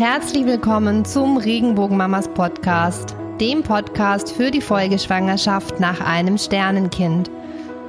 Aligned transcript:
Herzlich 0.00 0.46
willkommen 0.46 1.04
zum 1.04 1.36
Regenbogenmamas 1.36 2.28
Podcast, 2.28 3.14
dem 3.38 3.62
Podcast 3.62 4.32
für 4.32 4.50
die 4.50 4.62
Folgeschwangerschaft 4.62 5.78
nach 5.78 6.00
einem 6.00 6.38
Sternenkind. 6.38 7.30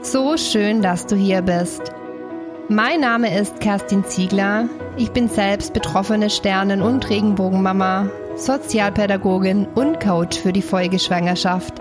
So 0.02 0.36
schön, 0.36 0.82
dass 0.82 1.08
du 1.08 1.16
hier 1.16 1.42
bist. 1.42 1.94
Mein 2.68 3.00
Name 3.00 3.40
ist 3.40 3.62
Kerstin 3.62 4.04
Ziegler. 4.04 4.68
Ich 4.98 5.12
bin 5.12 5.30
selbst 5.30 5.72
betroffene 5.72 6.30
Sternen- 6.30 6.82
und 6.82 7.10
Regenbogenmama, 7.10 8.10
Sozialpädagogin 8.36 9.68
und 9.74 10.02
Coach 10.02 10.38
für 10.38 10.52
die 10.52 10.62
Folgeschwangerschaft. 10.62 11.76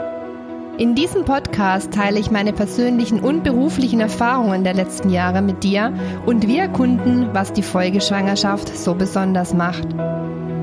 In 0.79 0.95
diesem 0.95 1.25
Podcast 1.25 1.93
teile 1.93 2.21
ich 2.21 2.31
meine 2.31 2.53
persönlichen 2.53 3.19
und 3.19 3.43
beruflichen 3.43 3.99
Erfahrungen 3.99 4.62
der 4.62 4.75
letzten 4.75 5.11
Jahre 5.11 5.43
mit 5.43 5.65
dir 5.65 5.93
und 6.25 6.47
wir 6.47 6.62
erkunden, 6.62 7.31
was 7.33 7.53
die 7.53 7.65
Folgeschwangerschaft 7.65 8.69
so 8.79 8.95
besonders 8.95 9.55
macht. 9.55 9.89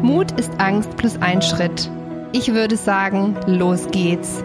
Mut 0.04 0.31
ist 0.40 0.52
Angst 0.59 0.95
plus 0.95 1.17
ein 1.17 1.41
Schritt. 1.41 1.90
Ich 2.31 2.53
würde 2.53 2.77
sagen, 2.77 3.35
los 3.48 3.88
geht's. 3.88 4.44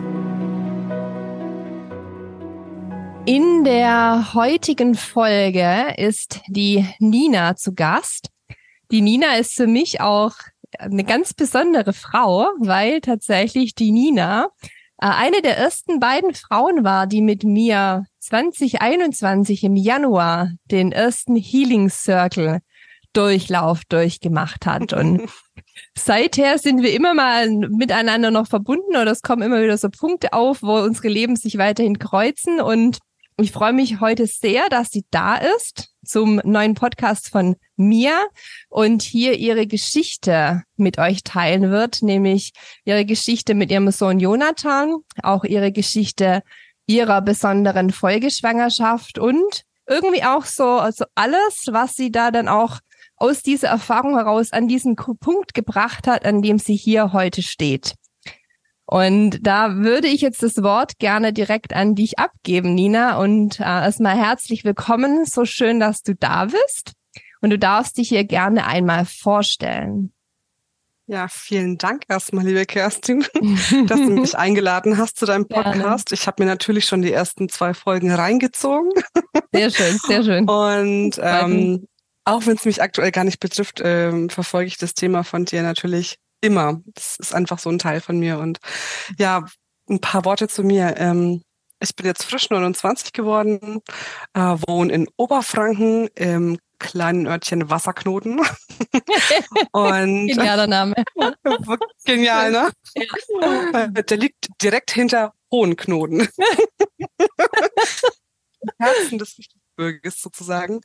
In 3.27 3.63
der 3.63 4.33
heutigen 4.33 4.95
Folge 4.95 5.95
ist 5.99 6.41
die 6.49 6.87
Nina 6.99 7.55
zu 7.55 7.75
Gast. 7.75 8.31
Die 8.91 9.03
Nina 9.03 9.35
ist 9.37 9.55
für 9.55 9.67
mich 9.67 10.01
auch 10.01 10.33
eine 10.79 11.05
ganz 11.05 11.35
besondere 11.35 11.93
Frau, 11.93 12.49
weil 12.59 13.03
tatsächlich 13.03 13.75
die 13.75 13.93
Nina 13.93 14.49
äh, 15.03 15.07
eine 15.07 15.43
der 15.43 15.59
ersten 15.59 16.01
beiden 16.01 16.33
Frauen 16.35 16.83
war, 16.83 17.07
die 17.07 17.21
mit 17.21 17.45
mir 17.45 18.07
2021 18.21 19.65
im 19.65 19.77
Januar 19.77 20.51
den 20.71 20.93
ersten 20.93 21.37
Healing 21.37 21.91
Circle 21.91 22.61
Durchlauf 23.13 23.85
durchgemacht 23.89 24.67
hat. 24.67 24.93
Und 24.93 25.23
seither 25.97 26.59
sind 26.59 26.83
wir 26.83 26.93
immer 26.93 27.15
mal 27.15 27.49
miteinander 27.51 28.31
noch 28.31 28.47
verbunden 28.47 28.97
oder 28.97 29.11
es 29.11 29.23
kommen 29.23 29.43
immer 29.43 29.63
wieder 29.63 29.77
so 29.79 29.89
Punkte 29.91 30.33
auf, 30.33 30.63
wo 30.63 30.79
unsere 30.79 31.09
Leben 31.09 31.37
sich 31.37 31.59
weiterhin 31.59 31.99
kreuzen. 31.99 32.61
Und 32.61 32.99
ich 33.39 33.53
freue 33.53 33.73
mich 33.73 34.01
heute 34.01 34.27
sehr, 34.27 34.69
dass 34.69 34.91
sie 34.91 35.05
da 35.11 35.37
ist 35.37 35.89
zum 36.05 36.41
neuen 36.45 36.75
Podcast 36.75 37.29
von 37.29 37.57
mir 37.77 38.19
und 38.69 39.03
hier 39.03 39.39
ihre 39.39 39.67
Geschichte 39.67 40.63
mit 40.77 40.99
euch 40.99 41.23
teilen 41.23 41.71
wird, 41.71 42.03
nämlich 42.03 42.53
ihre 42.85 43.05
Geschichte 43.05 43.55
mit 43.55 43.71
ihrem 43.71 43.91
Sohn 43.91 44.19
Jonathan, 44.19 44.97
auch 45.23 45.45
ihre 45.45 45.73
Geschichte 45.73 46.43
ihrer 46.87 47.23
besonderen 47.23 47.91
Folgeschwangerschaft 47.91 49.19
und 49.19 49.63
irgendwie 49.87 50.25
auch 50.25 50.45
so 50.45 50.65
also 50.65 51.05
alles, 51.15 51.67
was 51.71 51.95
sie 51.95 52.11
da 52.11 52.31
dann 52.31 52.49
auch 52.49 52.79
aus 53.23 53.41
dieser 53.41 53.69
Erfahrung 53.69 54.17
heraus 54.17 54.53
an 54.53 54.67
diesen 54.67 54.97
Punkt 54.97 55.55
gebracht 55.55 56.09
hat, 56.09 56.25
an 56.25 56.43
dem 56.43 56.59
sie 56.59 56.75
hier 56.75 57.13
heute 57.13 57.41
steht. 57.43 57.95
Und 58.85 59.47
da 59.47 59.77
würde 59.77 60.09
ich 60.09 60.23
jetzt 60.23 60.43
das 60.43 60.61
Wort 60.65 60.99
gerne 60.99 61.33
direkt 61.33 61.73
an 61.73 61.95
dich 61.95 62.19
abgeben, 62.19 62.75
Nina. 62.75 63.19
Und 63.19 63.61
äh, 63.61 63.63
erstmal 63.63 64.17
herzlich 64.17 64.65
willkommen. 64.65 65.25
So 65.25 65.45
schön, 65.45 65.79
dass 65.79 66.03
du 66.03 66.17
da 66.17 66.47
bist. 66.47 66.95
Und 67.41 67.51
du 67.51 67.59
darfst 67.61 67.97
dich 67.99 68.09
hier 68.09 68.25
gerne 68.25 68.67
einmal 68.67 69.05
vorstellen. 69.05 70.13
Ja, 71.07 71.29
vielen 71.29 71.79
Dank 71.79 72.05
erstmal, 72.09 72.45
liebe 72.45 72.67
Kerstin, 72.67 73.25
dass 73.87 74.01
du 74.01 74.11
mich 74.11 74.37
eingeladen 74.37 74.99
hast 74.99 75.17
zu 75.17 75.27
deinem 75.27 75.47
Podcast. 75.47 76.09
Gerne. 76.09 76.21
Ich 76.21 76.27
habe 76.27 76.43
mir 76.43 76.49
natürlich 76.49 76.87
schon 76.87 77.03
die 77.03 77.13
ersten 77.13 77.49
zwei 77.49 77.73
Folgen 77.73 78.11
reingezogen. 78.11 78.91
Sehr 79.53 79.71
schön, 79.71 79.99
sehr 80.07 80.25
schön. 80.25 80.49
Und 80.49 81.21
ähm, 81.21 81.87
auch 82.25 82.47
wenn 82.47 82.57
es 82.57 82.65
mich 82.65 82.83
aktuell 82.83 83.11
gar 83.11 83.25
nicht 83.25 83.41
betrifft, 83.41 83.81
ähm, 83.85 84.31
verfolge 84.31 84.69
ich 84.69 84.79
das 84.79 84.95
Thema 84.95 85.25
von 85.25 85.45
dir 85.45 85.63
natürlich 85.63 86.19
immer. 86.41 86.81
Das 86.95 87.17
ist 87.17 87.35
einfach 87.35 87.59
so 87.59 87.71
ein 87.71 87.79
Teil 87.79 88.01
von 88.01 88.19
mir. 88.19 88.39
Und 88.39 88.59
ja, 89.19 89.45
ein 89.89 90.01
paar 90.01 90.25
Worte 90.25 90.49
zu 90.49 90.63
mir. 90.63 90.95
Ähm, 90.99 91.43
ich 91.81 91.97
bin 91.97 92.07
jetzt 92.07 92.25
frisch 92.25 92.49
29 92.49 93.13
geworden, 93.13 93.81
äh, 94.35 94.57
wohne 94.67 94.93
in 94.93 95.09
Oberfranken 95.17 96.09
im 96.15 96.59
kleinen 96.79 97.27
Örtchen 97.27 97.71
Wasserknoten. 97.71 98.41
Und 99.73 100.29
Genialer 100.29 100.67
Name. 100.67 100.95
Genial, 102.05 102.51
ne? 102.51 102.71
Ja. 102.95 103.87
Der 103.89 104.17
liegt 104.17 104.49
direkt 104.61 104.91
hinter 104.91 105.33
Hohenknoten. 105.51 106.29
Herzen 108.79 109.19
des 109.19 109.37
Gebirges 109.83 110.21
sozusagen. 110.21 110.81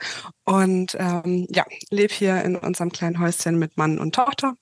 Und 0.45 0.95
ähm, 0.99 1.47
ja, 1.49 1.65
lebe 1.89 2.13
hier 2.13 2.43
in 2.43 2.55
unserem 2.55 2.91
kleinen 2.91 3.19
Häuschen 3.19 3.59
mit 3.59 3.77
Mann 3.77 3.99
und 3.99 4.15
Tochter 4.15 4.55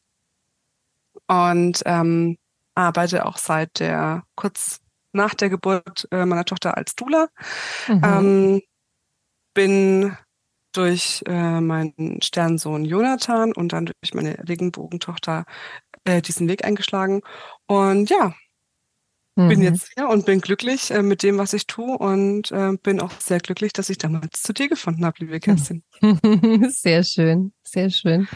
und 1.28 1.82
ähm, 1.86 2.38
arbeite 2.76 3.26
auch 3.26 3.38
seit 3.38 3.80
der 3.80 4.24
kurz 4.36 4.80
nach 5.12 5.34
der 5.34 5.50
Geburt 5.50 6.08
äh, 6.12 6.26
meiner 6.26 6.46
Tochter 6.46 6.78
als 6.78 6.96
Dula. 6.96 7.28
Mhm. 7.88 8.02
Ähm, 8.04 8.62
bin 9.54 10.18
durch 10.74 11.24
äh, 11.26 11.62
meinen 11.62 12.22
Sternsohn 12.22 12.84
Jonathan 12.84 13.54
und 13.54 13.72
dann 13.72 13.86
durch 13.86 14.14
meine 14.14 14.38
Regenbogentochter 14.48 15.46
äh, 16.04 16.22
diesen 16.22 16.50
Weg 16.50 16.66
eingeschlagen. 16.66 17.22
Und 17.66 18.10
ja, 18.10 18.34
mhm. 19.36 19.50
bin 19.50 19.62
jetzt 19.62 19.92
hier 19.96 20.10
und 20.10 20.26
bin 20.26 20.42
glücklich 20.42 20.92
äh, 20.92 21.02
mit 21.02 21.24
dem, 21.24 21.38
was 21.38 21.54
ich 21.54 21.68
tue 21.68 21.98
und 21.98 22.52
äh, 22.52 22.74
bin 22.82 23.00
auch 23.00 23.12
sehr 23.20 23.40
glücklich, 23.40 23.74
dass 23.74 23.90
ich 23.90 23.98
damals 23.98 24.42
zu 24.42 24.54
dir 24.54 24.68
gefunden 24.68 25.06
habe, 25.06 25.18
liebe 25.20 25.40
Kerstin. 25.40 25.84
Sehr 26.70 27.04
schön, 27.04 27.54
sehr 27.64 27.90
schön. 27.90 28.28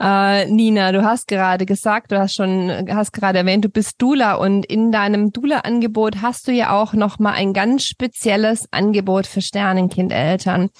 Äh, 0.00 0.46
Nina, 0.46 0.90
du 0.90 1.04
hast 1.04 1.28
gerade 1.28 1.64
gesagt, 1.64 2.10
du 2.10 2.18
hast 2.18 2.34
schon, 2.34 2.70
hast 2.90 3.12
gerade 3.12 3.38
erwähnt, 3.38 3.64
du 3.64 3.68
bist 3.68 4.02
Dula 4.02 4.34
und 4.34 4.66
in 4.66 4.90
deinem 4.90 5.32
Dula-Angebot 5.32 6.22
hast 6.22 6.48
du 6.48 6.52
ja 6.52 6.72
auch 6.72 6.92
noch 6.92 7.20
mal 7.20 7.32
ein 7.32 7.52
ganz 7.52 7.84
spezielles 7.84 8.66
Angebot 8.72 9.28
für 9.28 9.40
Sternenkindeltern. 9.40 10.70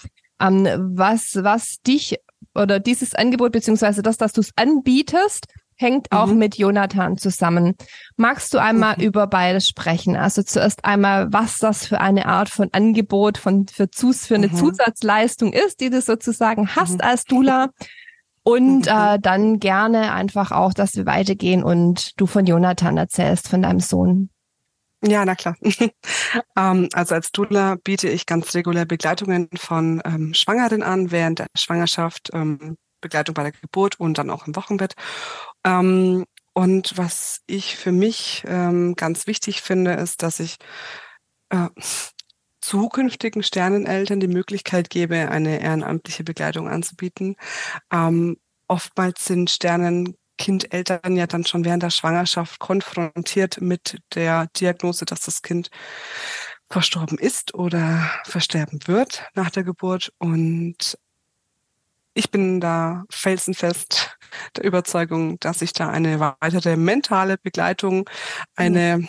Ähm, 0.41 0.66
was, 0.97 1.37
was 1.41 1.81
dich 1.87 2.16
oder 2.55 2.81
dieses 2.81 3.15
Angebot 3.15 3.53
beziehungsweise 3.53 4.03
das, 4.03 4.16
dass 4.16 4.33
du 4.33 4.41
es 4.41 4.50
anbietest, 4.56 5.47
hängt 5.77 6.11
auch 6.11 6.27
mhm. 6.27 6.39
mit 6.39 6.57
Jonathan 6.57 7.17
zusammen. 7.17 7.77
Magst 8.17 8.53
du 8.55 8.59
einmal 8.59 8.97
mhm. 8.97 9.05
über 9.05 9.27
beides 9.27 9.69
sprechen? 9.69 10.17
Also 10.17 10.43
zuerst 10.43 10.85
einmal, 10.85 11.33
was 11.33 11.59
das 11.59 11.87
für 11.87 12.01
eine 12.01 12.27
Art 12.27 12.49
von 12.49 12.71
Angebot 12.73 13.39
von 13.39 13.67
für, 13.69 13.91
Zus, 13.91 14.27
für 14.27 14.35
eine 14.35 14.49
mhm. 14.49 14.57
Zusatzleistung 14.57 15.53
ist, 15.53 15.81
die 15.81 15.91
du 15.91 16.01
sozusagen 16.01 16.75
hast 16.75 16.95
mhm. 16.95 17.01
als 17.03 17.25
Dula 17.25 17.69
und 18.43 18.87
äh, 18.87 19.19
dann 19.19 19.59
gerne 19.59 20.13
einfach 20.13 20.53
auch, 20.53 20.73
dass 20.73 20.95
wir 20.95 21.05
weitergehen 21.05 21.63
und 21.63 22.19
du 22.21 22.27
von 22.27 22.47
Jonathan 22.47 22.97
erzählst, 22.97 23.49
von 23.49 23.63
deinem 23.63 23.81
Sohn. 23.81 24.31
Ja, 25.03 25.25
na 25.25 25.35
klar. 25.35 25.57
ähm, 26.57 26.89
also 26.93 27.15
als 27.15 27.33
Dula 27.33 27.77
biete 27.83 28.09
ich 28.09 28.25
ganz 28.25 28.55
regulär 28.55 28.85
Begleitungen 28.87 29.49
von 29.57 30.01
ähm, 30.05 30.33
Schwangeren 30.33 30.83
an 30.83 31.11
während 31.11 31.41
der 31.41 31.47
Schwangerschaft, 31.57 32.31
ähm, 32.33 32.77
Begleitung 33.01 33.34
bei 33.34 33.43
der 33.43 33.53
Geburt 33.53 33.99
und 34.01 34.19
dann 34.19 34.31
auch 34.31 34.47
im 34.47 34.57
Wochenbett. 34.57 34.95
Ähm, 35.65 36.25
und 36.55 36.97
was 36.97 37.43
ich 37.47 37.77
für 37.77 37.93
mich 37.93 38.43
ähm, 38.47 38.95
ganz 38.95 39.27
wichtig 39.27 39.61
finde, 39.61 39.93
ist, 39.93 40.23
dass 40.23 40.41
ich 40.41 40.57
äh, 41.51 41.69
zukünftigen 42.61 43.43
Sterneneltern 43.43 44.21
die 44.21 44.27
Möglichkeit 44.29 44.91
gebe, 44.91 45.31
eine 45.31 45.61
ehrenamtliche 45.61 46.25
Begleitung 46.25 46.69
anzubieten. 46.69 47.37
Ähm, 47.93 48.39
oftmals 48.69 49.25
sind 49.25 49.51
Sternenkindeltern 49.51 51.17
ja 51.17 51.27
dann 51.27 51.45
schon 51.45 51.65
während 51.65 51.83
der 51.83 51.91
Schwangerschaft 51.91 52.59
konfrontiert 52.59 53.61
mit 53.61 53.99
der 54.15 54.49
Diagnose, 54.57 55.05
dass 55.05 55.21
das 55.21 55.43
Kind 55.43 55.71
verstorben 56.69 57.19
ist 57.19 57.55
oder 57.55 58.11
versterben 58.25 58.81
wird 58.87 59.25
nach 59.34 59.51
der 59.51 59.63
Geburt. 59.63 60.13
Und 60.19 60.99
ich 62.16 62.31
bin 62.31 62.60
da 62.60 63.04
felsenfest 63.10 64.16
der 64.57 64.65
Überzeugung, 64.65 65.39
dass 65.41 65.60
ich 65.60 65.72
da 65.72 65.91
eine 65.91 66.18
weitere 66.18 66.77
mentale 66.77 67.36
Begleitung, 67.36 68.09
eine 68.54 69.09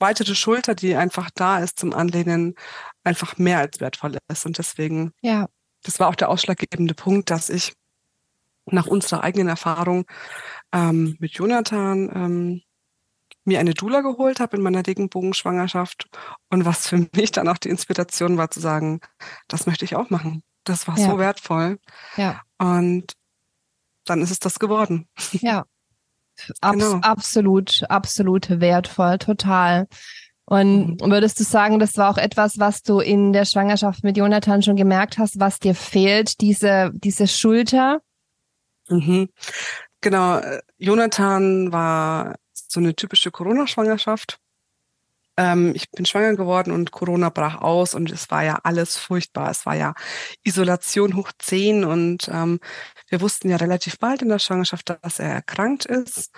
weitere 0.00 0.34
Schulter, 0.34 0.74
die 0.74 0.96
einfach 0.96 1.30
da 1.34 1.58
ist 1.58 1.78
zum 1.78 1.92
Anlehnen, 1.94 2.56
einfach 3.04 3.38
mehr 3.38 3.58
als 3.58 3.80
wertvoll 3.80 4.18
ist. 4.28 4.44
Und 4.44 4.58
deswegen, 4.58 5.12
ja. 5.22 5.48
das 5.84 6.00
war 6.00 6.08
auch 6.08 6.16
der 6.16 6.30
ausschlaggebende 6.30 6.94
Punkt, 6.94 7.30
dass 7.30 7.48
ich 7.48 7.74
nach 8.66 8.88
unserer 8.88 9.22
eigenen 9.22 9.48
Erfahrung 9.48 10.04
ähm, 10.72 11.16
mit 11.20 11.32
Jonathan 11.34 12.10
ähm, 12.12 12.62
mir 13.44 13.60
eine 13.60 13.74
Dula 13.74 14.00
geholt 14.00 14.40
habe 14.40 14.56
in 14.56 14.62
meiner 14.62 14.86
Regenbogenschwangerschaft 14.86 16.08
und 16.50 16.64
was 16.64 16.88
für 16.88 17.08
mich 17.14 17.30
dann 17.32 17.48
auch 17.48 17.58
die 17.58 17.70
Inspiration 17.70 18.36
war 18.36 18.50
zu 18.50 18.60
sagen, 18.60 19.00
das 19.48 19.66
möchte 19.66 19.84
ich 19.84 19.96
auch 19.96 20.10
machen. 20.10 20.42
Das 20.64 20.86
war 20.86 20.98
ja. 20.98 21.10
so 21.10 21.18
wertvoll. 21.18 21.78
Ja. 22.16 22.40
Und 22.58 23.14
dann 24.04 24.20
ist 24.22 24.30
es 24.30 24.38
das 24.38 24.58
geworden. 24.58 25.08
Ja, 25.40 25.64
Abs 26.60 26.78
genau. 26.78 26.96
Absolut, 27.02 27.82
absolut 27.88 28.60
wertvoll, 28.60 29.18
total. 29.18 29.86
Und 30.44 31.00
mhm. 31.00 31.10
würdest 31.10 31.38
du 31.38 31.44
sagen, 31.44 31.78
das 31.78 31.96
war 31.96 32.10
auch 32.10 32.18
etwas, 32.18 32.58
was 32.58 32.82
du 32.82 33.00
in 33.00 33.32
der 33.32 33.44
Schwangerschaft 33.44 34.02
mit 34.02 34.16
Jonathan 34.16 34.62
schon 34.62 34.76
gemerkt 34.76 35.18
hast, 35.18 35.38
was 35.38 35.58
dir 35.58 35.74
fehlt, 35.74 36.40
diese, 36.40 36.90
diese 36.94 37.28
Schulter? 37.28 38.00
Mhm. 38.88 39.28
Genau, 40.00 40.38
äh, 40.38 40.60
Jonathan 40.78 41.72
war 41.72 42.36
so 42.52 42.80
eine 42.80 42.94
typische 42.94 43.30
Corona-Schwangerschaft. 43.30 44.38
Ähm, 45.36 45.72
ich 45.74 45.90
bin 45.90 46.04
schwanger 46.04 46.36
geworden 46.36 46.72
und 46.72 46.90
Corona 46.92 47.30
brach 47.30 47.60
aus 47.60 47.94
und 47.94 48.10
es 48.10 48.30
war 48.30 48.44
ja 48.44 48.58
alles 48.62 48.96
furchtbar. 48.98 49.50
Es 49.50 49.64
war 49.66 49.74
ja 49.74 49.94
Isolation 50.42 51.16
hoch 51.16 51.32
zehn 51.38 51.84
und 51.84 52.28
ähm, 52.32 52.60
wir 53.08 53.20
wussten 53.20 53.48
ja 53.48 53.56
relativ 53.56 53.98
bald 53.98 54.22
in 54.22 54.28
der 54.28 54.38
Schwangerschaft, 54.38 54.94
dass 55.02 55.18
er 55.18 55.30
erkrankt 55.30 55.86
ist. 55.86 56.32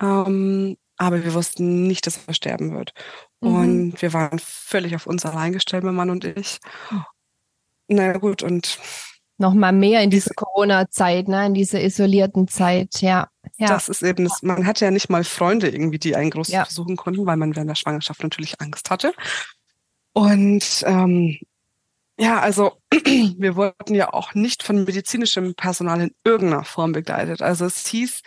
Ähm, 0.00 0.76
aber 0.96 1.24
wir 1.24 1.34
wussten 1.34 1.86
nicht, 1.86 2.06
dass 2.06 2.20
er 2.26 2.34
sterben 2.34 2.74
wird. 2.74 2.92
Mhm. 3.40 3.54
Und 3.54 4.02
wir 4.02 4.12
waren 4.12 4.38
völlig 4.38 4.94
auf 4.96 5.06
uns 5.06 5.24
allein 5.24 5.52
gestellt, 5.52 5.84
mein 5.84 5.94
Mann 5.94 6.10
und 6.10 6.24
ich. 6.24 6.58
Naja, 7.88 8.18
gut, 8.18 8.42
und 8.42 8.78
noch 9.38 9.54
mal 9.54 9.72
mehr 9.72 10.02
in 10.02 10.10
diese 10.10 10.34
Corona-Zeit, 10.34 11.28
ne, 11.28 11.46
in 11.46 11.54
diese 11.54 11.80
isolierten 11.80 12.48
Zeit, 12.48 13.00
ja. 13.00 13.28
ja. 13.56 13.68
Das 13.68 13.88
ist 13.88 14.02
eben, 14.02 14.24
das, 14.24 14.42
man 14.42 14.66
hatte 14.66 14.84
ja 14.84 14.90
nicht 14.90 15.08
mal 15.08 15.24
Freunde 15.24 15.68
irgendwie, 15.68 15.98
die 15.98 16.16
einen 16.16 16.30
groß 16.30 16.48
ja. 16.48 16.64
versuchen 16.64 16.96
konnten, 16.96 17.24
weil 17.24 17.36
man 17.36 17.54
während 17.54 17.70
der 17.70 17.76
Schwangerschaft 17.76 18.22
natürlich 18.22 18.60
Angst 18.60 18.90
hatte. 18.90 19.12
Und 20.12 20.82
ähm, 20.86 21.38
ja, 22.18 22.40
also 22.40 22.72
wir 22.90 23.54
wurden 23.54 23.94
ja 23.94 24.12
auch 24.12 24.34
nicht 24.34 24.64
von 24.64 24.84
medizinischem 24.84 25.54
Personal 25.54 26.00
in 26.00 26.10
irgendeiner 26.24 26.64
Form 26.64 26.92
begleitet. 26.92 27.40
Also 27.40 27.64
es 27.64 27.86
hieß 27.86 28.22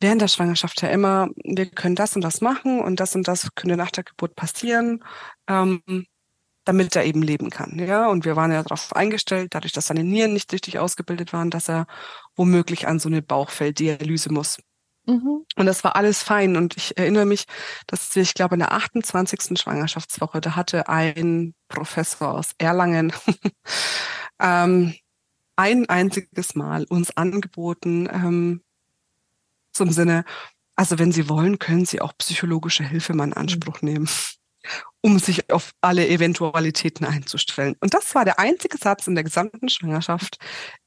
während 0.00 0.20
der 0.20 0.28
Schwangerschaft 0.28 0.82
ja 0.82 0.88
immer, 0.88 1.28
wir 1.44 1.66
können 1.66 1.94
das 1.94 2.16
und 2.16 2.22
das 2.22 2.40
machen 2.40 2.80
und 2.80 2.98
das 2.98 3.14
und 3.14 3.28
das 3.28 3.54
könnte 3.54 3.76
nach 3.76 3.92
der 3.92 4.04
Geburt 4.04 4.34
passieren. 4.34 5.04
Ähm, 5.48 5.82
damit 6.68 6.94
er 6.94 7.06
eben 7.06 7.22
leben 7.22 7.48
kann. 7.48 7.78
Ja, 7.78 8.08
und 8.08 8.26
wir 8.26 8.36
waren 8.36 8.52
ja 8.52 8.62
darauf 8.62 8.94
eingestellt, 8.94 9.54
dadurch, 9.54 9.72
dass 9.72 9.86
seine 9.86 10.04
Nieren 10.04 10.34
nicht 10.34 10.52
richtig 10.52 10.78
ausgebildet 10.78 11.32
waren, 11.32 11.48
dass 11.48 11.70
er 11.70 11.86
womöglich 12.36 12.86
an 12.86 12.98
so 12.98 13.08
eine 13.08 13.22
Bauchfelddialyse 13.22 14.30
muss. 14.30 14.58
Mhm. 15.06 15.46
Und 15.56 15.64
das 15.64 15.82
war 15.82 15.96
alles 15.96 16.22
fein. 16.22 16.58
Und 16.58 16.76
ich 16.76 16.98
erinnere 16.98 17.24
mich, 17.24 17.46
dass 17.86 18.14
ich 18.14 18.34
glaube, 18.34 18.56
in 18.56 18.58
der 18.58 18.72
28. 18.72 19.58
Schwangerschaftswoche, 19.58 20.42
da 20.42 20.56
hatte 20.56 20.90
ein 20.90 21.54
Professor 21.68 22.34
aus 22.34 22.50
Erlangen 22.58 23.14
ähm, 24.38 24.94
ein 25.56 25.88
einziges 25.88 26.54
Mal 26.54 26.84
uns 26.84 27.16
angeboten, 27.16 28.10
ähm, 28.12 28.62
zum 29.72 29.90
Sinne, 29.90 30.26
also 30.76 30.98
wenn 30.98 31.12
Sie 31.12 31.30
wollen, 31.30 31.58
können 31.58 31.86
Sie 31.86 32.02
auch 32.02 32.12
psychologische 32.18 32.84
Hilfe 32.84 33.14
mal 33.14 33.24
in 33.24 33.32
Anspruch 33.32 33.80
mhm. 33.80 33.88
nehmen 33.88 34.08
um 35.00 35.18
sich 35.18 35.52
auf 35.52 35.72
alle 35.80 36.08
Eventualitäten 36.08 37.04
einzustellen. 37.04 37.76
Und 37.80 37.94
das 37.94 38.14
war 38.14 38.24
der 38.24 38.38
einzige 38.38 38.78
Satz 38.78 39.06
in 39.06 39.14
der 39.14 39.24
gesamten 39.24 39.68
Schwangerschaft, 39.68 40.38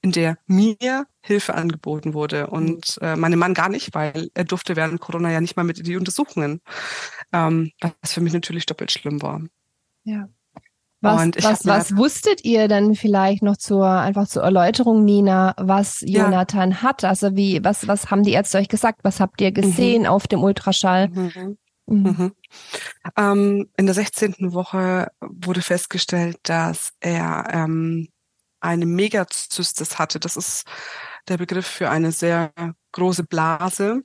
in 0.02 0.12
der 0.12 0.38
mir 0.48 1.06
Hilfe 1.22 1.56
angeboten 1.56 2.14
wurde 2.14 2.48
und 2.48 2.98
äh, 3.02 3.16
meinem 3.16 3.40
Mann 3.40 3.54
gar 3.54 3.70
nicht, 3.70 3.94
weil 3.94 4.30
er 4.34 4.44
durfte 4.44 4.76
während 4.76 5.00
Corona 5.00 5.32
ja 5.32 5.40
nicht 5.40 5.56
mal 5.56 5.64
mit 5.64 5.80
in 5.80 5.86
die 5.86 5.98
Untersuchungen, 5.98 6.62
ähm, 7.32 7.72
was 8.02 8.14
für 8.14 8.22
mich 8.22 8.34
natürlich 8.34 8.66
doppelt 8.66 8.92
schlimm 8.92 9.22
war. 9.22 9.42
Ja. 10.04 10.28
Was, 11.04 11.32
was, 11.42 11.66
was 11.66 11.98
wusstet 11.98 12.46
ihr 12.46 12.68
denn 12.68 12.94
vielleicht 12.94 13.42
noch 13.42 13.58
zur, 13.58 13.88
einfach 13.88 14.28
zur 14.28 14.44
Erläuterung, 14.44 15.04
Nina, 15.04 15.56
was 15.58 16.02
Jonathan 16.06 16.72
ja. 16.72 16.82
hat? 16.84 17.04
Also 17.04 17.36
wie, 17.36 17.64
was, 17.64 17.88
was 17.88 18.12
haben 18.12 18.22
die 18.22 18.34
Ärzte 18.34 18.60
euch 18.60 18.70
gesagt? 18.70 19.00
Was 19.04 19.20
habt 19.20 19.42
ihr 19.42 19.52
gesehen 19.52 20.04
mhm. 20.04 20.10
auf 20.10 20.28
dem 20.28 20.44
Ultraschall? 20.44 21.10
Mhm. 21.10 21.58
Mhm. 21.92 22.04
Mhm. 22.18 22.32
Ähm, 23.18 23.70
in 23.78 23.86
der 23.86 23.96
16. 23.96 24.54
Woche 24.54 25.12
wurde 25.20 25.62
festgestellt, 25.62 26.38
dass 26.44 26.94
er 27.00 27.48
ähm, 27.52 28.08
eine 28.60 28.86
Megazystis 28.86 30.00
hatte. 30.00 30.20
Das 30.20 30.38
ist 30.38 30.66
der 31.28 31.38
Begriff 31.38 31.68
für 31.68 31.90
eine 31.90 32.12
sehr 32.12 32.54
große 32.94 33.24
Blase. 33.24 34.04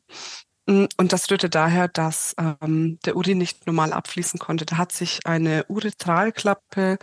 Mm, 0.67 0.87
und 0.97 1.13
das 1.13 1.31
rührte 1.31 1.49
daher, 1.49 1.89
dass 1.89 2.35
ähm, 2.39 2.99
der 3.05 3.17
Urin 3.17 3.39
nicht 3.39 3.67
normal 3.67 3.93
abfließen 3.93 4.39
konnte. 4.39 4.67
Da 4.67 4.79
hat 4.79 4.93
sich 4.93 5.27
eine 5.27 5.65
Uretralklappe 5.69 6.99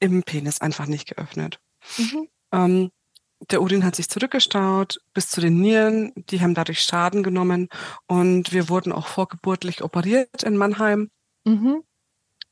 im 0.00 0.22
Penis 0.22 0.60
einfach 0.60 0.86
nicht 0.86 1.08
geöffnet. 1.08 1.60
Mhm. 1.98 2.28
Ähm, 2.52 2.90
der 3.50 3.62
Urin 3.62 3.84
hat 3.84 3.96
sich 3.96 4.08
zurückgestaut 4.08 5.00
bis 5.14 5.30
zu 5.30 5.40
den 5.40 5.60
Nieren. 5.60 6.12
Die 6.16 6.40
haben 6.40 6.54
dadurch 6.54 6.82
Schaden 6.82 7.22
genommen. 7.22 7.68
Und 8.06 8.52
wir 8.52 8.68
wurden 8.68 8.92
auch 8.92 9.06
vorgeburtlich 9.06 9.82
operiert 9.82 10.42
in 10.42 10.56
Mannheim. 10.56 11.10
Mhm. 11.44 11.82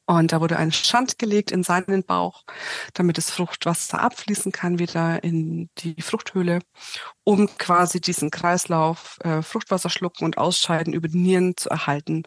Und 0.06 0.32
da 0.32 0.40
wurde 0.40 0.56
ein 0.56 0.73
Schand 0.73 1.19
gelegt 1.19 1.50
in 1.50 1.62
seinen 1.62 2.02
Bauch, 2.02 2.44
damit 2.94 3.19
das 3.19 3.31
Fruchtwasser 3.31 4.00
abfließen 4.00 4.52
kann 4.52 4.79
wieder 4.79 5.23
in 5.23 5.69
die 5.76 6.00
Fruchthöhle, 6.00 6.61
um 7.25 7.46
quasi 7.58 8.00
diesen 8.00 8.31
Kreislauf 8.31 9.19
äh, 9.23 9.43
Fruchtwasser 9.43 9.91
schlucken 9.91 10.25
und 10.25 10.38
ausscheiden 10.38 10.94
über 10.94 11.08
die 11.08 11.19
Nieren 11.19 11.58
zu 11.58 11.69
erhalten. 11.69 12.23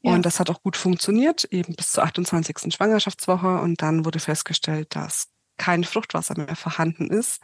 Ja. 0.00 0.14
Und 0.14 0.24
das 0.24 0.40
hat 0.40 0.48
auch 0.48 0.62
gut 0.62 0.78
funktioniert, 0.78 1.44
eben 1.44 1.74
bis 1.74 1.90
zur 1.92 2.04
28. 2.04 2.72
Schwangerschaftswoche. 2.74 3.58
Und 3.58 3.82
dann 3.82 4.06
wurde 4.06 4.20
festgestellt, 4.20 4.96
dass 4.96 5.28
kein 5.58 5.84
Fruchtwasser 5.84 6.34
mehr 6.38 6.56
vorhanden 6.56 7.10
ist. 7.10 7.42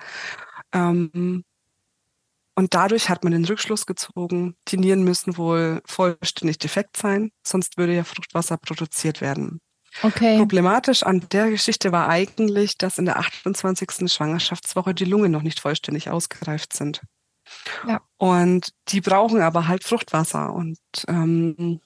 Ähm, 0.74 1.44
und 2.56 2.74
dadurch 2.74 3.08
hat 3.08 3.24
man 3.24 3.32
den 3.32 3.44
Rückschluss 3.44 3.86
gezogen, 3.86 4.56
die 4.68 4.76
Nieren 4.76 5.02
müssen 5.02 5.36
wohl 5.36 5.82
vollständig 5.86 6.58
defekt 6.58 6.96
sein, 6.96 7.30
sonst 7.44 7.76
würde 7.76 7.94
ja 7.94 8.04
Fruchtwasser 8.04 8.56
produziert 8.58 9.20
werden. 9.20 9.60
Okay. 10.02 10.38
Problematisch 10.38 11.02
an 11.02 11.26
der 11.30 11.50
Geschichte 11.50 11.92
war 11.92 12.08
eigentlich, 12.08 12.76
dass 12.78 12.98
in 12.98 13.04
der 13.04 13.18
28. 13.18 14.12
Schwangerschaftswoche 14.12 14.94
die 14.94 15.04
Lungen 15.04 15.30
noch 15.30 15.42
nicht 15.42 15.60
vollständig 15.60 16.10
ausgereift 16.10 16.72
sind. 16.72 17.00
Ja. 17.86 18.00
Und 18.16 18.72
die 18.88 19.00
brauchen 19.00 19.40
aber 19.40 19.68
halt 19.68 19.84
Fruchtwasser. 19.84 20.52
Und 20.52 20.78
ähm, 21.06 21.80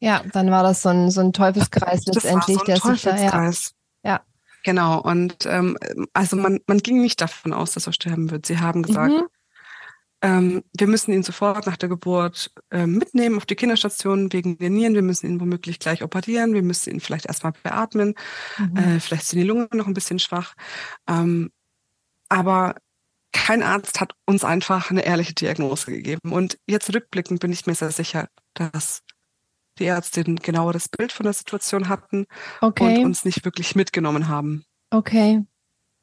ja, 0.00 0.22
dann 0.32 0.50
war 0.50 0.62
das 0.62 0.82
so 0.82 0.88
ein, 0.88 1.10
so 1.10 1.20
ein 1.20 1.32
Teufelskreis 1.32 2.06
letztendlich, 2.06 2.56
so 2.56 2.62
ein 2.62 2.66
der 2.66 2.78
Teufelskreis. 2.78 3.56
sich 3.58 3.74
da, 4.02 4.08
ja. 4.08 4.14
ja. 4.14 4.20
Genau, 4.62 5.00
und 5.00 5.46
ähm, 5.46 5.76
also 6.12 6.36
man, 6.36 6.60
man 6.66 6.78
ging 6.78 7.00
nicht 7.00 7.20
davon 7.20 7.52
aus, 7.52 7.72
dass 7.72 7.86
er 7.86 7.92
sterben 7.92 8.30
wird. 8.30 8.46
Sie 8.46 8.58
haben 8.58 8.82
gesagt, 8.82 9.12
mhm. 9.12 9.26
ähm, 10.22 10.64
wir 10.76 10.86
müssen 10.86 11.12
ihn 11.12 11.24
sofort 11.24 11.66
nach 11.66 11.76
der 11.76 11.88
Geburt 11.88 12.52
äh, 12.70 12.86
mitnehmen 12.86 13.36
auf 13.36 13.46
die 13.46 13.56
Kinderstation 13.56 14.32
wegen 14.32 14.58
der 14.58 14.70
Nieren. 14.70 14.94
Wir 14.94 15.02
müssen 15.02 15.26
ihn 15.26 15.40
womöglich 15.40 15.80
gleich 15.80 16.02
operieren. 16.02 16.54
Wir 16.54 16.62
müssen 16.62 16.92
ihn 16.92 17.00
vielleicht 17.00 17.26
erstmal 17.26 17.52
beatmen. 17.62 18.14
Mhm. 18.58 18.76
Äh, 18.76 19.00
vielleicht 19.00 19.26
sind 19.26 19.40
die 19.40 19.46
Lungen 19.46 19.68
noch 19.72 19.88
ein 19.88 19.94
bisschen 19.94 20.20
schwach. 20.20 20.54
Ähm, 21.08 21.50
aber 22.28 22.76
kein 23.32 23.62
Arzt 23.62 24.00
hat 24.00 24.12
uns 24.26 24.44
einfach 24.44 24.90
eine 24.90 25.04
ehrliche 25.04 25.34
Diagnose 25.34 25.90
gegeben. 25.90 26.32
Und 26.32 26.58
jetzt 26.66 26.94
rückblickend 26.94 27.40
bin 27.40 27.50
ich 27.50 27.66
mir 27.66 27.74
sehr 27.74 27.90
sicher, 27.90 28.28
dass 28.54 29.02
die 29.82 29.88
Ärztin 29.88 30.36
genaueres 30.36 30.88
Bild 30.88 31.12
von 31.12 31.24
der 31.24 31.32
Situation 31.32 31.88
hatten 31.88 32.26
okay. 32.60 32.98
und 32.98 33.04
uns 33.06 33.24
nicht 33.24 33.44
wirklich 33.44 33.74
mitgenommen 33.74 34.28
haben. 34.28 34.64
Okay. 34.90 35.44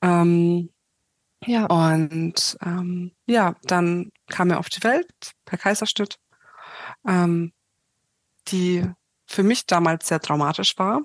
Ähm, 0.02 0.70
ja. 1.46 1.66
Und 1.66 2.58
ähm, 2.62 3.12
ja, 3.26 3.56
dann 3.64 4.12
kam 4.28 4.52
er 4.52 4.60
auf 4.60 4.70
die 4.70 4.84
Welt 4.84 5.34
per 5.46 5.58
Kaiserschnitt, 5.58 6.20
ähm, 7.08 7.54
die 8.50 8.86
für 9.26 9.44
mich 9.44 9.66
damals 9.66 10.08
sehr 10.08 10.20
traumatisch 10.20 10.78
war. 10.78 11.02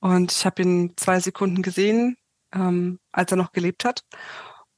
Und 0.00 0.32
ich 0.32 0.44
habe 0.44 0.62
ihn 0.62 0.94
zwei 0.96 1.20
Sekunden 1.20 1.62
gesehen, 1.62 2.16
ähm, 2.52 2.98
als 3.12 3.30
er 3.30 3.36
noch 3.36 3.52
gelebt 3.52 3.84
hat. 3.84 4.04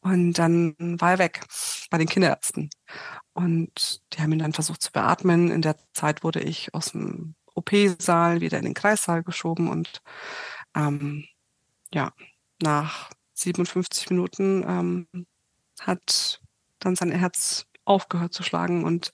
Und 0.09 0.33
dann 0.35 0.75
war 0.79 1.13
er 1.13 1.19
weg 1.19 1.45
bei 1.91 1.99
den 1.99 2.09
Kinderärzten. 2.09 2.71
Und 3.35 4.01
die 4.13 4.21
haben 4.21 4.33
ihn 4.33 4.39
dann 4.39 4.55
versucht 4.55 4.81
zu 4.81 4.91
beatmen. 4.91 5.51
In 5.51 5.61
der 5.61 5.77
Zeit 5.93 6.25
wurde 6.25 6.41
ich 6.41 6.73
aus 6.75 6.93
dem 6.93 7.35
OP-Saal 7.55 8.41
wieder 8.41 8.59
in 8.59 8.65
den 8.65 8.75
Kreissaal 8.75 9.23
geschoben 9.23 9.69
und 9.69 10.01
ähm, 10.75 11.25
ja, 11.93 12.13
nach 12.63 13.11
57 13.35 14.11
Minuten 14.11 14.65
ähm, 14.67 15.27
hat 15.81 16.41
dann 16.79 16.97
sein 16.97 17.11
Herz 17.11 17.67
aufgehört 17.85 18.33
zu 18.33 18.43
schlagen 18.43 18.85
und 18.85 19.13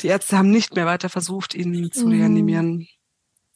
die 0.00 0.06
Ärzte 0.06 0.38
haben 0.38 0.50
nicht 0.50 0.76
mehr 0.76 0.86
weiter 0.86 1.08
versucht, 1.08 1.54
ihn 1.54 1.90
zu 1.90 2.06
mhm. 2.06 2.12
reanimieren. 2.12 2.88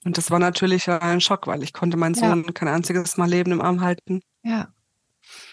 Und 0.05 0.19
das 0.19 0.33
war 0.33 0.41
natürlich 0.41 0.91
ein 0.91 1.21
Schock, 1.21 1.47
weil 1.47 1.63
ich 1.63 1.73
konnte 1.73 1.97
meinen 1.97 2.17
Sohn 2.17 2.45
ja. 2.45 2.53
kein 2.53 2.69
einziges 2.69 3.17
Mal 3.17 3.31
leben 3.31 3.53
im 3.53 3.61
Arm 3.61 3.81
halten. 3.81 4.21
Ja. 4.43 4.73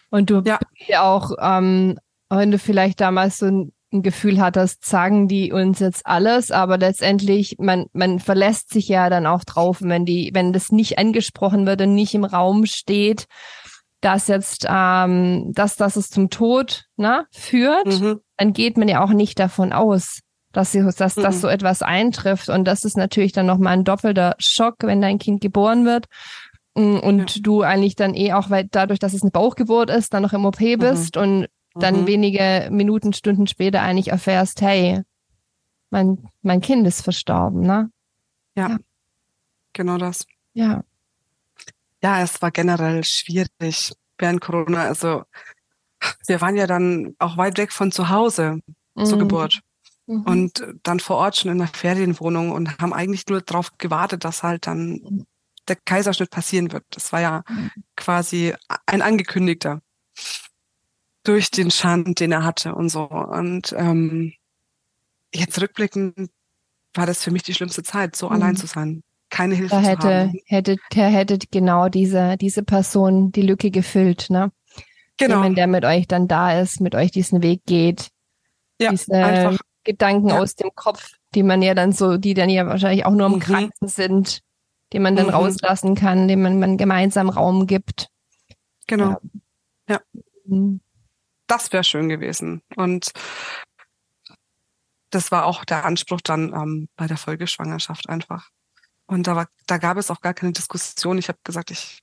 Und 0.10 0.30
du 0.30 0.42
ja. 0.46 0.60
auch 1.02 1.32
ähm, 1.40 1.98
wenn 2.30 2.52
du 2.52 2.60
vielleicht 2.60 3.02
damals 3.02 3.40
so 3.40 3.48
ein, 3.48 3.74
Gefühl 3.92 4.40
hattest, 4.40 4.86
sagen 4.86 5.28
die 5.28 5.52
uns 5.52 5.80
jetzt 5.80 6.06
alles, 6.06 6.52
aber 6.52 6.78
letztendlich, 6.78 7.56
man, 7.58 7.88
man 7.92 8.20
verlässt 8.20 8.72
sich 8.72 8.88
ja 8.88 9.10
dann 9.10 9.26
auch 9.26 9.44
drauf, 9.44 9.78
wenn 9.82 10.06
die, 10.06 10.30
wenn 10.32 10.54
das 10.54 10.72
nicht 10.72 11.00
angesprochen 11.00 11.66
wird 11.66 11.82
und 11.82 11.96
nicht 11.96 12.14
im 12.14 12.24
Raum 12.24 12.68
steht, 12.68 13.26
dass 14.00 14.28
jetzt, 14.28 14.68
ähm, 14.70 15.52
dass, 15.56 15.76
dass 15.76 15.96
es 15.96 16.12
zum 16.12 16.30
Tod 16.30 16.86
ne, 16.98 17.26
führt, 17.32 17.88
mhm. 17.88 18.20
dann 18.38 18.54
geht 18.54 18.78
man 18.78 18.90
ja 18.90 19.04
auch 19.04 19.10
nicht 19.10 19.40
davon 19.40 19.74
aus, 19.74 20.20
dass, 20.52 20.72
sie, 20.72 20.88
dass, 20.96 21.16
mhm. 21.16 21.24
dass 21.24 21.42
so 21.42 21.48
etwas 21.48 21.82
eintrifft. 21.82 22.50
Und 22.50 22.66
das 22.66 22.84
ist 22.84 22.96
natürlich 22.96 23.32
dann 23.32 23.48
nochmal 23.48 23.74
ein 23.74 23.86
doppelter 23.86 24.36
Schock, 24.38 24.76
wenn 24.82 25.02
dein 25.02 25.18
Kind 25.18 25.42
geboren 25.42 25.86
wird 25.86 26.06
und 26.74 27.36
ja. 27.36 27.42
du 27.42 27.62
eigentlich 27.62 27.96
dann 27.96 28.14
eh 28.16 28.34
auch, 28.34 28.50
weil 28.50 28.68
dadurch, 28.70 29.00
dass 29.00 29.14
es 29.14 29.22
eine 29.22 29.32
Bauchgeburt 29.32 29.90
ist, 29.90 30.14
dann 30.14 30.24
noch 30.24 30.34
im 30.34 30.46
OP 30.46 30.60
mhm. 30.62 30.80
bist 30.80 31.16
mhm. 31.16 31.22
und 31.22 31.48
dann 31.76 32.02
Mhm. 32.02 32.08
wenige 32.08 32.70
Minuten, 32.72 33.14
Stunden 33.14 33.48
später 33.48 33.82
eigentlich 33.82 34.10
erfährst, 34.10 34.62
hey, 34.62 35.02
mein, 35.90 36.30
mein 36.42 36.62
Kind 36.62 36.86
ist 36.88 37.02
verstorben, 37.02 37.62
ne? 37.62 37.92
Genau 39.74 39.98
das. 39.98 40.26
Ja. 40.54 40.84
Ja, 42.02 42.22
es 42.22 42.42
war 42.42 42.52
generell 42.52 43.04
schwierig 43.04 43.94
während 44.18 44.42
Corona. 44.42 44.84
Also 44.84 45.24
wir 46.28 46.42
waren 46.42 46.56
ja 46.56 46.68
dann 46.68 47.16
auch 47.20 47.38
weit 47.38 47.58
weg 47.58 47.72
von 47.72 47.92
zu 47.92 48.10
Hause 48.10 48.60
zur 49.04 49.18
Mhm. 49.18 49.20
Geburt 49.20 49.62
Mhm. 50.08 50.22
und 50.24 50.68
dann 50.84 51.00
vor 51.00 51.18
Ort 51.18 51.38
schon 51.38 51.52
in 51.52 51.60
der 51.60 51.68
Ferienwohnung 51.68 52.52
und 52.52 52.80
haben 52.80 52.94
eigentlich 52.94 53.28
nur 53.28 53.42
darauf 53.42 53.78
gewartet, 53.78 54.24
dass 54.24 54.44
halt 54.44 54.66
dann 54.68 55.26
der 55.70 55.78
Kaiserschnitt 55.78 56.30
passieren 56.32 56.72
wird. 56.72 56.84
Das 56.92 57.12
war 57.14 57.22
ja 57.22 57.44
Mhm. 57.48 57.70
quasi 57.96 58.54
ein 58.86 59.02
angekündigter 59.02 59.82
durch 61.24 61.52
den 61.52 61.70
Schand, 61.72 62.20
den 62.20 62.32
er 62.32 62.44
hatte 62.44 62.74
und 62.76 62.90
so. 62.90 63.04
Und 63.04 63.74
ähm, 63.78 64.34
jetzt 65.34 65.62
rückblickend 65.62 66.30
war 66.96 67.06
das 67.06 67.24
für 67.24 67.32
mich 67.32 67.44
die 67.44 67.54
schlimmste 67.54 67.84
Zeit, 67.84 68.16
so 68.16 68.28
Mhm. 68.28 68.34
allein 68.34 68.56
zu 68.56 68.68
sein, 68.68 69.04
keine 69.30 69.56
Hilfe 69.56 69.76
Da 69.76 69.82
zu 69.82 69.90
hätte, 69.90 70.04
haben. 70.04 70.40
hätte, 70.48 70.78
der 70.96 71.08
hätte 71.10 71.38
genau 71.52 71.90
diese, 71.90 72.38
diese 72.38 72.64
Person 72.64 73.32
die 73.32 73.44
Lücke 73.44 73.70
gefüllt, 73.70 74.30
ne? 74.30 74.52
Genau, 75.18 75.36
Jemand, 75.36 75.58
der 75.58 75.68
mit 75.68 75.84
euch 75.84 76.08
dann 76.08 76.28
da 76.28 76.60
ist, 76.60 76.80
mit 76.80 76.96
euch 76.96 77.12
diesen 77.12 77.44
Weg 77.44 77.62
geht, 77.66 78.10
ja, 78.80 78.90
diese 78.92 79.14
einfach 79.14 79.60
Gedanken 79.84 80.30
Ja. 80.30 80.40
aus 80.40 80.56
dem 80.56 80.72
Kopf, 80.74 81.12
die 81.36 81.44
man 81.44 81.62
ja 81.62 81.74
dann 81.74 81.92
so, 81.92 82.18
die 82.18 82.34
dann 82.34 82.50
ja 82.50 82.66
wahrscheinlich 82.66 83.06
auch 83.06 83.12
nur 83.12 83.26
am 83.26 83.34
Mhm. 83.34 83.40
Kranken 83.40 83.88
sind, 83.88 84.42
die 84.94 85.00
man 85.00 85.16
dann 85.16 85.28
Mhm. 85.28 85.34
rauslassen 85.34 85.96
kann, 85.96 86.28
dem 86.28 86.42
man, 86.42 86.60
man 86.60 86.78
gemeinsam 86.78 87.30
Raum 87.30 87.68
gibt. 87.68 88.10
genau. 88.88 89.18
Mhm. 90.46 90.82
das 91.48 91.72
wäre 91.72 91.84
schön 91.84 92.10
gewesen. 92.10 92.62
Und 92.76 93.12
das 95.12 95.32
war 95.32 95.46
auch 95.46 95.66
der 95.66 95.86
Anspruch 95.86 96.22
dann 96.22 96.54
ähm, 96.54 96.90
bei 96.96 97.08
der 97.08 97.18
Folgeschwangerschaft 97.18 98.10
einfach. 98.10 98.50
Und 99.08 99.26
da 99.28 99.36
war, 99.36 99.48
da 99.66 99.78
gab 99.78 99.98
es 99.98 100.12
auch 100.12 100.22
gar 100.22 100.34
keine 100.36 100.52
Diskussion. 100.54 101.18
Ich 101.18 101.28
habe 101.30 101.40
gesagt, 101.44 101.72
ich 101.72 102.00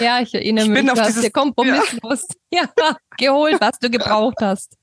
Ja, 0.00 0.20
ich 0.20 0.32
erinnere 0.34 0.64
Ich 0.64 0.70
mich, 0.70 0.80
bin 0.80 0.90
auf 0.90 1.06
dieses- 1.06 1.22
dir 1.22 1.30
kompromisslos 1.30 2.26
ja. 2.50 2.66
geholt, 3.18 3.60
was 3.60 3.78
du 3.78 3.90
gebraucht 3.90 4.38
hast. 4.40 4.76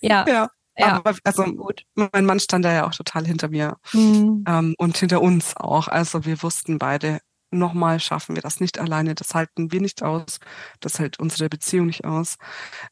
Ja, 0.00 0.24
ja, 0.26 0.48
ja, 0.76 0.96
aber 0.96 1.14
also 1.24 1.44
gut. 1.44 1.84
mein 1.94 2.24
Mann 2.26 2.40
stand 2.40 2.64
da 2.64 2.72
ja 2.72 2.86
auch 2.86 2.94
total 2.94 3.26
hinter 3.26 3.48
mir 3.48 3.76
Mhm. 3.92 4.44
ähm, 4.48 4.74
und 4.78 4.96
hinter 4.96 5.20
uns 5.22 5.56
auch. 5.56 5.88
Also 5.88 6.24
wir 6.24 6.42
wussten 6.42 6.78
beide, 6.78 7.20
nochmal 7.50 8.00
schaffen 8.00 8.34
wir 8.34 8.42
das 8.42 8.60
nicht 8.60 8.78
alleine. 8.78 9.14
Das 9.14 9.34
halten 9.34 9.70
wir 9.72 9.80
nicht 9.80 10.02
aus. 10.02 10.38
Das 10.80 10.98
hält 10.98 11.18
unsere 11.20 11.48
Beziehung 11.48 11.86
nicht 11.86 12.04
aus. 12.04 12.36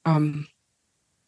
Ähm, 0.07 0.47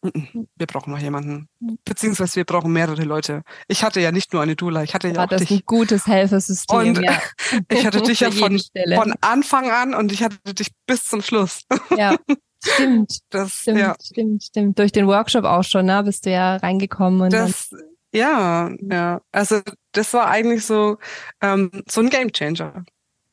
mm, 0.03 0.43
wir 0.55 0.67
brauchen 0.67 0.91
noch 0.93 0.99
jemanden. 0.99 1.49
Beziehungsweise 1.83 2.37
wir 2.37 2.45
brauchen 2.45 2.71
mehrere 2.71 3.03
Leute. 3.03 3.41
Ich 3.67 3.83
hatte 3.83 3.99
ja 3.99 4.11
nicht 4.13 4.31
nur 4.31 4.41
eine 4.41 4.55
Dula, 4.55 4.83
ich 4.83 4.93
hatte 4.93 5.09
ja 5.09 5.15
War 5.15 5.25
auch 5.25 5.29
das 5.29 5.41
dich. 5.41 5.51
ein 5.51 5.61
gutes 5.65 6.07
Helfersystem, 6.07 6.77
Und 6.77 7.01
ja. 7.03 7.19
Ich 7.71 7.85
hatte 7.85 8.01
dich 8.01 8.21
ja 8.21 8.31
von, 8.31 8.57
von 8.95 9.13
Anfang 9.21 9.69
an 9.71 9.93
und 9.93 10.11
ich 10.13 10.23
hatte 10.23 10.37
dich 10.53 10.69
bis 10.87 11.03
zum 11.03 11.21
Schluss. 11.21 11.63
Ja, 11.97 12.15
stimmt, 12.65 13.19
Das, 13.29 13.53
stimmt, 13.53 13.79
ja, 13.79 13.95
stimmt, 14.01 14.43
stimmt. 14.43 14.79
Durch 14.79 14.91
den 14.91 15.07
Workshop 15.07 15.45
auch 15.45 15.63
schon, 15.63 15.85
ne? 15.85 16.03
Bist 16.03 16.25
du 16.25 16.31
ja 16.31 16.57
reingekommen 16.57 17.21
und 17.21 17.33
das, 17.33 17.69
ja, 18.13 18.69
ja. 18.81 19.21
Also 19.31 19.61
das 19.91 20.13
war 20.13 20.27
eigentlich 20.27 20.65
so, 20.65 20.97
ähm, 21.41 21.71
so 21.89 22.01
ein 22.01 22.09
Gamechanger. 22.09 22.83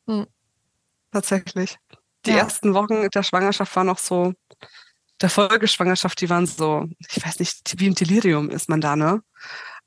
Hm. 0.09 0.27
Tatsächlich. 1.13 1.79
Die 2.27 2.31
Ja. 2.31 2.39
ersten 2.39 2.75
Wochen 2.75 3.09
der 3.11 3.23
Schwangerschaft 3.23 3.75
waren 3.77 3.87
noch 3.87 3.99
so, 3.99 4.33
der 5.21 5.31
Folgeschwangerschaft, 5.31 6.21
die 6.21 6.31
waren 6.31 6.47
so, 6.47 6.87
ich 7.11 7.25
weiß 7.25 7.39
nicht, 7.39 7.75
wie 7.79 7.87
im 7.87 7.95
Delirium 7.95 8.51
ist 8.51 8.69
man 8.69 8.81
da, 8.81 8.97
ne? 8.97 9.21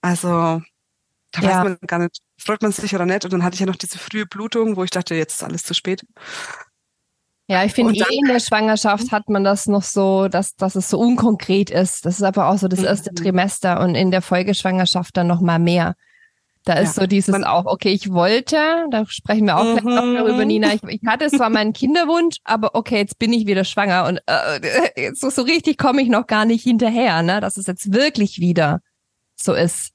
Also, 0.01 0.29
da 1.31 1.41
Ja. 1.41 1.47
weiß 1.59 1.63
man 1.65 1.77
gar 1.87 1.99
nicht, 1.99 2.19
freut 2.39 2.61
man 2.61 2.71
sich 2.71 2.95
oder 2.95 3.05
nicht. 3.05 3.25
Und 3.25 3.33
dann 3.33 3.43
hatte 3.43 3.55
ich 3.55 3.59
ja 3.59 3.65
noch 3.65 3.75
diese 3.75 3.97
frühe 3.99 4.25
Blutung, 4.25 4.75
wo 4.77 4.83
ich 4.83 4.91
dachte, 4.91 5.15
jetzt 5.15 5.35
ist 5.35 5.43
alles 5.43 5.63
zu 5.63 5.73
spät. 5.73 6.03
Ja, 7.47 7.63
ich 7.63 7.73
finde 7.73 7.93
eh 7.93 8.17
in 8.17 8.25
der 8.27 8.39
Schwangerschaft 8.39 9.11
hat 9.11 9.29
man 9.29 9.43
das 9.43 9.67
noch 9.67 9.83
so, 9.83 10.27
dass, 10.27 10.55
dass 10.55 10.75
es 10.75 10.89
so 10.89 10.97
unkonkret 10.99 11.69
ist. 11.69 12.05
Das 12.05 12.15
ist 12.15 12.23
aber 12.23 12.49
auch 12.49 12.57
so 12.57 12.67
das 12.67 12.81
erste 12.81 13.11
Mhm. 13.11 13.15
Trimester 13.17 13.81
und 13.81 13.93
in 13.93 14.09
der 14.09 14.23
Folgeschwangerschaft 14.23 15.15
dann 15.15 15.27
noch 15.27 15.41
mal 15.41 15.59
mehr. 15.59 15.95
Da 16.63 16.73
ist 16.73 16.97
Ja, 16.97 17.03
so 17.03 17.07
dieses 17.07 17.43
auch, 17.43 17.65
okay, 17.67 17.89
ich 17.89 18.11
wollte, 18.11 18.57
da 18.89 19.05
sprechen 19.05 19.45
wir 19.45 19.57
auch 19.57 19.73
gleich 19.73 19.83
noch 19.83 20.03
Mhm. 20.03 20.15
darüber, 20.15 20.45
Nina. 20.45 20.73
Ich, 20.73 20.81
ich 20.87 21.01
hatte 21.05 21.27
zwar 21.29 21.51
meinen 21.51 21.73
Kinderwunsch, 21.73 22.37
aber 22.43 22.73
okay, 22.73 22.97
jetzt 22.97 23.19
bin 23.19 23.31
ich 23.31 23.45
wieder 23.45 23.63
schwanger 23.63 24.05
und 24.07 24.19
äh, 24.25 25.11
so, 25.13 25.29
so 25.29 25.43
richtig 25.43 25.77
komme 25.77 26.01
ich 26.01 26.09
noch 26.09 26.25
gar 26.25 26.45
nicht 26.45 26.63
hinterher, 26.63 27.21
ne? 27.21 27.39
Dass 27.41 27.57
es 27.57 27.67
jetzt 27.67 27.93
wirklich 27.93 28.39
wieder 28.39 28.79
so 29.35 29.53
ist. 29.53 29.91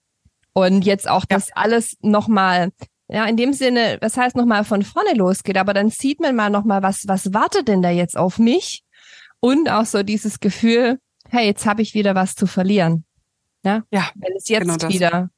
Und 0.52 0.84
jetzt 0.84 1.08
auch 1.10 1.22
Ja. 1.28 1.36
das 1.36 1.48
alles 1.56 1.96
nochmal, 2.02 2.70
ja, 3.10 3.24
in 3.26 3.36
dem 3.36 3.52
Sinne, 3.52 3.98
das 3.98 4.16
heißt 4.16 4.36
nochmal 4.36 4.64
von 4.64 4.82
vorne 4.82 5.14
losgeht, 5.14 5.56
aber 5.56 5.74
dann 5.74 5.90
sieht 5.90 6.20
man 6.20 6.36
mal 6.36 6.50
nochmal, 6.50 6.82
was, 6.82 7.08
was 7.08 7.32
wartet 7.34 7.68
denn 7.68 7.82
da 7.82 7.90
jetzt 7.90 8.16
auf 8.16 8.38
mich? 8.38 8.84
Und 9.40 9.68
auch 9.70 9.86
so 9.86 10.02
dieses 10.02 10.38
Gefühl, 10.40 10.98
hey, 11.28 11.46
jetzt 11.46 11.66
habe 11.66 11.82
ich 11.82 11.94
wieder 11.94 12.14
was 12.14 12.34
zu 12.34 12.46
verlieren. 12.46 13.04
Ja, 13.64 13.82
Ja, 13.90 14.08
wenn 14.14 14.32
es 14.36 14.48
jetzt 14.48 14.62
genau 14.62 14.92
wieder 14.92 15.30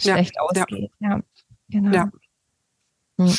Ja, 0.00 0.14
schlecht 0.14 0.34
ja. 0.36 0.42
ausgeht. 0.42 0.90
Ja, 1.00 1.20
genau. 1.68 1.92
Ja. 1.96 2.10
Hm. 3.18 3.34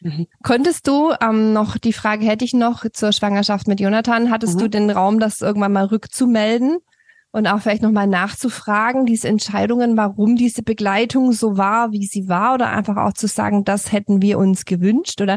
Mhm. 0.00 0.26
Konntest 0.42 0.86
du 0.88 1.12
ähm, 1.20 1.52
noch, 1.52 1.78
die 1.78 1.92
Frage 1.92 2.24
hätte 2.26 2.44
ich 2.44 2.52
noch 2.54 2.84
zur 2.92 3.12
Schwangerschaft 3.12 3.68
mit 3.68 3.78
Jonathan, 3.80 4.30
hattest 4.30 4.54
Mhm. 4.56 4.58
du 4.58 4.68
den 4.68 4.90
Raum, 4.90 5.20
das 5.20 5.40
irgendwann 5.40 5.72
mal 5.72 5.84
rückzumelden 5.86 6.78
und 7.36 7.46
auch 7.48 7.60
vielleicht 7.60 7.82
nochmal 7.82 8.06
nachzufragen, 8.06 9.04
diese 9.04 9.28
Entscheidungen, 9.28 9.94
warum 9.98 10.36
diese 10.36 10.62
Begleitung 10.62 11.32
so 11.32 11.58
war, 11.58 11.92
wie 11.92 12.06
sie 12.06 12.28
war, 12.28 12.54
oder 12.54 12.70
einfach 12.70 12.96
auch 12.96 13.12
zu 13.12 13.26
sagen, 13.26 13.62
das 13.62 13.92
hätten 13.92 14.22
wir 14.22 14.38
uns 14.38 14.64
gewünscht 14.64 15.20
oder 15.20 15.36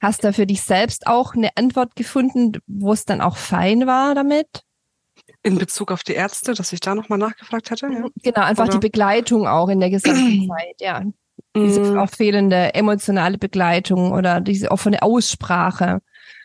hast 0.00 0.22
du 0.22 0.32
für 0.32 0.46
dich 0.46 0.62
selbst 0.62 1.08
auch 1.08 1.34
eine 1.34 1.48
Antwort 1.56 1.96
gefunden, 1.96 2.52
wo 2.68 2.92
es 2.92 3.04
dann 3.04 3.20
auch 3.20 3.36
fein 3.36 3.88
war 3.88 4.14
damit? 4.14 4.62
in 5.42 5.58
Bezug 5.58 5.90
auf 5.90 6.04
die 6.04 6.12
Ärzte, 6.14 6.54
dass 6.54 6.72
ich 6.72 6.80
da 6.80 6.94
nochmal 6.94 7.18
nachgefragt 7.18 7.70
hätte. 7.70 7.86
Ja. 7.86 8.06
Genau, 8.22 8.40
einfach 8.42 8.64
Oder- 8.64 8.74
die 8.74 8.86
Begleitung 8.86 9.48
auch 9.48 9.68
in 9.68 9.80
der 9.80 9.90
gesamten 9.90 10.46
Zeit, 10.48 10.80
ja. 10.80 11.02
Diese 11.56 11.80
Mm, 11.80 11.98
auch 11.98 12.10
fehlende 12.10 12.74
emotionale 12.74 13.38
Begleitung 13.38 14.12
oder 14.12 14.40
diese 14.40 14.70
offene 14.70 15.02
Aussprache 15.02 16.00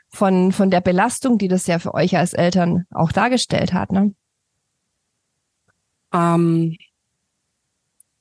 von, 0.09 0.51
von 0.51 0.71
der 0.71 0.81
Belastung, 0.81 1.37
die 1.37 1.47
das 1.47 1.67
ja 1.67 1.77
für 1.77 1.93
euch 1.93 2.17
als 2.17 2.33
Eltern 2.33 2.85
auch 2.91 3.11
dargestellt 3.11 3.73
hat, 3.73 3.91
ne? 3.91 4.13
Ähm, 6.13 6.77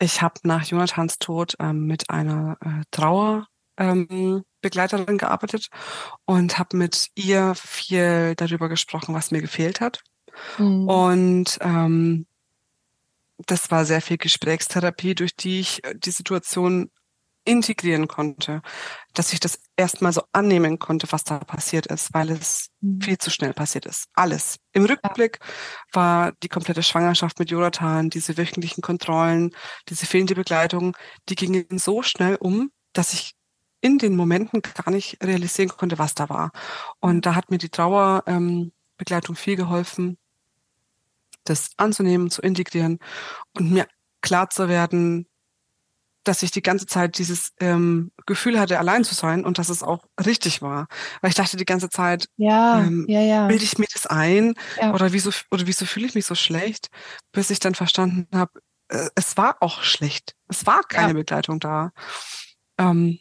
ich 0.01 0.23
habe 0.23 0.35
nach 0.45 0.65
Jonathans 0.65 1.19
Tod 1.19 1.57
ähm, 1.59 1.87
mit 1.87 2.11
einer 2.11 2.57
äh, 2.61 2.85
Trauerbegleiterin 2.91 5.09
ähm, 5.09 5.19
gearbeitet 5.19 5.69
und 6.25 6.59
habe 6.59 6.77
mit 6.77 7.09
ihr 7.15 7.55
viel 7.57 8.35
darüber 8.37 8.69
gesprochen, 8.69 9.15
was 9.15 9.31
mir 9.31 9.41
gefehlt 9.41 9.81
hat. 9.81 10.03
Mhm. 10.59 10.89
Und 10.89 11.59
ähm, 11.61 12.27
das 13.47 13.71
war 13.71 13.85
sehr 13.85 14.01
viel 14.01 14.19
Gesprächstherapie, 14.19 15.15
durch 15.15 15.35
die 15.35 15.61
ich 15.61 15.85
äh, 15.85 15.95
die 15.97 16.11
Situation 16.11 16.91
integrieren 17.49 18.09
konnte, 18.09 18.61
dass 19.15 19.33
ich 19.33 19.41
das 19.41 19.59
erstmal 19.77 20.13
so 20.13 20.23
annehmen 20.33 20.79
konnte, 20.79 21.09
was 21.11 21.25
da 21.25 21.39
passiert 21.39 21.87
ist, 21.87 22.13
weil 22.13 22.31
es 22.31 22.69
Mhm. 22.81 23.01
viel 23.01 23.19
zu 23.19 23.31
schnell 23.31 23.55
passiert 23.55 23.87
ist. 23.87 24.07
Alles. 24.15 24.59
Im 24.73 24.85
Rückblick 24.85 25.41
war 25.93 26.33
die 26.43 26.49
komplette 26.49 26.83
Schwangerschaft 26.83 27.39
mit 27.39 27.51
Jonathan, 27.51 28.11
diese 28.11 28.37
wöchentlichen 28.37 28.83
Kontrollen, 28.83 29.51
diese 29.89 30.07
fehlende 30.07 30.35
Begleitung, 30.35 30.97
die 31.29 31.35
gingen 31.35 31.79
so 31.79 32.03
schnell 32.03 32.37
um, 32.37 32.71
dass 32.93 33.13
ich 33.13 33.33
in 33.81 33.99
den 33.99 34.17
Momenten 34.17 34.61
gar 34.63 34.91
nicht 34.91 35.19
realisieren 35.23 35.71
konnte, 35.71 35.99
was 35.99 36.15
da 36.15 36.29
war. 36.29 36.51
Und 37.01 37.27
da 37.27 37.35
hat 37.35 37.51
mir 37.51 37.59
die 37.59 37.69
Trauerbegleitung 37.71 38.73
ähm, 39.37 39.37
viel 39.37 39.57
geholfen, 39.57 40.19
das 41.45 41.71
anzunehmen, 41.77 42.31
zu 42.31 42.43
integrieren 42.43 42.99
und 43.57 43.71
mir 43.73 43.87
klar 44.21 44.51
zu 44.51 44.69
werden, 44.69 45.27
dass 46.29 46.43
ich 46.43 46.51
die 46.53 46.63
ganze 46.63 46.87
Zeit 46.87 47.19
dieses 47.19 47.53
ähm, 47.61 48.13
Gefühl 48.27 48.61
hatte, 48.61 48.79
allein 48.79 49.05
zu 49.05 49.15
sein 49.15 49.45
und 49.45 49.59
dass 49.59 49.69
es 49.71 49.83
auch 49.83 50.05
richtig 50.25 50.63
war. 50.63 50.87
Weil 51.23 51.31
ich 51.31 51.37
dachte 51.37 51.57
die 51.57 51.65
ganze 51.65 51.89
Zeit, 51.91 52.29
Ja, 52.37 52.79
ähm, 52.81 53.07
ja, 53.09 53.21
ja. 53.21 53.47
bilde 53.49 53.65
ich 53.65 53.79
mir 53.79 53.87
das 53.93 54.07
ein 54.07 54.55
Ja. 54.81 54.95
oder 54.95 55.13
wieso 55.13 55.31
oder 55.51 55.67
wieso 55.67 55.87
fühle 55.87 56.07
ich 56.07 56.15
mich 56.15 56.27
so 56.27 56.35
schlecht, 56.37 56.89
bis 57.33 57.51
ich 57.51 57.59
dann 57.61 57.75
verstanden 57.75 58.29
habe, 58.35 58.61
äh, 58.89 59.09
es 59.17 59.37
war 59.37 59.57
auch 59.61 59.83
schlecht. 59.83 60.35
Es 60.49 60.67
war 60.67 60.83
keine 60.83 61.09
Ja. 61.09 61.15
Begleitung 61.15 61.61
da. 61.61 61.91
Ähm, 62.79 63.19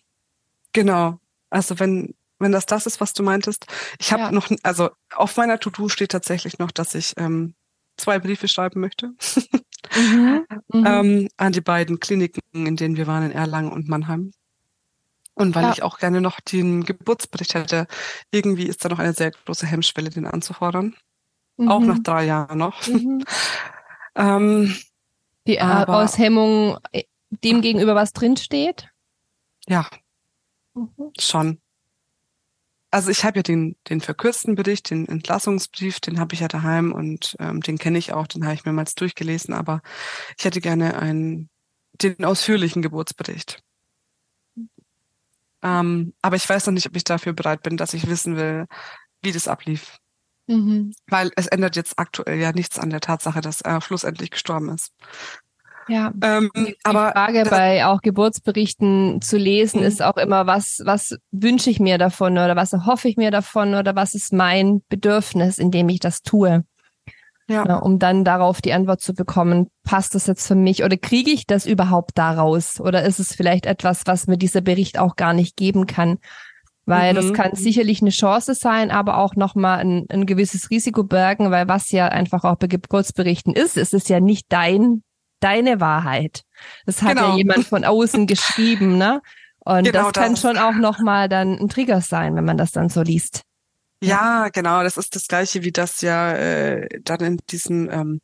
genau. 0.73 1.19
Also 1.49 1.79
wenn 1.79 2.15
wenn 2.39 2.51
das 2.51 2.67
das 2.67 2.85
ist, 2.85 3.01
was 3.01 3.13
du 3.13 3.23
meintest, 3.23 3.65
ich 3.99 4.11
habe 4.13 4.23
Ja. 4.23 4.31
noch, 4.31 4.49
also 4.63 4.89
auf 5.15 5.37
meiner 5.37 5.59
To-Do 5.59 5.89
steht 5.89 6.11
tatsächlich 6.11 6.59
noch, 6.59 6.69
dass 6.71 6.93
ich 6.93 7.13
ähm, 7.17 7.55
zwei 7.97 8.19
Briefe 8.19 8.47
schreiben 8.47 8.79
möchte 8.79 9.11
Mhm. 9.95 10.45
Mhm. 10.73 10.85
ähm, 10.85 11.27
an 11.37 11.53
die 11.53 11.61
beiden 11.61 11.99
Kliniken, 11.99 12.41
in 12.53 12.75
denen 12.75 12.97
wir 12.97 13.07
waren, 13.07 13.23
in 13.23 13.31
Erlangen 13.31 13.71
und 13.71 13.87
Mannheim. 13.87 14.31
Und 15.33 15.53
weil 15.55 15.63
Ja. 15.65 15.71
ich 15.71 15.83
auch 15.83 15.99
gerne 15.99 16.19
noch 16.21 16.39
den 16.39 16.83
Geburtsbericht 16.83 17.53
hätte, 17.53 17.87
irgendwie 18.31 18.65
ist 18.67 18.83
da 18.83 18.89
noch 18.89 18.99
eine 18.99 19.13
sehr 19.13 19.31
große 19.31 19.67
Hemmschwelle, 19.67 20.09
den 20.09 20.25
anzufordern. 20.25 20.95
mhm. 21.57 21.69
auch 21.69 21.79
nach 21.81 21.99
drei 21.99 22.25
Jahren 22.25 22.57
noch. 22.59 22.85
Mhm. 22.87 23.23
ähm, 24.15 24.75
Die 25.47 25.59
aber, 25.59 25.97
Aushemmung 25.97 26.77
äh, 26.91 27.03
dem 27.29 27.61
gegenüber, 27.61 27.95
was 27.95 28.13
drinsteht? 28.13 28.89
Ja, 29.67 29.87
mhm. 30.75 31.11
schon. 31.19 31.59
Also 32.89 33.11
ich 33.11 33.25
habe 33.25 33.39
ja 33.39 33.43
den, 33.43 33.75
den 33.89 33.99
verkürzten 33.99 34.55
Bericht, 34.55 34.89
den 34.89 35.07
Entlassungsbrief, 35.07 35.99
den 35.99 36.19
habe 36.19 36.33
ich 36.33 36.39
ja 36.39 36.47
daheim 36.47 36.93
und 36.93 37.35
ähm, 37.39 37.61
den 37.61 37.77
kenne 37.77 37.97
ich 37.97 38.13
auch, 38.13 38.27
den 38.27 38.45
habe 38.45 38.53
ich 38.53 38.63
mehrmals 38.63 38.95
durchgelesen, 38.95 39.53
aber 39.53 39.81
ich 40.37 40.45
hätte 40.45 40.61
gerne 40.61 40.97
einen, 40.97 41.49
den 42.01 42.23
ausführlichen 42.23 42.81
Geburtsbericht. 42.81 43.61
Ähm, 45.63 46.13
aber 46.21 46.35
ich 46.37 46.47
weiß 46.47 46.67
noch 46.67 46.73
nicht, 46.73 46.87
ob 46.87 46.95
ich 46.95 47.03
dafür 47.03 47.33
bereit 47.33 47.63
bin, 47.63 47.77
dass 47.77 47.93
ich 47.93 48.07
wissen 48.07 48.37
will, 48.37 48.67
wie 49.21 49.31
das 49.31 49.47
ablief. 49.47 49.97
Mhm. 50.47 50.93
Weil 51.07 51.31
es 51.35 51.47
ändert 51.47 51.75
jetzt 51.75 51.99
aktuell 51.99 52.39
ja 52.39 52.53
nichts 52.53 52.79
an 52.79 52.89
der 52.89 53.01
Tatsache, 53.01 53.41
dass 53.41 53.61
er 53.61 53.81
schlussendlich 53.81 54.31
gestorben 54.31 54.69
ist. 54.69 54.93
Ja, 55.87 56.11
ähm, 56.21 56.49
die 56.55 56.75
aber 56.83 57.11
Frage 57.11 57.43
bei 57.49 57.85
auch 57.85 58.01
Geburtsberichten 58.01 59.21
zu 59.21 59.37
lesen 59.37 59.79
mhm. 59.79 59.85
ist 59.87 60.01
auch 60.01 60.17
immer, 60.17 60.45
was, 60.45 60.81
was 60.83 61.17
wünsche 61.31 61.69
ich 61.69 61.79
mir 61.79 61.97
davon 61.97 62.33
oder 62.33 62.55
was 62.55 62.73
erhoffe 62.73 63.07
ich 63.07 63.17
mir 63.17 63.31
davon 63.31 63.73
oder 63.73 63.95
was 63.95 64.13
ist 64.13 64.33
mein 64.33 64.81
Bedürfnis, 64.89 65.57
in 65.57 65.71
dem 65.71 65.89
ich 65.89 65.99
das 65.99 66.21
tue? 66.21 66.63
Ja. 67.49 67.65
ja. 67.65 67.75
um 67.77 67.97
dann 67.97 68.25
darauf 68.25 68.61
die 68.61 68.73
Antwort 68.73 68.99
zu 68.99 69.13
bekommen, 69.13 69.67
passt 69.83 70.15
das 70.15 70.27
jetzt 70.27 70.45
für 70.45 70.55
mich 70.55 70.83
oder 70.83 70.97
kriege 70.97 71.31
ich 71.31 71.47
das 71.47 71.65
überhaupt 71.65 72.11
daraus? 72.15 72.81
Oder 72.81 73.05
ist 73.05 73.19
es 73.19 73.33
vielleicht 73.33 73.65
etwas, 73.65 74.01
was 74.05 74.27
mir 74.27 74.37
dieser 74.37 74.59
Bericht 74.59 74.99
auch 74.99 75.15
gar 75.15 75.33
nicht 75.33 75.55
geben 75.55 75.85
kann? 75.85 76.17
Weil 76.85 77.11
mhm. 77.11 77.15
das 77.15 77.33
kann 77.33 77.55
sicherlich 77.55 78.01
eine 78.01 78.11
Chance 78.11 78.53
sein, 78.53 78.91
aber 78.91 79.17
auch 79.17 79.35
nochmal 79.35 79.79
ein, 79.79 80.05
ein 80.09 80.25
gewisses 80.25 80.69
Risiko 80.69 81.03
bergen, 81.03 81.51
weil 81.51 81.69
was 81.69 81.91
ja 81.91 82.07
einfach 82.07 82.43
auch 82.43 82.57
bei 82.57 82.67
Geburtsberichten 82.67 83.53
ist, 83.53 83.77
ist 83.77 83.93
es 83.93 84.09
ja 84.09 84.19
nicht 84.19 84.47
dein, 84.49 85.03
deine 85.39 85.79
Wahrheit. 85.79 86.43
Das 86.85 87.01
hat 87.01 87.15
genau. 87.15 87.31
ja 87.31 87.37
jemand 87.37 87.67
von 87.67 87.83
außen 87.83 88.27
geschrieben, 88.27 88.97
ne? 88.97 89.21
Und 89.59 89.83
genau 89.83 90.11
das 90.11 90.23
kann 90.23 90.33
das. 90.33 90.41
schon 90.41 90.57
auch 90.57 90.75
nochmal 90.75 91.27
dann 91.27 91.59
ein 91.59 91.67
Trigger 91.67 92.01
sein, 92.01 92.35
wenn 92.35 92.45
man 92.45 92.57
das 92.57 92.71
dann 92.71 92.89
so 92.89 93.01
liest. 93.01 93.41
Ja, 94.01 94.49
genau. 94.49 94.83
Das 94.83 94.95
ist 94.97 95.15
das 95.15 95.27
Gleiche, 95.27 95.63
wie 95.63 95.71
das 95.71 96.01
ja 96.01 96.31
äh, 96.33 96.87
dann 97.03 97.19
in 97.19 97.39
diesen 97.49 97.91
ähm, 97.91 98.21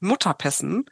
Mutterpässen 0.00 0.84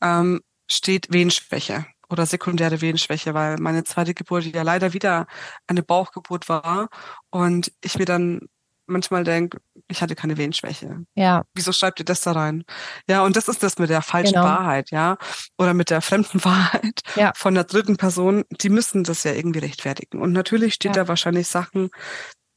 ähm, 0.00 0.40
steht 0.70 1.12
Wehenschwäche 1.12 1.86
oder 2.08 2.26
sekundäre 2.26 2.80
Wehenschwäche, 2.80 3.34
weil 3.34 3.56
meine 3.58 3.84
zweite 3.84 4.14
Geburt 4.14 4.44
ja 4.44 4.62
leider 4.62 4.92
wieder 4.92 5.26
eine 5.66 5.82
Bauchgeburt 5.82 6.48
war 6.48 6.88
und 7.30 7.72
ich 7.82 7.98
mir 7.98 8.04
dann 8.04 8.48
manchmal 8.90 9.24
denke, 9.24 9.58
ich 9.88 10.02
hatte 10.02 10.14
keine 10.14 10.36
Wehenschwäche. 10.36 11.04
Ja. 11.14 11.44
Wieso 11.54 11.72
schreibt 11.72 12.00
ihr 12.00 12.04
das 12.04 12.20
da 12.20 12.32
rein? 12.32 12.64
Ja, 13.08 13.24
und 13.24 13.36
das 13.36 13.48
ist 13.48 13.62
das 13.62 13.78
mit 13.78 13.90
der 13.90 14.02
falschen 14.02 14.34
genau. 14.34 14.44
Wahrheit, 14.44 14.90
ja, 14.90 15.16
oder 15.58 15.74
mit 15.74 15.90
der 15.90 16.02
fremden 16.02 16.44
Wahrheit 16.44 17.00
ja. 17.16 17.32
von 17.34 17.54
der 17.54 17.64
dritten 17.64 17.96
Person. 17.96 18.44
Die 18.50 18.68
müssen 18.68 19.04
das 19.04 19.24
ja 19.24 19.32
irgendwie 19.32 19.60
rechtfertigen. 19.60 20.20
Und 20.20 20.32
natürlich 20.32 20.74
steht 20.74 20.96
ja. 20.96 21.04
da 21.04 21.08
wahrscheinlich 21.08 21.48
Sachen 21.48 21.90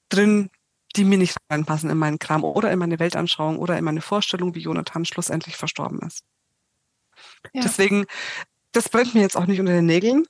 drin, 0.09 0.49
die 0.95 1.05
mir 1.05 1.17
nicht 1.17 1.37
reinpassen 1.49 1.89
in 1.89 1.97
meinen 1.97 2.19
Kram 2.19 2.43
oder 2.43 2.71
in 2.71 2.79
meine 2.79 2.99
Weltanschauung 2.99 3.57
oder 3.57 3.77
in 3.77 3.83
meine 3.83 4.01
Vorstellung, 4.01 4.53
wie 4.55 4.61
Jonathan 4.61 5.05
schlussendlich 5.05 5.57
verstorben 5.57 5.99
ist. 5.99 6.23
Ja. 7.53 7.61
Deswegen, 7.63 8.05
das 8.71 8.89
brennt 8.89 9.15
mir 9.15 9.21
jetzt 9.21 9.37
auch 9.37 9.45
nicht 9.45 9.59
unter 9.59 9.73
den 9.73 9.85
Nägeln. 9.85 10.25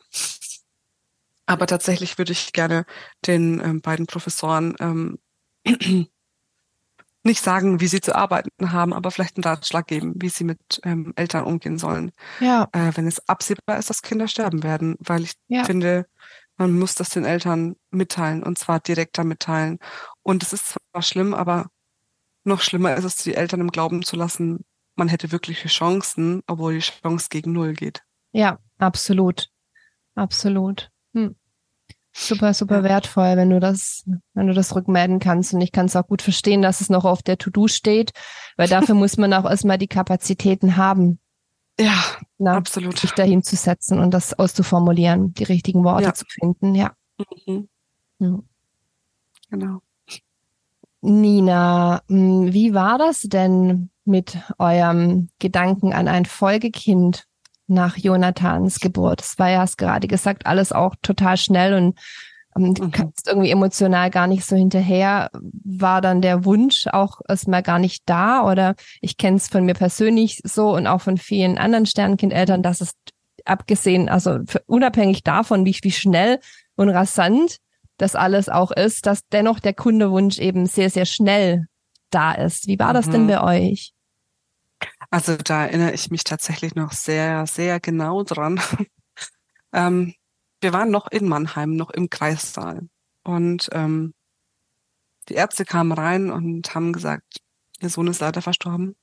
Aber 1.46 1.68
tatsächlich 1.68 2.18
würde 2.18 2.32
ich 2.32 2.54
gerne 2.54 2.86
den 3.28 3.60
ähm, 3.60 3.82
beiden 3.82 4.08
Professoren 4.08 4.76
ähm, 4.80 5.20
nicht 7.24 7.41
sagen, 7.41 7.79
wie 7.79 7.88
sie 7.88 8.01
zu 8.01 8.15
arbeiten 8.15 8.72
haben, 8.72 8.93
aber 8.93 9.10
vielleicht 9.12 9.38
einen 9.38 9.46
Ratschlag 9.46 9.88
geben, 9.88 10.13
wie 10.17 10.29
sie 10.29 10.43
mit 10.43 10.82
ähm, 10.84 11.13
Eltern 11.15 11.46
umgehen 11.46 11.77
sollen. 11.77 12.12
Ja. 12.39 12.67
Äh, 12.74 12.91
wenn 12.96 13.08
es 13.08 13.27
absehbar 13.29 13.77
ist, 13.77 13.89
dass 13.89 14.02
Kinder 14.02 14.28
sterben 14.28 14.63
werden, 14.63 14.97
weil 14.99 15.23
ich 15.23 15.34
ja. 15.47 15.63
finde, 15.63 16.06
man 16.58 16.78
muss 16.78 16.95
das 16.95 17.10
den 17.10 17.26
Eltern 17.26 17.76
mitteilen 17.91 18.43
und 18.43 18.58
zwar 18.58 18.80
direkter 18.80 19.23
mitteilen. 19.23 19.80
Und 20.21 20.43
es 20.43 20.54
ist 20.54 20.67
zwar 20.67 21.02
schlimm, 21.02 21.34
aber 21.34 21.67
noch 22.43 22.62
schlimmer 22.62 22.95
ist 22.95 23.06
es, 23.06 23.15
die 23.17 23.36
Eltern 23.36 23.62
im 23.62 23.71
Glauben 23.71 24.04
zu 24.04 24.15
lassen, 24.15 24.65
man 24.95 25.08
hätte 25.08 25.32
wirkliche 25.32 25.69
Chancen, 25.69 26.43
obwohl 26.45 26.76
die 26.76 26.80
Chance 26.80 27.28
gegen 27.30 27.54
Null 27.54 27.73
geht. 27.73 28.04
Ja, 28.32 28.60
absolut. 28.78 29.49
Absolut. 30.15 30.91
Super, 32.15 32.54
super 32.54 32.84
wertvoll, 32.84 33.38
wenn 33.38 33.49
du 33.49 33.60
das, 33.60 34.08
wenn 34.36 34.47
du 34.47 34.54
das 34.54 34.76
rückmelden 34.76 35.19
kannst. 35.19 35.54
Und 35.54 35.62
ich 35.62 35.71
kann 35.71 35.88
es 35.88 35.95
auch 35.95 36.08
gut 36.08 36.21
verstehen, 36.21 36.62
dass 36.62 36.80
es 36.80 36.89
noch 36.89 37.06
auf 37.06 37.23
der 37.23 37.39
To-Do 37.39 37.67
steht, 37.67 38.12
weil 38.56 38.67
dafür 38.67 38.93
muss 38.95 39.17
man 39.17 39.34
auch 39.34 39.49
erstmal 39.49 39.80
die 39.80 39.88
Kapazitäten 39.88 40.78
haben. 40.78 41.19
Ja, 41.80 42.04
Na, 42.38 42.56
absolut. 42.56 42.99
Sich 42.99 43.12
dahin 43.13 43.41
zu 43.41 43.56
setzen 43.56 43.97
und 43.97 44.13
das 44.13 44.38
auszuformulieren, 44.38 45.34
die 45.34 45.43
richtigen 45.43 45.84
Worte 45.84 46.04
ja. 46.04 46.13
zu 46.13 46.26
finden, 46.26 46.76
ja. 46.76 46.91
Mhm. 47.47 47.67
mhm. 48.19 48.43
Genau. 49.49 49.82
Nina, 51.02 52.02
hm, 52.08 52.54
wie 52.54 52.73
war 52.73 52.97
das 52.97 53.21
denn 53.21 53.89
mit 54.06 54.38
eurem 54.58 55.30
Gedanken 55.39 55.93
an 55.93 56.08
ein 56.08 56.26
Folgekind 56.26 57.26
nach 57.67 57.97
Jonathans 57.97 58.80
Geburt? 58.80 59.21
Es 59.21 59.39
war 59.39 59.49
ja, 59.49 59.60
hast 59.60 59.78
gerade 59.78 60.08
gesagt, 60.08 60.45
alles 60.45 60.71
auch 60.71 60.95
total 61.02 61.38
schnell 61.38 61.73
und 61.73 61.99
ähm, 62.56 62.73
du 62.73 62.86
mhm. 62.86 62.91
kannst 62.91 63.28
irgendwie 63.28 63.52
emotional 63.52 64.10
gar 64.10 64.28
nicht 64.28 64.45
so 64.45 64.56
hinterher. 64.56 65.30
War 65.63 66.02
dann 66.02 66.21
der 66.21 66.45
Wunsch 66.45 66.88
auch 66.88 67.21
erstmal 67.28 67.63
gar 67.63 67.80
nicht 67.80 68.04
da? 68.06 68.49
Oder 68.49 68.76
ich 69.02 69.17
kenne 69.17 69.38
es 69.38 69.47
von 69.47 69.65
mir 69.65 69.73
persönlich 69.73 70.39
so 70.43 70.76
und 70.76 70.88
auch 70.88 71.02
von 71.02 71.17
vielen 71.17 71.58
anderen 71.58 71.86
Sternkindeltern, 71.86 72.63
dass 72.63 72.82
es 72.82 72.93
abgesehen, 73.45 74.10
also 74.10 74.39
unabhängig 74.67 75.23
davon, 75.23 75.65
wie, 75.65 75.78
wie 75.82 75.91
schnell 75.91 76.39
und 76.76 76.89
rasant 76.89 77.58
das 77.97 78.15
alles 78.15 78.49
auch 78.49 78.71
ist, 78.71 79.06
dass 79.06 79.28
dennoch 79.32 79.60
der 79.60 79.73
Kundewunsch 79.73 80.39
eben 80.39 80.65
sehr, 80.65 80.89
sehr 80.89 81.06
schnell 81.06 81.67
da 82.10 82.34
ist. 82.34 82.67
Wie 82.67 82.80
war 82.80 82.89
mhm. 82.89 82.93
das 82.93 83.10
denn 83.10 83.23
mhm. 83.23 83.28
bei 83.28 83.43
euch? 83.43 83.92
Also 85.13 85.38
da 85.38 85.67
erinnere 85.67 85.93
ich 85.93 86.10
mich 86.10 86.23
tatsächlich 86.23 86.73
noch 86.73 86.91
sehr, 86.91 87.45
sehr 87.45 87.80
genau 87.80 88.23
dran. 88.23 88.60
ähm, 89.71 90.15
wir 90.60 90.73
waren 90.73 90.89
noch 90.89 91.06
in 91.12 91.28
Mannheim, 91.28 91.76
noch 91.76 91.91
im 91.91 92.10
Kreissaal. 92.10 92.89
Und 93.23 93.69
ähm, 93.73 94.15
die 95.30 95.36
Ärzte 95.36 95.65
kamen 95.65 95.91
rein 95.91 96.32
und 96.32 96.73
haben 96.73 96.93
gesagt, 96.93 97.41
ihr 97.80 97.89
Sohn 97.89 98.08
ist 98.08 98.21
leider 98.21 98.41
verstorben. 98.41 98.95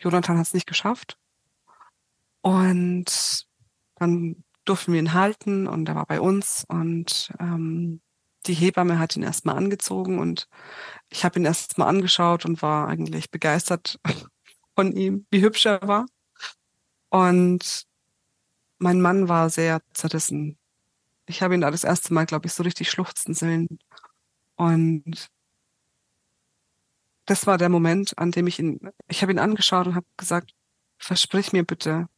Jonathan 0.00 0.36
hat 0.36 0.48
es 0.48 0.54
nicht 0.54 0.66
geschafft. 0.66 1.16
Und 2.40 3.46
dann 3.94 4.42
durften 4.64 4.94
wir 4.94 4.98
ihn 4.98 5.12
halten 5.12 5.68
und 5.68 5.88
er 5.88 5.94
war 5.94 6.06
bei 6.06 6.20
uns 6.20 6.64
und 6.66 7.32
ähm, 7.38 8.00
die 8.46 8.54
Hebamme 8.54 8.98
hat 8.98 9.14
ihn 9.14 9.22
erstmal 9.22 9.56
angezogen 9.58 10.18
und 10.18 10.48
ich 11.08 11.24
habe 11.24 11.38
ihn 11.38 11.44
erstmal 11.44 11.86
angeschaut 11.86 12.44
und 12.44 12.62
war 12.62 12.88
eigentlich 12.88 13.30
begeistert 13.30 14.00
von 14.74 14.92
ihm, 14.92 15.26
wie 15.30 15.42
hübsch 15.42 15.66
er 15.66 15.86
war. 15.86 16.06
Und 17.10 17.86
mein 18.78 19.00
Mann 19.00 19.28
war 19.28 19.50
sehr 19.50 19.80
zerrissen. 19.92 20.58
Ich 21.26 21.42
habe 21.42 21.54
ihn 21.54 21.60
da 21.60 21.70
das 21.70 21.84
erste 21.84 22.12
Mal, 22.12 22.26
glaube 22.26 22.46
ich, 22.46 22.52
so 22.52 22.62
richtig 22.62 22.90
schluchzen 22.90 23.34
sehen. 23.34 23.78
Und 24.56 25.28
das 27.26 27.46
war 27.46 27.58
der 27.58 27.68
Moment, 27.68 28.18
an 28.18 28.32
dem 28.32 28.46
ich 28.46 28.58
ihn, 28.58 28.80
ich 29.08 29.22
habe 29.22 29.32
ihn 29.32 29.38
angeschaut 29.38 29.86
und 29.86 29.94
habe 29.94 30.06
gesagt, 30.16 30.52
versprich 30.98 31.52
mir 31.52 31.64
bitte, 31.64 32.08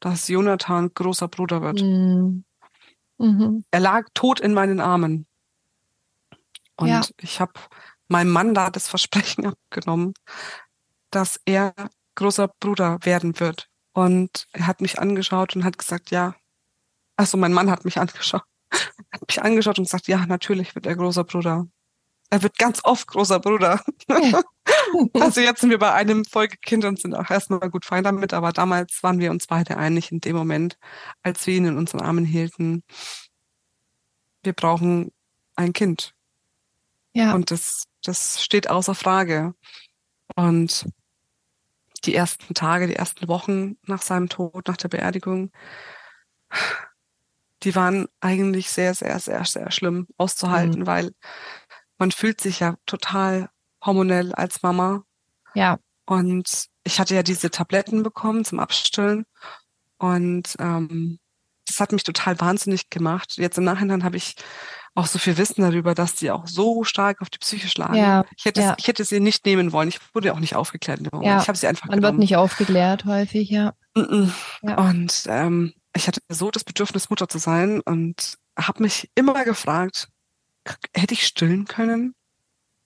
dass 0.00 0.28
Jonathan 0.28 0.92
großer 0.92 1.28
Bruder 1.28 1.62
wird. 1.62 1.82
Mhm. 1.82 2.44
Mhm. 3.18 3.64
Er 3.70 3.80
lag 3.80 4.08
tot 4.14 4.40
in 4.40 4.54
meinen 4.54 4.80
Armen. 4.80 5.26
Und 6.76 6.88
ja. 6.88 7.02
ich 7.20 7.40
habe 7.40 7.52
meinem 8.08 8.30
Mann 8.30 8.54
da 8.54 8.70
das 8.70 8.88
Versprechen 8.88 9.46
abgenommen, 9.70 10.14
dass 11.10 11.40
er 11.44 11.74
großer 12.14 12.48
Bruder 12.60 12.98
werden 13.02 13.38
wird. 13.40 13.68
Und 13.92 14.46
er 14.52 14.66
hat 14.66 14.80
mich 14.80 14.98
angeschaut 14.98 15.56
und 15.56 15.64
hat 15.64 15.78
gesagt, 15.78 16.10
ja. 16.10 16.34
Also 17.16 17.36
mein 17.36 17.52
Mann 17.52 17.70
hat 17.70 17.84
mich 17.84 17.98
angeschaut, 17.98 18.44
hat 19.12 19.26
mich 19.26 19.42
angeschaut 19.42 19.78
und 19.78 19.84
gesagt, 19.84 20.08
ja, 20.08 20.24
natürlich 20.26 20.74
wird 20.74 20.86
er 20.86 20.96
großer 20.96 21.24
Bruder. 21.24 21.66
Er 22.30 22.42
wird 22.42 22.58
ganz 22.58 22.80
oft 22.84 23.08
großer 23.08 23.40
Bruder. 23.40 23.82
also 25.14 25.40
jetzt 25.40 25.60
sind 25.60 25.70
wir 25.70 25.78
bei 25.78 25.92
einem 25.92 26.24
Folgekind 26.24 26.84
und 26.84 27.00
sind 27.00 27.14
auch 27.14 27.28
erstmal 27.28 27.68
gut 27.70 27.84
fein 27.84 28.04
damit, 28.04 28.32
aber 28.32 28.52
damals 28.52 29.02
waren 29.02 29.18
wir 29.18 29.32
uns 29.32 29.48
beide 29.48 29.76
einig 29.76 30.12
in 30.12 30.20
dem 30.20 30.36
Moment, 30.36 30.78
als 31.22 31.46
wir 31.46 31.54
ihn 31.56 31.64
in 31.64 31.76
unseren 31.76 32.02
Armen 32.02 32.24
hielten. 32.24 32.84
Wir 34.44 34.52
brauchen 34.52 35.10
ein 35.56 35.72
Kind. 35.72 36.14
Ja. 37.12 37.34
Und 37.34 37.50
das, 37.50 37.84
das 38.04 38.42
steht 38.42 38.70
außer 38.70 38.94
Frage. 38.94 39.54
Und 40.36 40.86
die 42.04 42.14
ersten 42.14 42.54
Tage, 42.54 42.86
die 42.86 42.96
ersten 42.96 43.28
Wochen 43.28 43.76
nach 43.86 44.02
seinem 44.02 44.28
Tod, 44.28 44.68
nach 44.68 44.76
der 44.76 44.88
Beerdigung, 44.88 45.52
die 47.62 47.74
waren 47.74 48.08
eigentlich 48.20 48.70
sehr, 48.70 48.94
sehr, 48.94 49.18
sehr, 49.18 49.44
sehr 49.44 49.70
schlimm 49.70 50.06
auszuhalten, 50.16 50.80
mhm. 50.80 50.86
weil 50.86 51.14
man 51.98 52.10
fühlt 52.10 52.40
sich 52.40 52.60
ja 52.60 52.76
total 52.86 53.50
hormonell 53.84 54.34
als 54.34 54.62
Mama 54.62 55.04
Ja. 55.54 55.78
Und 56.06 56.66
ich 56.82 56.98
hatte 56.98 57.14
ja 57.14 57.22
diese 57.22 57.50
Tabletten 57.50 58.02
bekommen 58.02 58.44
zum 58.44 58.58
Abstillen. 58.58 59.26
Und 59.98 60.56
ähm, 60.58 61.18
das 61.66 61.78
hat 61.78 61.92
mich 61.92 62.02
total 62.02 62.40
wahnsinnig 62.40 62.90
gemacht. 62.90 63.36
Jetzt 63.36 63.58
im 63.58 63.64
Nachhinein 63.64 64.02
habe 64.02 64.16
ich 64.16 64.34
auch 64.94 65.06
so 65.06 65.18
viel 65.18 65.38
Wissen 65.38 65.62
darüber, 65.62 65.94
dass 65.94 66.14
die 66.14 66.30
auch 66.30 66.46
so 66.46 66.84
stark 66.84 67.22
auf 67.22 67.30
die 67.30 67.38
Psyche 67.38 67.68
schlagen. 67.68 67.94
Ja, 67.94 68.24
ich, 68.36 68.44
hätte 68.44 68.60
ja. 68.60 68.72
es, 68.72 68.76
ich 68.78 68.88
hätte 68.88 69.04
sie 69.04 69.20
nicht 69.20 69.46
nehmen 69.46 69.72
wollen. 69.72 69.88
Ich 69.88 69.98
wurde 70.14 70.32
auch 70.32 70.40
nicht 70.40 70.56
aufgeklärt. 70.56 71.00
Ja, 71.22 71.40
ich 71.40 71.48
habe 71.48 71.56
sie 71.56 71.66
einfach 71.66 71.86
Man 71.86 71.98
genommen. 71.98 72.14
wird 72.14 72.20
nicht 72.20 72.36
aufgeklärt 72.36 73.04
häufig, 73.04 73.48
ja. 73.48 73.74
Ja. 73.96 74.78
Und 74.78 75.24
ähm, 75.26 75.72
ich 75.94 76.06
hatte 76.06 76.20
so 76.28 76.50
das 76.50 76.64
Bedürfnis, 76.64 77.10
Mutter 77.10 77.28
zu 77.28 77.38
sein 77.38 77.80
und 77.80 78.36
habe 78.58 78.82
mich 78.82 79.10
immer 79.14 79.44
gefragt, 79.44 80.08
hätte 80.94 81.14
ich 81.14 81.26
stillen 81.26 81.64
können? 81.64 82.14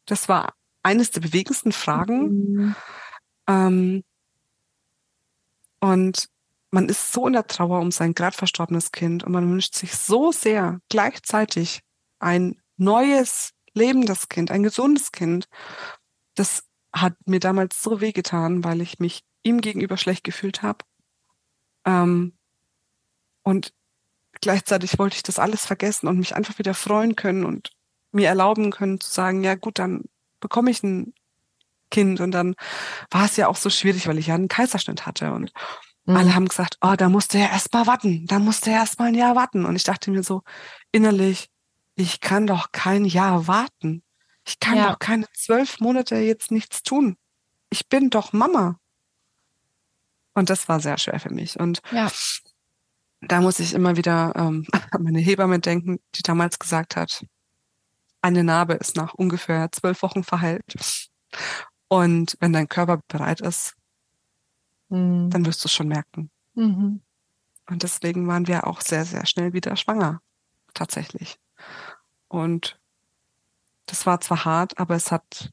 Das 0.06 0.28
war 0.28 0.54
eines 0.82 1.10
der 1.10 1.20
bewegendsten 1.20 1.72
Fragen. 1.72 2.28
Mhm. 2.28 2.74
Ähm, 3.48 4.04
und 5.80 6.28
man 6.70 6.88
ist 6.88 7.12
so 7.12 7.26
in 7.26 7.34
der 7.34 7.46
Trauer 7.46 7.80
um 7.80 7.90
sein 7.90 8.14
gerade 8.14 8.36
verstorbenes 8.36 8.92
Kind 8.92 9.24
und 9.24 9.32
man 9.32 9.48
wünscht 9.50 9.74
sich 9.74 9.94
so 9.96 10.32
sehr 10.32 10.80
gleichzeitig 10.88 11.80
ein 12.24 12.60
neues, 12.76 13.52
lebendes 13.74 14.28
Kind, 14.28 14.50
ein 14.50 14.62
gesundes 14.62 15.12
Kind. 15.12 15.48
Das 16.34 16.64
hat 16.92 17.14
mir 17.26 17.40
damals 17.40 17.82
so 17.82 18.00
wehgetan, 18.00 18.64
weil 18.64 18.80
ich 18.80 18.98
mich 18.98 19.24
ihm 19.42 19.60
gegenüber 19.60 19.96
schlecht 19.96 20.24
gefühlt 20.24 20.62
habe. 20.62 20.84
Ähm, 21.84 22.37
und 23.42 23.74
gleichzeitig 24.40 24.98
wollte 24.98 25.16
ich 25.16 25.22
das 25.22 25.38
alles 25.38 25.66
vergessen 25.66 26.08
und 26.08 26.18
mich 26.18 26.34
einfach 26.34 26.58
wieder 26.58 26.74
freuen 26.74 27.14
können 27.14 27.44
und 27.44 27.70
mir 28.10 28.28
erlauben 28.28 28.70
können 28.70 29.00
zu 29.00 29.10
sagen, 29.12 29.44
ja 29.44 29.54
gut, 29.54 29.78
dann 29.78 30.04
bekomme 30.40 30.70
ich 30.70 30.82
ein 30.82 31.14
Kind. 31.90 32.20
Und 32.20 32.30
dann 32.32 32.54
war 33.10 33.26
es 33.26 33.37
ja 33.37 33.48
auch 33.48 33.56
so 33.56 33.70
schwierig, 33.70 34.06
weil 34.06 34.18
ich 34.18 34.28
ja 34.28 34.34
einen 34.34 34.48
Kaiserschnitt 34.48 35.04
hatte. 35.04 35.32
Und 35.32 35.52
mhm. 36.06 36.16
alle 36.16 36.34
haben 36.34 36.48
gesagt, 36.48 36.78
oh, 36.80 36.94
da 36.96 37.08
musst 37.08 37.34
du 37.34 37.38
ja 37.38 37.46
erst 37.46 37.72
mal 37.72 37.87
warten. 37.87 38.26
Da 38.26 38.38
musst 38.38 38.66
du 38.66 38.70
ja 38.70 38.78
erst 38.78 38.98
mal 38.98 39.08
ein 39.08 39.14
Jahr 39.14 39.37
warten. 39.37 39.66
Und 39.66 39.76
ich 39.76 39.84
dachte 39.84 40.10
mir 40.10 40.22
so 40.22 40.42
innerlich, 40.92 41.50
ich 41.96 42.20
kann 42.20 42.46
doch 42.46 42.72
kein 42.72 43.04
Jahr 43.04 43.46
warten. 43.46 44.02
Ich 44.46 44.61
kann 44.61 44.76
ja. 44.76 44.90
doch 44.90 44.98
keine 44.98 45.26
zwölf 45.33 45.80
Monate 45.80 46.16
jetzt 46.16 46.50
nichts 46.50 46.83
tun. 46.83 47.16
Ich 47.70 47.88
bin 47.88 48.11
doch 48.11 48.33
Mama. 48.33 48.78
Und 50.35 50.50
das 50.50 50.68
war 50.68 50.80
sehr 50.80 50.98
schwer 50.98 51.20
für 51.20 51.33
mich. 51.33 51.59
Und 51.59 51.80
ja. 51.92 52.11
da 53.22 53.40
muss 53.40 53.61
ich 53.61 53.72
immer 53.72 53.96
wieder 53.96 54.33
ähm, 54.37 54.66
an 54.90 55.02
meine 55.02 55.20
Hebamme 55.20 55.61
denken, 55.61 56.00
die 56.14 56.22
damals 56.22 56.59
gesagt 56.59 56.96
hat, 56.96 57.24
eine 58.20 58.42
Narbe 58.42 58.74
ist 58.74 58.96
nach 58.96 59.14
ungefähr 59.14 59.70
zwölf 59.70 60.02
Wochen 60.02 60.24
verheilt. 60.24 61.09
Und 61.88 62.37
wenn 62.40 62.52
dein 62.52 62.68
Körper 62.68 63.00
bereit 63.07 63.40
ist, 63.40 63.74
mhm. 64.88 65.30
dann 65.30 65.46
wirst 65.46 65.62
du 65.62 65.68
es 65.68 65.72
schon 65.72 65.88
merken. 65.88 66.30
Mhm. 66.54 67.02
Und 67.66 67.83
deswegen 67.83 68.26
waren 68.26 68.46
wir 68.46 68.66
auch 68.66 68.80
sehr, 68.80 69.04
sehr 69.04 69.26
schnell 69.26 69.52
wieder 69.52 69.76
schwanger. 69.76 70.20
Tatsächlich. 70.74 71.38
Und 72.29 72.79
das 73.87 74.07
war 74.07 74.20
zwar 74.20 74.44
hart, 74.44 74.79
aber 74.79 74.94
es 74.94 75.12
hat, 75.12 75.50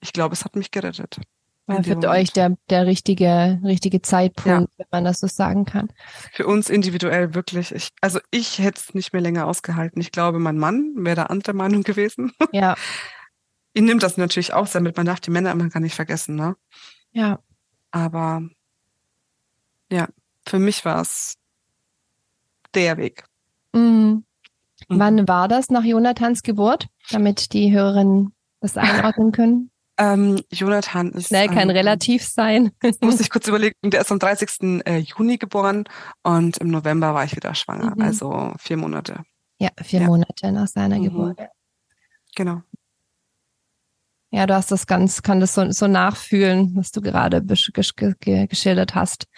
ich 0.00 0.12
glaube, 0.12 0.34
es 0.34 0.44
hat 0.44 0.56
mich 0.56 0.70
gerettet. 0.70 1.18
War 1.66 1.82
für 1.82 1.94
Moment. 1.94 2.06
euch 2.06 2.32
der, 2.32 2.58
der 2.68 2.84
richtige, 2.86 3.58
richtige 3.64 4.02
Zeitpunkt, 4.02 4.70
ja. 4.72 4.78
wenn 4.78 4.86
man 4.90 5.04
das 5.04 5.20
so 5.20 5.26
sagen 5.26 5.64
kann. 5.64 5.88
Für 6.32 6.46
uns 6.46 6.68
individuell 6.68 7.34
wirklich. 7.34 7.72
Ich, 7.72 7.88
also 8.02 8.20
ich 8.30 8.58
hätte 8.58 8.80
es 8.80 8.94
nicht 8.94 9.14
mehr 9.14 9.22
länger 9.22 9.46
ausgehalten. 9.46 9.98
Ich 10.02 10.12
glaube, 10.12 10.38
mein 10.38 10.58
Mann 10.58 10.92
wäre 10.96 11.16
der 11.16 11.30
andere 11.30 11.54
Meinung 11.54 11.82
gewesen. 11.84 12.32
Ja. 12.52 12.74
Ihn 13.72 13.86
nimmt 13.86 14.02
das 14.02 14.18
natürlich 14.18 14.52
auch 14.52 14.66
sehr 14.66 14.82
mit. 14.82 14.96
Man 14.98 15.06
darf 15.06 15.20
die 15.20 15.30
Männer 15.30 15.52
immer 15.52 15.68
gar 15.70 15.80
nicht 15.80 15.94
vergessen, 15.94 16.36
ne? 16.36 16.54
Ja. 17.12 17.38
Aber 17.90 18.42
ja, 19.90 20.08
für 20.46 20.58
mich 20.58 20.84
war 20.84 21.00
es 21.00 21.36
der 22.74 22.98
Weg. 22.98 23.24
Mhm. 23.72 24.24
Mhm. 24.88 24.98
Wann 24.98 25.28
war 25.28 25.48
das 25.48 25.70
nach 25.70 25.84
Jonathans 25.84 26.42
Geburt, 26.42 26.88
damit 27.10 27.52
die 27.52 27.72
Hörerinnen 27.72 28.34
das 28.60 28.76
einordnen 28.76 29.32
können? 29.32 29.70
Ähm, 29.96 30.40
Jonathan 30.50 31.12
ist. 31.12 31.28
Schnell 31.28 31.46
kann 31.46 31.70
ähm, 31.70 31.76
relativ 31.76 32.24
sein. 32.24 32.72
muss 33.00 33.20
ich 33.20 33.30
kurz 33.30 33.46
überlegen. 33.46 33.76
Der 33.84 34.00
ist 34.00 34.10
am 34.10 34.18
30. 34.18 34.82
Äh, 34.84 34.98
Juni 34.98 35.38
geboren 35.38 35.84
und 36.24 36.56
im 36.56 36.66
November 36.66 37.14
war 37.14 37.22
ich 37.22 37.36
wieder 37.36 37.54
schwanger. 37.54 37.94
Mhm. 37.94 38.02
Also 38.02 38.52
vier 38.58 38.76
Monate. 38.76 39.22
Ja, 39.60 39.70
vier 39.80 40.00
ja. 40.00 40.06
Monate 40.08 40.50
nach 40.50 40.66
seiner 40.66 40.98
mhm. 40.98 41.04
Geburt. 41.04 41.38
Genau. 42.34 42.62
Ja, 44.32 44.48
du 44.48 44.54
hast 44.54 44.72
das 44.72 44.88
ganz, 44.88 45.22
kann 45.22 45.38
das 45.38 45.54
so, 45.54 45.70
so 45.70 45.86
nachfühlen, 45.86 46.74
was 46.74 46.90
du 46.90 47.00
gerade 47.00 47.40
geschildert 47.40 48.96
hast. 48.96 49.28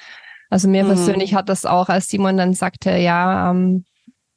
Also 0.48 0.68
mir 0.68 0.84
mhm. 0.84 0.88
persönlich 0.88 1.34
hat 1.34 1.50
das 1.50 1.66
auch, 1.66 1.90
als 1.90 2.08
Simon 2.08 2.38
dann 2.38 2.54
sagte, 2.54 2.96
ja, 2.96 3.50
ähm, 3.50 3.84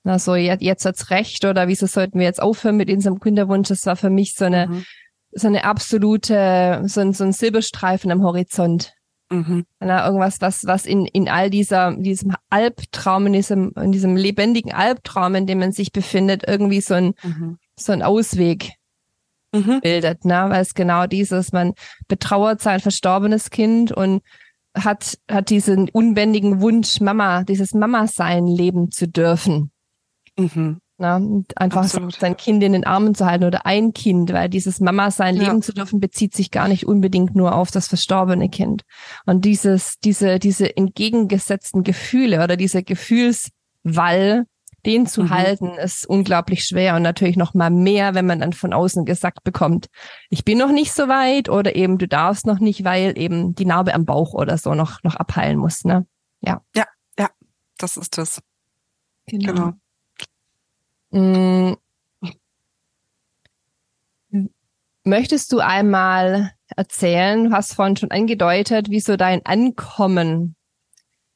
na 0.09 0.19
so 0.19 0.35
jetzt, 0.35 0.63
jetzt 0.63 0.85
hat's 0.85 1.11
recht 1.11 1.45
oder 1.45 1.67
wieso 1.67 1.85
sollten 1.85 2.19
wir 2.19 2.25
jetzt 2.25 2.41
aufhören 2.41 2.77
mit 2.77 2.89
unserem 2.89 3.19
Kinderwunsch? 3.19 3.69
Das 3.69 3.85
war 3.85 3.95
für 3.95 4.09
mich 4.09 4.33
so 4.33 4.45
eine 4.45 4.67
mhm 4.67 4.85
so 5.31 5.47
eine 5.47 5.63
absolute, 5.63 6.81
so 6.85 7.01
ein, 7.01 7.13
so 7.13 7.23
ein 7.23 7.33
Silberstreifen 7.33 8.11
am 8.11 8.23
Horizont. 8.23 8.93
Mhm. 9.31 9.65
Na, 9.79 10.05
irgendwas, 10.05 10.41
was, 10.41 10.65
was 10.65 10.85
in, 10.85 11.05
in 11.05 11.29
all 11.29 11.51
dieser, 11.51 11.95
diesem 11.95 12.35
Albtraum, 12.49 13.27
in 13.27 13.33
diesem, 13.33 13.73
in 13.75 13.91
diesem 13.91 14.15
lebendigen 14.15 14.73
Albtraum, 14.73 15.35
in 15.35 15.45
dem 15.45 15.59
man 15.59 15.71
sich 15.71 15.91
befindet, 15.91 16.43
irgendwie 16.47 16.81
so 16.81 16.95
ein, 16.95 17.13
mhm. 17.21 17.57
so 17.75 17.91
ein 17.91 18.01
Ausweg 18.01 18.71
mhm. 19.53 19.81
bildet, 19.81 20.25
ne? 20.25 20.47
Weil 20.49 20.61
es 20.61 20.73
genau 20.73 21.05
dieses, 21.05 21.51
man 21.51 21.73
betrauert 22.07 22.61
sein 22.61 22.79
verstorbenes 22.79 23.51
Kind 23.51 23.91
und 23.91 24.23
hat, 24.75 25.19
hat 25.29 25.51
diesen 25.51 25.89
unbändigen 25.89 26.59
Wunsch, 26.61 26.99
Mama, 26.99 27.43
dieses 27.43 27.75
Mama-Sein 27.75 28.47
leben 28.47 28.89
zu 28.89 29.07
dürfen. 29.07 29.71
Mhm. 30.39 30.81
Ne? 30.99 31.45
Einfach 31.55 31.83
Absolut. 31.83 32.13
sein 32.13 32.35
Kind 32.35 32.61
in 32.61 32.73
den 32.73 32.85
Armen 32.85 33.15
zu 33.15 33.25
halten 33.25 33.45
oder 33.45 33.65
ein 33.65 33.93
Kind, 33.93 34.33
weil 34.33 34.49
dieses 34.49 34.81
Mama 34.81 35.11
sein 35.11 35.37
ja. 35.37 35.43
leben 35.43 35.61
zu 35.61 35.73
dürfen 35.73 36.01
bezieht 36.01 36.35
sich 36.35 36.51
gar 36.51 36.67
nicht 36.67 36.85
unbedingt 36.85 37.35
nur 37.35 37.55
auf 37.55 37.71
das 37.71 37.87
verstorbene 37.87 38.49
Kind. 38.49 38.83
Und 39.25 39.45
dieses, 39.45 39.99
diese, 39.99 40.39
diese 40.39 40.75
entgegengesetzten 40.75 41.83
Gefühle 41.83 42.43
oder 42.43 42.57
dieser 42.57 42.81
Gefühlswall, 42.81 44.45
den 44.85 45.07
zu 45.07 45.23
mhm. 45.23 45.29
halten, 45.29 45.69
ist 45.75 46.05
unglaublich 46.05 46.65
schwer 46.65 46.97
und 46.97 47.03
natürlich 47.03 47.37
noch 47.37 47.53
mal 47.53 47.69
mehr, 47.69 48.13
wenn 48.13 48.25
man 48.25 48.39
dann 48.39 48.53
von 48.53 48.73
außen 48.73 49.05
gesagt 49.05 49.45
bekommt, 49.45 49.87
ich 50.29 50.43
bin 50.43 50.57
noch 50.57 50.71
nicht 50.71 50.91
so 50.91 51.07
weit 51.07 51.47
oder 51.47 51.77
eben 51.77 51.97
du 51.97 52.09
darfst 52.09 52.45
noch 52.45 52.59
nicht, 52.59 52.83
weil 52.83 53.17
eben 53.17 53.55
die 53.55 53.65
Narbe 53.65 53.93
am 53.93 54.03
Bauch 54.03 54.33
oder 54.33 54.57
so 54.57 54.73
noch, 54.75 55.01
noch 55.03 55.15
abheilen 55.15 55.57
muss, 55.57 55.85
ne? 55.85 56.05
Ja. 56.41 56.61
Ja, 56.75 56.85
ja, 57.17 57.29
das 57.77 57.95
ist 57.95 58.17
das. 58.17 58.41
Genau. 59.27 59.53
genau. 59.53 59.73
Mm. 61.11 61.73
Möchtest 65.03 65.51
du 65.51 65.59
einmal 65.59 66.51
erzählen, 66.75 67.45
du 67.45 67.51
hast 67.51 67.73
vorhin 67.73 67.95
schon 67.95 68.11
angedeutet, 68.11 68.89
wie 68.89 68.99
so 68.99 69.15
dein 69.15 69.45
Ankommen 69.45 70.55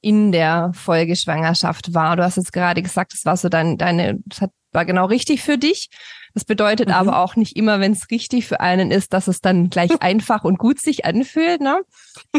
in 0.01 0.31
der 0.31 0.71
Folgeschwangerschaft 0.73 1.93
war. 1.93 2.15
Du 2.17 2.23
hast 2.23 2.35
jetzt 2.35 2.51
gerade 2.51 2.81
gesagt, 2.81 3.13
das 3.13 3.25
war 3.25 3.37
so 3.37 3.49
dein, 3.49 3.77
deine, 3.77 4.19
das 4.25 4.49
war 4.73 4.85
genau 4.85 5.05
richtig 5.05 5.41
für 5.41 5.57
dich. 5.57 5.89
Das 6.33 6.45
bedeutet 6.45 6.89
mhm. 6.89 6.95
aber 6.95 7.19
auch 7.19 7.35
nicht 7.35 7.55
immer, 7.55 7.79
wenn 7.79 7.93
es 7.93 8.09
richtig 8.09 8.47
für 8.47 8.59
einen 8.59 8.91
ist, 8.91 9.13
dass 9.13 9.27
es 9.27 9.39
dann 9.39 9.69
gleich 9.69 9.91
einfach 10.01 10.43
und 10.43 10.57
gut 10.57 10.79
sich 10.79 11.05
anfühlt. 11.05 11.61
Ne? 11.61 11.81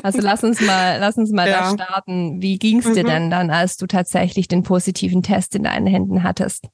Also 0.02 0.20
lass 0.20 0.44
uns 0.44 0.60
mal, 0.60 0.98
lass 1.00 1.16
uns 1.16 1.30
mal 1.30 1.48
ja. 1.48 1.60
da 1.60 1.70
starten. 1.70 2.42
Wie 2.42 2.58
ging 2.58 2.80
es 2.80 2.92
dir 2.92 3.04
mhm. 3.04 3.08
denn 3.08 3.30
dann, 3.30 3.50
als 3.50 3.76
du 3.76 3.86
tatsächlich 3.86 4.46
den 4.46 4.62
positiven 4.62 5.22
Test 5.22 5.54
in 5.54 5.62
deinen 5.62 5.86
Händen 5.86 6.22
hattest? 6.22 6.66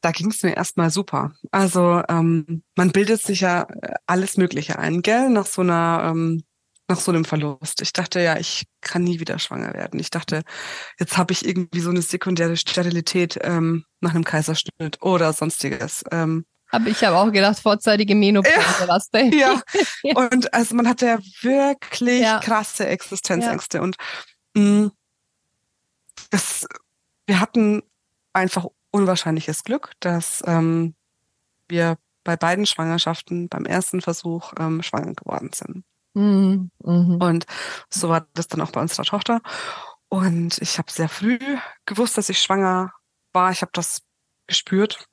Da 0.00 0.10
ging 0.12 0.30
es 0.30 0.42
mir 0.42 0.56
erstmal 0.56 0.90
super. 0.90 1.32
Also 1.50 2.02
ähm, 2.08 2.62
man 2.76 2.90
bildet 2.90 3.22
sich 3.22 3.40
ja 3.40 3.62
äh, 3.82 3.94
alles 4.06 4.36
Mögliche 4.36 4.78
ein, 4.78 5.02
gell, 5.02 5.28
nach 5.30 5.46
so 5.46 5.62
einer, 5.62 6.10
ähm, 6.10 6.44
nach 6.88 6.98
so 6.98 7.12
einem 7.12 7.24
Verlust. 7.24 7.82
Ich 7.82 7.92
dachte 7.92 8.20
ja, 8.20 8.38
ich 8.38 8.64
kann 8.80 9.04
nie 9.04 9.20
wieder 9.20 9.38
schwanger 9.38 9.74
werden. 9.74 10.00
Ich 10.00 10.10
dachte, 10.10 10.42
jetzt 10.98 11.16
habe 11.16 11.32
ich 11.32 11.46
irgendwie 11.46 11.80
so 11.80 11.90
eine 11.90 12.02
sekundäre 12.02 12.56
Sterilität 12.56 13.38
ähm, 13.42 13.84
nach 14.00 14.14
einem 14.14 14.24
Kaiserschnitt 14.24 15.00
oder 15.00 15.32
sonstiges. 15.32 16.04
Ähm, 16.10 16.44
aber 16.72 16.86
ich 16.86 17.02
habe 17.02 17.16
auch 17.16 17.32
gedacht, 17.32 17.58
vorzeitige 17.58 18.14
Menopause 18.14 18.54
ja, 18.80 18.88
was 18.88 19.10
denn? 19.10 19.32
Ja. 19.32 19.60
Und 20.14 20.54
also 20.54 20.74
man 20.74 20.88
hatte 20.88 21.06
ja 21.06 21.18
wirklich 21.42 22.22
ja. 22.22 22.38
krasse 22.38 22.86
Existenzängste 22.86 23.78
ja. 23.78 23.82
und 23.82 23.96
mh, 24.54 24.62
mm, 24.62 24.92
das, 26.30 26.66
wir 27.26 27.40
hatten 27.40 27.82
einfach 28.32 28.66
unwahrscheinliches 28.90 29.64
Glück, 29.64 29.92
dass 30.00 30.42
ähm, 30.46 30.94
wir 31.68 31.98
bei 32.24 32.36
beiden 32.36 32.66
Schwangerschaften 32.66 33.48
beim 33.48 33.64
ersten 33.64 34.00
Versuch 34.00 34.52
ähm, 34.58 34.82
schwanger 34.82 35.14
geworden 35.14 35.50
sind. 35.54 35.84
Mhm. 36.14 36.70
Mhm. 36.84 37.16
Und 37.16 37.46
so 37.88 38.08
war 38.08 38.26
das 38.34 38.48
dann 38.48 38.60
auch 38.60 38.72
bei 38.72 38.80
unserer 38.80 39.04
Tochter. 39.04 39.40
Und 40.08 40.58
ich 40.58 40.78
habe 40.78 40.90
sehr 40.90 41.08
früh 41.08 41.38
gewusst, 41.86 42.18
dass 42.18 42.28
ich 42.28 42.40
schwanger 42.40 42.92
war. 43.32 43.52
Ich 43.52 43.62
habe 43.62 43.70
das 43.72 44.02
gespürt. 44.50 45.06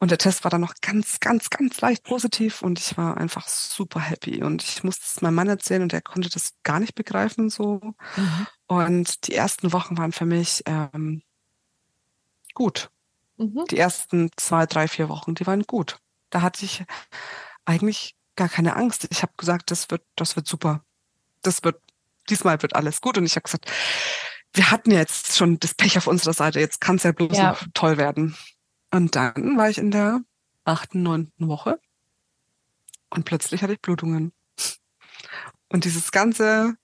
Und 0.00 0.10
der 0.10 0.18
Test 0.18 0.42
war 0.42 0.50
dann 0.50 0.60
noch 0.60 0.74
ganz, 0.82 1.20
ganz, 1.20 1.48
ganz 1.50 1.80
leicht 1.80 2.02
positiv 2.02 2.62
und 2.62 2.80
ich 2.80 2.98
war 2.98 3.16
einfach 3.16 3.46
super 3.46 4.00
happy. 4.00 4.42
Und 4.42 4.64
ich 4.64 4.82
musste 4.82 5.04
es 5.06 5.22
meinem 5.22 5.36
Mann 5.36 5.48
erzählen 5.48 5.82
und 5.82 5.92
er 5.92 6.02
konnte 6.02 6.28
das 6.28 6.54
gar 6.64 6.80
nicht 6.80 6.96
begreifen 6.96 7.48
so. 7.48 7.80
Mhm. 8.16 8.46
Und 8.66 9.28
die 9.28 9.34
ersten 9.34 9.72
Wochen 9.72 9.96
waren 9.96 10.12
für 10.12 10.26
mich 10.26 10.64
ähm, 10.66 11.22
gut. 12.54 12.90
Mhm. 13.36 13.64
Die 13.70 13.78
ersten 13.78 14.30
zwei, 14.36 14.66
drei, 14.66 14.88
vier 14.88 15.08
Wochen, 15.08 15.34
die 15.34 15.46
waren 15.46 15.62
gut. 15.62 15.98
Da 16.30 16.42
hatte 16.42 16.64
ich 16.64 16.84
eigentlich 17.64 18.16
gar 18.36 18.48
keine 18.48 18.76
Angst. 18.76 19.06
Ich 19.10 19.22
habe 19.22 19.32
gesagt, 19.36 19.70
das 19.70 19.90
wird, 19.90 20.02
das 20.16 20.36
wird 20.36 20.46
super. 20.46 20.84
Das 21.42 21.62
wird, 21.64 21.80
diesmal 22.28 22.60
wird 22.62 22.74
alles 22.74 23.00
gut. 23.00 23.18
Und 23.18 23.24
ich 23.24 23.36
habe 23.36 23.44
gesagt, 23.44 23.70
wir 24.52 24.70
hatten 24.70 24.90
jetzt 24.90 25.36
schon 25.36 25.58
das 25.60 25.74
Pech 25.74 25.98
auf 25.98 26.06
unserer 26.06 26.32
Seite, 26.32 26.60
jetzt 26.60 26.80
kann 26.80 26.96
es 26.96 27.02
ja 27.02 27.12
bloß 27.12 27.36
ja. 27.36 27.50
noch 27.50 27.62
toll 27.74 27.98
werden. 27.98 28.36
Und 28.90 29.14
dann 29.14 29.56
war 29.56 29.68
ich 29.68 29.78
in 29.78 29.90
der 29.90 30.20
achten, 30.64 31.02
neunten 31.02 31.48
Woche 31.48 31.78
und 33.10 33.24
plötzlich 33.24 33.62
hatte 33.62 33.74
ich 33.74 33.80
Blutungen. 33.80 34.32
Und 35.68 35.84
dieses 35.84 36.10
ganze 36.10 36.76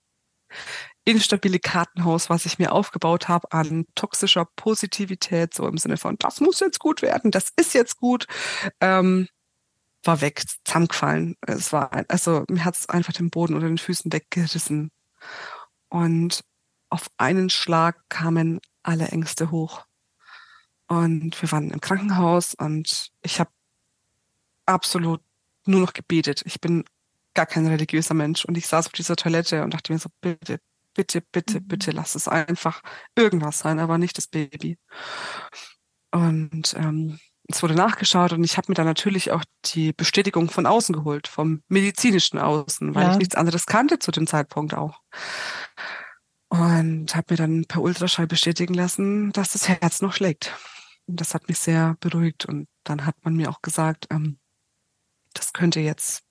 instabile 1.05 1.59
Kartenhaus, 1.59 2.31
was 2.31 2.47
ich 2.47 2.59
mir 2.59 2.73
aufgebaut 2.73 3.29
habe 3.29 3.51
an 3.53 3.87
toxischer 3.95 4.47
Positivität, 4.57 5.55
so 5.55 5.67
im 5.67 5.79
Sinne 5.79 5.97
von, 5.97 6.17
das 6.19 6.41
muss 6.41 6.61
jetzt 6.61 6.79
gut 6.79 7.03
werden, 7.03 7.31
das 7.31 7.49
ist 7.57 7.75
jetzt 7.75 7.97
gut, 7.97 8.27
ähm, 8.81 9.29
war 10.05 10.21
weg, 10.21 10.43
zusammengefallen. 10.65 11.37
Es 11.47 11.73
war, 11.73 11.91
also 12.09 12.45
mir 12.49 12.65
hat 12.65 12.77
es 12.77 12.89
einfach 12.89 13.13
den 13.13 13.31
Boden 13.31 13.55
unter 13.55 13.69
den 13.69 13.79
Füßen 13.79 14.13
weggerissen. 14.13 14.91
Und 15.89 16.43
auf 16.89 17.09
einen 17.19 17.51
Schlag 17.51 18.09
kamen 18.09 18.61
alle 18.83 19.09
Ängste 19.09 19.51
hoch. 19.51 19.85
Und 20.89 21.41
wir 21.41 21.51
waren 21.53 21.71
im 21.71 21.81
Krankenhaus 21.81 22.55
und 22.55 23.13
ich 23.23 23.41
habe 23.41 23.51
absolut 24.67 25.23
nur 25.67 25.81
noch 25.81 25.93
gebetet. 25.93 26.43
Ich 26.45 26.61
bin 26.61 26.85
gar 27.35 27.47
kein 27.47 27.67
religiöser 27.67 28.15
Mensch 28.15 28.45
und 28.45 28.59
ich 28.59 28.67
saß 28.67 28.87
auf 28.87 28.93
dieser 28.93 29.17
Toilette 29.17 29.63
und 29.63 29.73
dachte 29.73 29.93
mir 29.93 29.99
so, 29.99 30.11
bitte, 30.21 30.59
bitte, 30.95 31.21
bitte, 31.21 31.61
mhm. 31.61 31.69
bitte, 31.69 31.91
lass 31.91 32.15
es 32.15 32.29
einfach 32.29 32.83
irgendwas 33.17 33.61
sein, 33.61 33.79
aber 33.79 33.99
nicht 33.99 34.19
das 34.19 34.27
Baby. 34.27 34.79
Und 36.11 36.75
ähm, 36.77 37.19
es 37.49 37.63
wurde 37.63 37.75
nachgeschaut 37.75 38.33
und 38.33 38.45
ich 38.45 38.57
habe 38.57 38.67
mir 38.69 38.75
dann 38.75 38.87
natürlich 38.87 39.31
auch 39.31 39.45
die 39.67 39.93
Bestätigung 39.93 40.51
von 40.51 40.67
außen 40.67 40.95
geholt, 40.95 41.29
vom 41.29 41.63
medizinischen 41.69 42.39
Außen, 42.39 42.95
weil 42.95 43.05
ja. 43.05 43.13
ich 43.13 43.19
nichts 43.19 43.35
anderes 43.35 43.67
kannte 43.67 43.99
zu 43.99 44.11
dem 44.11 44.27
Zeitpunkt 44.27 44.75
auch. 44.75 45.01
Und 46.49 47.17
habe 47.17 47.27
mir 47.31 47.37
dann 47.37 47.65
per 47.65 47.81
Ultraschall 47.81 48.27
bestätigen 48.27 48.75
lassen, 48.75 49.33
dass 49.33 49.53
das 49.53 49.69
Herz 49.69 50.03
noch 50.03 50.13
schlägt. 50.13 50.55
Und 51.07 51.21
das 51.21 51.35
hat 51.35 51.49
mich 51.49 51.59
sehr 51.59 51.97
beruhigt. 52.01 52.45
Und 52.45 52.69
dann 52.85 53.07
hat 53.07 53.17
man 53.23 53.35
mir 53.35 53.51
auch 53.51 53.63
gesagt, 53.63 54.07
ähm, 54.11 54.39
das 55.33 55.53
könnte 55.53 55.81
jetzt 55.81 56.23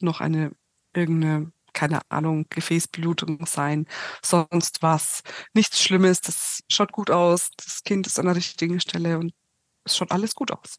noch 0.00 0.20
eine 0.20 0.52
irgendeine, 0.94 1.52
keine 1.80 2.02
Ahnung, 2.10 2.44
Gefäßblutung 2.50 3.46
sein, 3.46 3.86
sonst 4.22 4.82
was. 4.82 5.22
Nichts 5.54 5.80
Schlimmes, 5.80 6.20
das 6.20 6.62
schaut 6.68 6.92
gut 6.92 7.10
aus, 7.10 7.48
das 7.56 7.82
Kind 7.84 8.06
ist 8.06 8.18
an 8.18 8.26
der 8.26 8.36
richtigen 8.36 8.80
Stelle 8.80 9.18
und 9.18 9.32
es 9.84 9.96
schaut 9.96 10.10
alles 10.10 10.34
gut 10.34 10.50
aus. 10.50 10.76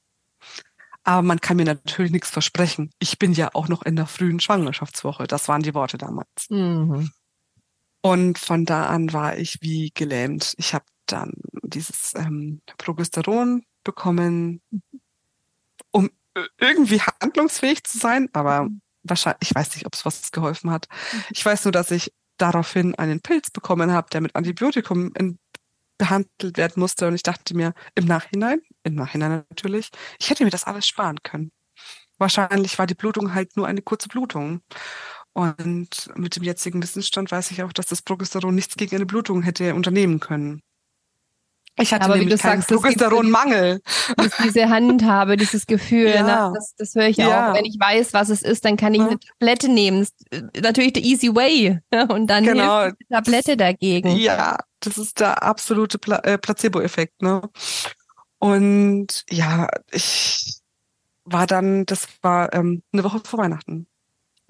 Aber 1.03 1.23
man 1.23 1.41
kann 1.41 1.57
mir 1.57 1.65
natürlich 1.65 2.11
nichts 2.11 2.29
versprechen. 2.29 2.91
Ich 2.99 3.17
bin 3.17 3.33
ja 3.33 3.49
auch 3.55 3.67
noch 3.67 3.81
in 3.81 3.95
der 3.95 4.05
frühen 4.05 4.39
Schwangerschaftswoche. 4.39 5.25
Das 5.25 5.47
waren 5.47 5.63
die 5.63 5.73
Worte 5.73 5.97
damals. 5.97 6.47
Mhm. 6.49 7.09
Und 8.01 8.37
von 8.37 8.65
da 8.65 8.85
an 8.85 9.11
war 9.11 9.37
ich 9.37 9.57
wie 9.61 9.89
gelähmt. 9.95 10.53
Ich 10.57 10.75
habe 10.75 10.85
dann 11.07 11.33
dieses 11.63 12.13
ähm, 12.13 12.61
Progesteron 12.77 13.63
bekommen, 13.83 14.61
um 15.89 16.11
irgendwie 16.59 17.01
handlungsfähig 17.01 17.83
zu 17.85 17.97
sein, 17.97 18.29
aber 18.33 18.69
wahrscheinlich, 19.03 19.49
ich 19.49 19.55
weiß 19.55 19.75
nicht, 19.75 19.85
ob 19.85 19.93
es 19.93 20.05
was 20.05 20.31
geholfen 20.31 20.71
hat. 20.71 20.87
Ich 21.31 21.45
weiß 21.45 21.65
nur, 21.65 21.71
dass 21.71 21.91
ich 21.91 22.13
daraufhin 22.37 22.95
einen 22.95 23.21
Pilz 23.21 23.51
bekommen 23.51 23.91
habe, 23.91 24.09
der 24.11 24.21
mit 24.21 24.35
Antibiotikum 24.35 25.11
in, 25.17 25.39
behandelt 25.97 26.57
werden 26.57 26.79
musste. 26.79 27.07
Und 27.07 27.15
ich 27.15 27.23
dachte 27.23 27.55
mir 27.55 27.73
im 27.95 28.05
Nachhinein, 28.05 28.61
im 28.83 28.95
Nachhinein 28.95 29.43
natürlich, 29.49 29.89
ich 30.19 30.29
hätte 30.29 30.43
mir 30.43 30.49
das 30.49 30.63
alles 30.63 30.87
sparen 30.87 31.21
können. 31.23 31.51
Wahrscheinlich 32.17 32.77
war 32.79 32.87
die 32.87 32.95
Blutung 32.95 33.33
halt 33.33 33.55
nur 33.57 33.67
eine 33.67 33.81
kurze 33.81 34.07
Blutung. 34.07 34.61
Und 35.33 36.09
mit 36.15 36.35
dem 36.35 36.43
jetzigen 36.43 36.83
Wissensstand 36.83 37.31
weiß 37.31 37.51
ich 37.51 37.63
auch, 37.63 37.73
dass 37.73 37.85
das 37.85 38.01
Progesteron 38.01 38.53
nichts 38.53 38.75
gegen 38.75 38.95
eine 38.95 39.05
Blutung 39.05 39.43
hätte 39.43 39.75
unternehmen 39.75 40.19
können. 40.19 40.61
Ich 41.81 41.93
hatte 41.93 42.05
aber 42.05 42.17
nämlich 42.17 42.41
keinen 42.41 42.63
Progesteronmangel. 42.63 43.81
Diese 44.43 44.69
Handhabe, 44.69 45.37
dieses 45.37 45.65
Gefühl, 45.65 46.09
ja. 46.09 46.23
ne? 46.23 46.53
das, 46.53 46.75
das 46.77 46.95
höre 46.95 47.07
ich 47.07 47.17
ja. 47.17 47.51
auch. 47.51 47.55
Wenn 47.55 47.65
ich 47.65 47.77
weiß, 47.79 48.13
was 48.13 48.29
es 48.29 48.41
ist, 48.41 48.65
dann 48.65 48.77
kann 48.77 48.93
ich 48.93 48.99
ja. 49.01 49.07
eine 49.07 49.19
Tablette 49.19 49.69
nehmen. 49.69 50.07
Natürlich 50.61 50.93
der 50.93 51.03
easy 51.03 51.33
way. 51.33 51.79
Ne? 51.91 52.07
Und 52.07 52.27
dann 52.27 52.43
genau. 52.43 52.83
hilft 52.83 52.99
die 52.99 53.13
Tablette 53.13 53.57
dagegen. 53.57 54.15
Ja, 54.17 54.57
das 54.79 54.97
ist 54.97 55.19
der 55.19 55.43
absolute 55.43 55.97
Pla 55.97 56.17
äh, 56.19 56.37
Placebo-Effekt. 56.37 57.21
Ne? 57.21 57.41
Und 58.39 59.23
ja, 59.29 59.67
ich 59.91 60.61
war 61.25 61.47
dann, 61.47 61.85
das 61.85 62.07
war 62.21 62.53
ähm, 62.53 62.83
eine 62.91 63.03
Woche 63.03 63.21
vor 63.23 63.39
Weihnachten. 63.39 63.87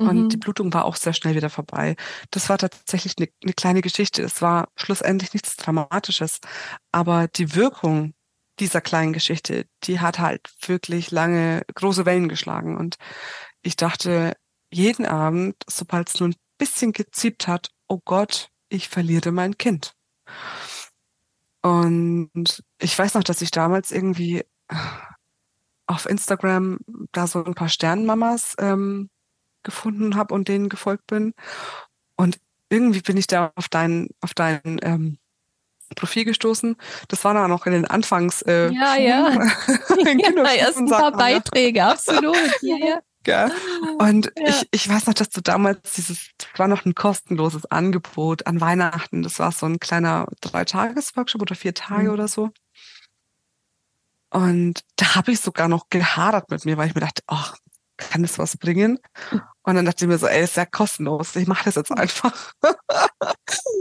Und 0.02 0.24
mhm. 0.24 0.30
die 0.30 0.38
Blutung 0.38 0.74
war 0.74 0.86
auch 0.86 0.96
sehr 0.96 1.14
schnell 1.14 1.36
wieder 1.36 1.50
vorbei. 1.50 1.96
Das 2.32 2.50
war 2.50 2.58
tatsächlich 2.58 3.16
eine, 3.18 3.28
eine 3.44 3.54
kleine 3.54 3.82
Geschichte. 3.82 4.24
Es 4.24 4.42
war 4.42 4.70
schlussendlich 4.76 5.34
nichts 5.34 5.56
Dramatisches. 5.56 6.40
Aber 6.92 7.28
die 7.28 7.56
Wirkung 7.56 8.14
dieser 8.60 8.82
kleinen 8.82 9.14
Geschichte, 9.14 9.66
die 9.84 10.00
hat 10.00 10.20
halt 10.20 10.52
wirklich 10.66 11.12
lange 11.12 11.64
große 11.74 12.06
Wellen 12.06 12.30
geschlagen. 12.30 12.78
Und 12.78 12.98
ich 13.62 13.76
dachte 13.76 14.36
jeden 14.72 15.06
Abend, 15.06 15.56
sobald 15.70 16.10
es 16.10 16.20
nur 16.20 16.30
ein 16.30 16.36
bisschen 16.58 16.94
geziebt 16.94 17.48
hat, 17.48 17.70
oh 17.88 18.00
Gott, 18.04 18.50
ich 18.70 18.90
verliere 18.90 19.32
mein 19.32 19.58
Kind. 19.58 19.94
Und 21.62 22.64
ich 22.80 22.98
weiß 22.98 23.14
noch, 23.14 23.24
dass 23.24 23.42
ich 23.42 23.52
damals 23.52 23.92
irgendwie 23.92 24.44
auf 25.86 26.08
Instagram 26.08 26.80
da 27.12 27.28
so 27.28 27.44
ein 27.44 27.54
paar 27.54 27.70
Sternmamas 27.70 28.56
ähm, 28.60 29.10
gefunden 29.64 30.16
habe 30.16 30.34
und 30.34 30.48
denen 30.48 30.70
gefolgt 30.70 31.08
bin. 31.08 31.34
Und 32.16 32.40
irgendwie 32.70 33.02
bin 33.02 33.18
ich 33.18 33.28
da 33.28 33.52
auf 33.56 33.70
dein, 33.70 34.10
auf 34.22 34.34
dein 34.34 34.80
ähm, 34.82 35.18
Profil 35.96 36.26
gestoßen. 36.26 36.76
Das 37.08 37.24
war 37.24 37.34
da 37.34 37.48
noch 37.48 37.66
in 37.66 37.74
den 37.74 37.86
Anfangs. 37.86 38.42
Äh, 38.44 38.72
ja, 38.72 38.96
ja. 38.96 39.32
ja, 40.00 40.54
erst 40.54 40.78
ein 40.78 40.90
paar 40.90 41.12
Beiträge, 41.12 41.84
absolut. 41.84 42.38
Ja, 42.62 42.78
ja. 42.78 43.00
Ja. 43.28 43.52
Und 44.00 44.32
ja. 44.36 44.48
ich, 44.48 44.68
ich 44.72 44.90
weiß 44.90 45.06
noch, 45.06 45.14
dass 45.14 45.30
du 45.30 45.42
damals 45.42 45.94
dieses, 45.94 46.32
das 46.40 46.48
war 46.58 46.68
noch 46.68 46.86
ein 46.86 46.96
kostenloses 46.96 47.68
Angebot 47.68 48.48
an 48.48 48.60
Weihnachten. 48.60 49.22
Das 49.22 49.38
war 49.38 49.52
so 49.52 49.68
ein 49.68 49.80
kleiner 49.80 50.26
Drei-Tages-Workshop 50.42 51.40
oder 51.40 51.54
vier 51.54 51.76
Tage 51.76 52.08
mhm. 52.08 52.14
oder 52.14 52.28
so. 52.28 52.50
Und 54.32 54.80
da 54.96 55.16
habe 55.16 55.32
ich 55.32 55.40
sogar 55.40 55.68
noch 55.68 55.90
gehadert 55.90 56.50
mit 56.50 56.66
mir, 56.66 56.78
weil 56.78 56.88
ich 56.88 56.96
mir 56.96 57.02
dachte, 57.02 57.22
ach, 57.28 57.58
kann 58.10 58.22
das 58.22 58.40
was 58.40 58.58
bringen? 58.58 59.00
Und 59.64 59.76
dann 59.76 59.86
dachte 59.86 60.06
ich 60.06 60.10
mir 60.10 60.18
so, 60.18 60.28
ey, 60.28 60.44
ist 60.44 60.58
ja 60.58 60.66
kostenlos, 60.66 61.36
ich 61.36 61.48
mache 61.48 61.66
das 61.66 61.76
jetzt 61.76 61.92
einfach. 61.92 62.54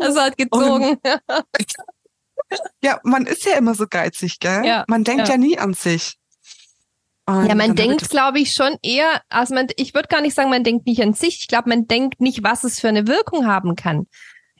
Also 0.00 0.20
hat 0.20 0.38
gezogen. 0.38 0.96
Und, 0.96 1.00
ja, 2.82 2.98
man 3.04 3.26
ist 3.26 3.44
ja 3.44 3.56
immer 3.56 3.74
so 3.74 3.86
geizig, 3.88 4.38
gell? 4.40 4.64
Ja, 4.64 4.84
man 4.88 5.04
denkt 5.04 5.28
ja. 5.28 5.34
ja 5.34 5.38
nie 5.38 5.58
an 5.58 5.74
sich. 5.74 6.16
Und 7.26 7.46
ja, 7.46 7.54
man 7.54 7.76
denkt, 7.76 8.08
glaube 8.08 8.40
ich, 8.40 8.54
schon 8.54 8.76
eher, 8.82 9.20
also 9.28 9.54
man, 9.54 9.68
ich 9.76 9.94
würde 9.94 10.08
gar 10.08 10.20
nicht 10.22 10.34
sagen, 10.34 10.50
man 10.50 10.64
denkt 10.64 10.86
nicht 10.86 11.02
an 11.02 11.12
sich. 11.12 11.40
Ich 11.40 11.48
glaube, 11.48 11.68
man 11.68 11.86
denkt 11.86 12.20
nicht, 12.20 12.42
was 12.42 12.64
es 12.64 12.80
für 12.80 12.88
eine 12.88 13.06
Wirkung 13.06 13.46
haben 13.46 13.76
kann. 13.76 14.06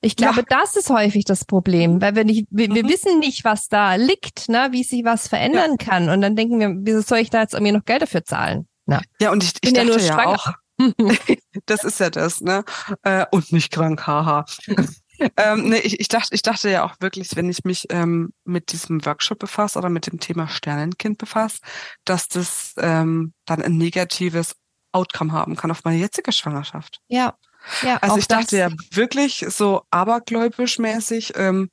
Ich 0.03 0.17
glaube, 0.17 0.41
ja. 0.41 0.47
das 0.49 0.77
ist 0.77 0.89
häufig 0.89 1.25
das 1.25 1.45
Problem, 1.45 2.01
weil 2.01 2.15
wir 2.15 2.25
nicht, 2.25 2.47
wir, 2.51 2.71
mhm. 2.71 2.75
wir 2.75 2.85
wissen 2.85 3.19
nicht, 3.19 3.45
was 3.45 3.69
da 3.69 3.97
liegt, 3.97 4.49
ne, 4.49 4.69
wie 4.71 4.83
sich 4.83 5.05
was 5.05 5.29
verändern 5.29 5.77
ja. 5.79 5.87
kann. 5.87 6.09
Und 6.09 6.23
dann 6.23 6.37
denken 6.37 6.61
wir, 6.61 6.75
wieso 6.81 7.03
soll 7.03 7.19
ich 7.19 7.31
da 7.31 7.43
jetzt 7.43 7.55
irgendwie 7.55 7.73
noch 7.73 7.85
Geld 7.85 8.03
dafür 8.03 8.25
zahlen? 8.25 8.67
Na. 8.91 9.01
Ja, 9.21 9.31
und 9.31 9.45
ich, 9.45 9.53
ich 9.61 9.73
dachte 9.73 10.01
ja, 10.01 10.01
ja 10.01 10.27
auch, 10.27 10.53
das 11.67 11.85
ist 11.85 12.01
ja 12.01 12.11
das, 12.11 12.41
ne? 12.41 12.65
Äh, 13.05 13.25
und 13.31 13.53
nicht 13.53 13.71
krank, 13.71 14.05
haha. 14.05 14.45
ähm, 15.37 15.69
nee, 15.69 15.79
ich, 15.79 16.01
ich, 16.01 16.09
dachte, 16.09 16.35
ich 16.35 16.43
dachte 16.43 16.69
ja 16.71 16.85
auch 16.85 16.97
wirklich, 16.99 17.37
wenn 17.37 17.49
ich 17.49 17.63
mich 17.63 17.87
ähm, 17.91 18.33
mit 18.45 18.73
diesem 18.73 19.07
Workshop 19.07 19.39
befasse 19.39 19.79
oder 19.79 19.91
mit 19.91 20.09
dem 20.09 20.19
Thema 20.19 20.49
Sternenkind 20.49 21.19
befasse, 21.19 21.59
dass 22.05 22.27
das 22.27 22.75
ähm, 22.79 23.33
dann 23.45 23.63
ein 23.63 23.77
negatives 23.77 24.57
Outcome 24.91 25.33
haben 25.33 25.55
kann 25.55 25.71
auf 25.71 25.85
meine 25.85 25.99
jetzige 25.99 26.33
Schwangerschaft. 26.33 26.99
Ja. 27.07 27.37
ja 27.83 27.99
also 27.99 28.17
ich 28.17 28.27
dachte 28.27 28.57
ja 28.57 28.71
wirklich 28.91 29.47
so 29.51 29.83
abergläubisch 29.91 30.81
mäßig, 30.81 31.35
ähm, 31.37 31.71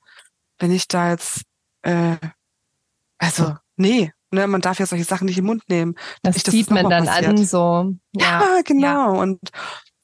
wenn 0.60 0.72
ich 0.72 0.88
da 0.88 1.10
jetzt, 1.10 1.42
äh, 1.82 2.18
also 3.18 3.56
nee, 3.76 4.14
Ne, 4.32 4.46
man 4.48 4.62
darf 4.62 4.80
ja 4.80 4.86
solche 4.86 5.06
Sachen 5.06 5.26
nicht 5.26 5.38
im 5.38 5.46
Mund 5.46 5.64
nehmen. 5.70 5.96
Das 6.22 6.36
sieht 6.36 6.70
man 6.70 6.90
dann 6.90 7.06
passiert. 7.06 7.28
an, 7.28 7.46
so. 7.46 7.94
Ja, 8.14 8.42
ja 8.42 8.62
genau. 8.66 9.16
Ja. 9.16 9.22
Und 9.22 9.40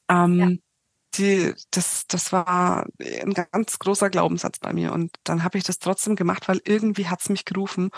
ähm, 0.09 0.39
ja. 0.39 0.49
die, 1.15 1.53
das, 1.71 2.05
das 2.07 2.31
war 2.31 2.85
ein 2.99 3.33
ganz 3.33 3.79
großer 3.79 4.09
Glaubenssatz 4.09 4.59
bei 4.59 4.71
mir. 4.71 4.93
Und 4.93 5.11
dann 5.23 5.43
habe 5.43 5.57
ich 5.57 5.65
das 5.65 5.79
trotzdem 5.79 6.15
gemacht, 6.15 6.47
weil 6.47 6.61
irgendwie 6.63 7.07
hat's 7.07 7.29
mich 7.29 7.43
gerufen. 7.43 7.89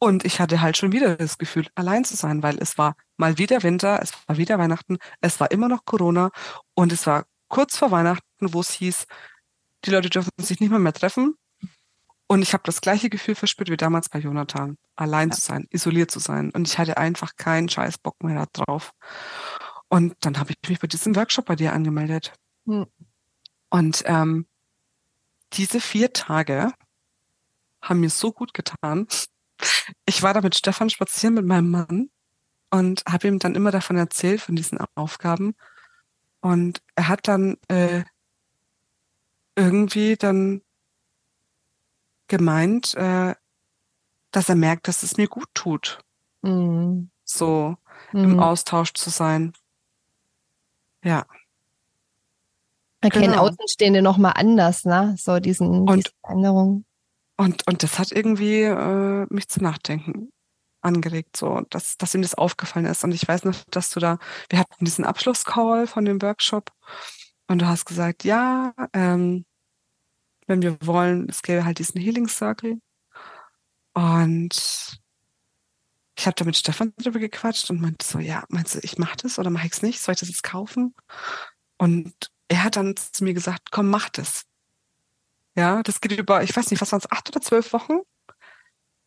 Und 0.00 0.24
ich 0.24 0.40
hatte 0.40 0.60
halt 0.60 0.76
schon 0.76 0.92
wieder 0.92 1.16
das 1.16 1.38
Gefühl, 1.38 1.66
allein 1.74 2.04
zu 2.04 2.16
sein, 2.16 2.42
weil 2.42 2.58
es 2.58 2.78
war 2.78 2.94
mal 3.16 3.36
wieder 3.38 3.62
Winter, 3.62 4.00
es 4.00 4.12
war 4.26 4.36
wieder 4.36 4.58
Weihnachten, 4.58 4.98
es 5.20 5.40
war 5.40 5.50
immer 5.50 5.68
noch 5.68 5.84
Corona 5.84 6.30
und 6.74 6.92
es 6.92 7.06
war 7.06 7.24
kurz 7.48 7.76
vor 7.76 7.90
Weihnachten, 7.90 8.52
wo 8.52 8.60
es 8.60 8.70
hieß, 8.70 9.06
die 9.84 9.90
Leute 9.90 10.08
dürfen 10.08 10.30
sich 10.40 10.60
nicht 10.60 10.70
mehr 10.70 10.78
mehr 10.78 10.92
treffen. 10.92 11.34
Und 12.30 12.42
ich 12.42 12.52
habe 12.52 12.62
das 12.64 12.82
gleiche 12.82 13.08
Gefühl 13.08 13.34
verspürt 13.34 13.70
wie 13.70 13.78
damals 13.78 14.10
bei 14.10 14.18
Jonathan, 14.18 14.76
allein 14.96 15.30
ja. 15.30 15.34
zu 15.34 15.40
sein, 15.40 15.66
isoliert 15.70 16.10
zu 16.10 16.18
sein. 16.18 16.50
Und 16.50 16.68
ich 16.68 16.78
hatte 16.78 16.98
einfach 16.98 17.36
keinen 17.36 17.70
scheiß 17.70 17.98
Bock 17.98 18.22
mehr 18.22 18.46
drauf. 18.52 18.92
Und 19.88 20.14
dann 20.20 20.38
habe 20.38 20.52
ich 20.52 20.68
mich 20.68 20.78
bei 20.78 20.86
diesem 20.86 21.16
Workshop 21.16 21.46
bei 21.46 21.56
dir 21.56 21.72
angemeldet. 21.72 22.34
Hm. 22.66 22.86
Und 23.70 24.02
ähm, 24.04 24.46
diese 25.54 25.80
vier 25.80 26.12
Tage 26.12 26.72
haben 27.80 28.00
mir 28.00 28.10
so 28.10 28.30
gut 28.30 28.52
getan. 28.52 29.06
Ich 30.04 30.22
war 30.22 30.34
da 30.34 30.42
mit 30.42 30.54
Stefan 30.54 30.90
spazieren 30.90 31.34
mit 31.34 31.46
meinem 31.46 31.70
Mann 31.70 32.10
und 32.70 33.02
habe 33.08 33.28
ihm 33.28 33.38
dann 33.38 33.54
immer 33.54 33.70
davon 33.70 33.96
erzählt, 33.96 34.42
von 34.42 34.54
diesen 34.54 34.78
Aufgaben. 34.94 35.54
Und 36.40 36.82
er 36.94 37.08
hat 37.08 37.26
dann 37.26 37.56
äh, 37.68 38.04
irgendwie 39.56 40.16
dann 40.16 40.60
gemeint, 42.28 42.94
äh, 42.94 43.34
dass 44.30 44.48
er 44.48 44.54
merkt, 44.54 44.88
dass 44.88 45.02
es 45.02 45.16
mir 45.16 45.28
gut 45.28 45.48
tut. 45.54 46.00
Mhm. 46.42 47.10
So 47.24 47.76
mhm. 48.12 48.24
im 48.24 48.40
Austausch 48.40 48.92
zu 48.94 49.10
sein. 49.10 49.52
Ja. 51.02 51.26
Erkennen 53.00 53.32
genau. 53.32 53.48
Außenstehende 53.48 54.02
nochmal 54.02 54.32
anders, 54.36 54.84
ne? 54.84 55.14
So 55.18 55.38
diesen, 55.38 55.88
und, 55.88 56.12
Veränderung. 56.20 56.84
Und, 57.36 57.66
und 57.68 57.82
das 57.82 57.98
hat 57.98 58.10
irgendwie 58.10 58.62
äh, 58.62 59.26
mich 59.30 59.48
zum 59.48 59.62
Nachdenken 59.62 60.32
angeregt, 60.80 61.36
so, 61.36 61.62
dass, 61.70 61.96
dass 61.96 62.14
ihm 62.14 62.22
das 62.22 62.34
aufgefallen 62.34 62.86
ist. 62.86 63.04
Und 63.04 63.12
ich 63.12 63.26
weiß 63.26 63.44
noch, 63.44 63.56
dass 63.70 63.90
du 63.90 64.00
da, 64.00 64.18
wir 64.48 64.58
hatten 64.58 64.84
diesen 64.84 65.04
Abschlusscall 65.04 65.86
von 65.86 66.04
dem 66.04 66.20
Workshop 66.22 66.72
und 67.48 67.62
du 67.62 67.66
hast 67.66 67.84
gesagt, 67.84 68.24
ja, 68.24 68.74
ähm, 68.92 69.44
wenn 70.48 70.62
wir 70.62 70.76
wollen, 70.80 71.28
es 71.28 71.42
gäbe 71.42 71.64
halt 71.64 71.78
diesen 71.78 72.00
Healing 72.00 72.26
Circle. 72.26 72.80
Und 73.92 74.98
ich 76.16 76.26
habe 76.26 76.34
da 76.34 76.44
mit 76.44 76.56
Stefan 76.56 76.92
drüber 76.96 77.20
gequatscht 77.20 77.70
und 77.70 77.80
meinte 77.80 78.04
so, 78.04 78.18
ja, 78.18 78.44
meinst 78.48 78.74
du, 78.74 78.80
ich 78.82 78.98
mache 78.98 79.18
das 79.22 79.38
oder 79.38 79.50
mache 79.50 79.66
ich 79.66 79.74
es 79.74 79.82
nicht? 79.82 80.00
Soll 80.00 80.14
ich 80.14 80.20
das 80.20 80.28
jetzt 80.28 80.42
kaufen? 80.42 80.94
Und 81.76 82.12
er 82.48 82.64
hat 82.64 82.76
dann 82.76 82.96
zu 82.96 83.22
mir 83.22 83.34
gesagt, 83.34 83.70
komm, 83.70 83.88
mach 83.88 84.08
das. 84.08 84.42
Ja, 85.54 85.82
das 85.82 86.00
geht 86.00 86.12
über, 86.12 86.42
ich 86.42 86.56
weiß 86.56 86.70
nicht, 86.70 86.80
was 86.80 86.92
waren 86.92 87.00
es, 87.00 87.10
acht 87.10 87.28
oder 87.28 87.40
zwölf 87.40 87.72
Wochen? 87.72 87.98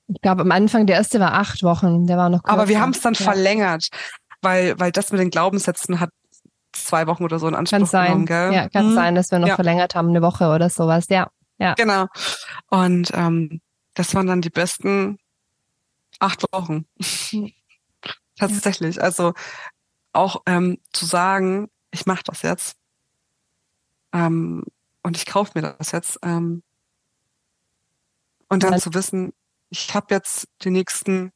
Ich 0.07 0.21
glaube, 0.21 0.41
am 0.41 0.51
Anfang, 0.51 0.85
der 0.85 0.97
erste 0.97 1.19
war 1.19 1.33
acht 1.33 1.63
Wochen, 1.63 2.05
der 2.05 2.17
war 2.17 2.29
noch 2.29 2.43
kürzer. 2.43 2.53
Aber 2.53 2.67
wir 2.67 2.79
haben 2.79 2.91
es 2.91 3.01
dann 3.01 3.13
ja. 3.13 3.23
verlängert, 3.23 3.89
weil, 4.41 4.79
weil 4.79 4.91
das 4.91 5.11
mit 5.11 5.21
den 5.21 5.29
Glaubenssätzen 5.29 5.99
hat 5.99 6.11
zwei 6.71 7.07
Wochen 7.07 7.23
oder 7.23 7.39
so 7.39 7.47
in 7.47 7.55
Anspruch 7.55 7.79
kann 7.79 7.85
sein. 7.85 8.07
genommen, 8.07 8.25
gell? 8.25 8.53
Ja, 8.53 8.69
kann 8.69 8.87
hm. 8.87 8.95
sein, 8.95 9.15
dass 9.15 9.31
wir 9.31 9.39
noch 9.39 9.47
ja. 9.47 9.55
verlängert 9.55 9.95
haben, 9.95 10.09
eine 10.09 10.21
Woche 10.21 10.49
oder 10.49 10.69
sowas, 10.69 11.07
ja. 11.09 11.29
Ja. 11.57 11.73
Genau. 11.75 12.07
Und 12.69 13.11
ähm, 13.13 13.61
das 13.93 14.15
waren 14.15 14.27
dann 14.27 14.41
die 14.41 14.49
besten 14.49 15.19
acht 16.19 16.43
Wochen. 16.51 16.85
Hm. 17.29 17.51
Tatsächlich. 18.37 18.95
Ja. 18.95 19.03
Also 19.03 19.33
auch 20.13 20.41
ähm, 20.45 20.79
zu 20.91 21.05
sagen, 21.05 21.69
ich 21.91 22.05
mache 22.05 22.23
das 22.25 22.41
jetzt 22.41 22.77
ähm, 24.13 24.63
und 25.03 25.17
ich 25.17 25.25
kaufe 25.25 25.51
mir 25.55 25.75
das 25.77 25.91
jetzt. 25.91 26.19
Ähm, 26.23 26.63
und 28.49 28.63
dann 28.63 28.73
ja. 28.73 28.79
zu 28.79 28.93
wissen, 28.93 29.33
ich 29.69 29.93
habe 29.93 30.07
jetzt 30.13 30.47
die 30.63 30.71
nächsten 30.71 31.31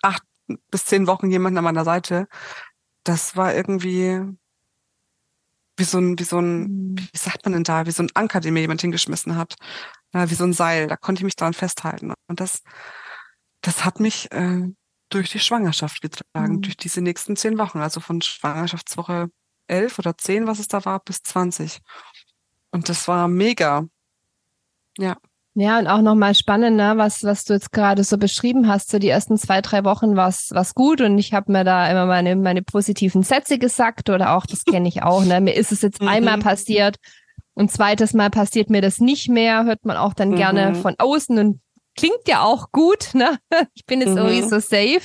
acht 0.00 0.22
bis 0.70 0.84
zehn 0.84 1.06
Wochen 1.06 1.30
jemanden 1.30 1.58
an 1.58 1.64
meiner 1.64 1.84
Seite, 1.84 2.28
das 3.04 3.36
war 3.36 3.54
irgendwie 3.54 4.20
wie 5.76 5.84
so 5.84 5.98
ein, 5.98 6.18
wie 6.18 6.24
so 6.24 6.38
ein, 6.38 6.62
mhm. 6.62 6.98
wie 6.98 7.18
sagt 7.18 7.44
man 7.44 7.54
denn 7.54 7.64
da, 7.64 7.86
wie 7.86 7.90
so 7.90 8.02
ein 8.02 8.10
Anker, 8.14 8.40
den 8.40 8.54
mir 8.54 8.60
jemand 8.60 8.80
hingeschmissen 8.80 9.36
hat. 9.36 9.56
Ja, 10.12 10.30
wie 10.30 10.34
so 10.34 10.44
ein 10.44 10.52
Seil, 10.52 10.86
da 10.86 10.96
konnte 10.96 11.20
ich 11.20 11.24
mich 11.24 11.36
dran 11.36 11.54
festhalten. 11.54 12.12
Und 12.26 12.40
das, 12.40 12.62
das 13.62 13.84
hat 13.84 13.98
mich 13.98 14.30
äh, 14.32 14.68
durch 15.08 15.30
die 15.30 15.40
Schwangerschaft 15.40 16.02
getragen, 16.02 16.56
mhm. 16.56 16.62
durch 16.62 16.76
diese 16.76 17.00
nächsten 17.00 17.36
zehn 17.36 17.58
Wochen, 17.58 17.78
also 17.78 18.00
von 18.00 18.20
Schwangerschaftswoche 18.20 19.30
elf 19.66 19.98
oder 19.98 20.18
zehn, 20.18 20.46
was 20.46 20.58
es 20.58 20.68
da 20.68 20.84
war, 20.84 21.00
bis 21.00 21.22
zwanzig. 21.22 21.80
Und 22.70 22.88
das 22.88 23.08
war 23.08 23.28
mega. 23.28 23.86
Ja. 24.98 25.16
Ja, 25.54 25.78
und 25.78 25.86
auch 25.86 26.00
nochmal 26.00 26.34
spannend, 26.34 26.78
ne, 26.78 26.94
was, 26.96 27.24
was 27.24 27.44
du 27.44 27.52
jetzt 27.52 27.72
gerade 27.72 28.04
so 28.04 28.16
beschrieben 28.16 28.68
hast. 28.68 28.90
So 28.90 28.98
die 28.98 29.10
ersten 29.10 29.36
zwei, 29.36 29.60
drei 29.60 29.84
Wochen 29.84 30.16
war 30.16 30.28
es 30.28 30.74
gut 30.74 31.02
und 31.02 31.18
ich 31.18 31.34
habe 31.34 31.52
mir 31.52 31.62
da 31.62 31.90
immer 31.90 32.06
meine, 32.06 32.36
meine 32.36 32.62
positiven 32.62 33.22
Sätze 33.22 33.58
gesagt 33.58 34.08
oder 34.08 34.34
auch, 34.34 34.46
das 34.46 34.64
kenne 34.64 34.88
ich 34.88 35.02
auch, 35.02 35.24
ne? 35.24 35.42
Mir 35.42 35.54
ist 35.54 35.70
es 35.70 35.82
jetzt 35.82 36.00
mhm. 36.00 36.08
einmal 36.08 36.38
passiert 36.38 36.96
und 37.52 37.70
zweites 37.70 38.14
Mal 38.14 38.30
passiert 38.30 38.70
mir 38.70 38.80
das 38.80 38.98
nicht 38.98 39.28
mehr, 39.28 39.64
hört 39.64 39.84
man 39.84 39.98
auch 39.98 40.14
dann 40.14 40.30
mhm. 40.30 40.36
gerne 40.36 40.74
von 40.74 40.94
außen 40.96 41.38
und 41.38 41.60
klingt 41.96 42.26
ja 42.26 42.42
auch 42.42 42.72
gut, 42.72 43.10
ne? 43.12 43.36
Ich 43.74 43.84
bin 43.84 44.00
jetzt 44.00 44.12
mhm. 44.12 44.18
irgendwie 44.18 44.42
so 44.42 44.58
safe. 44.58 45.02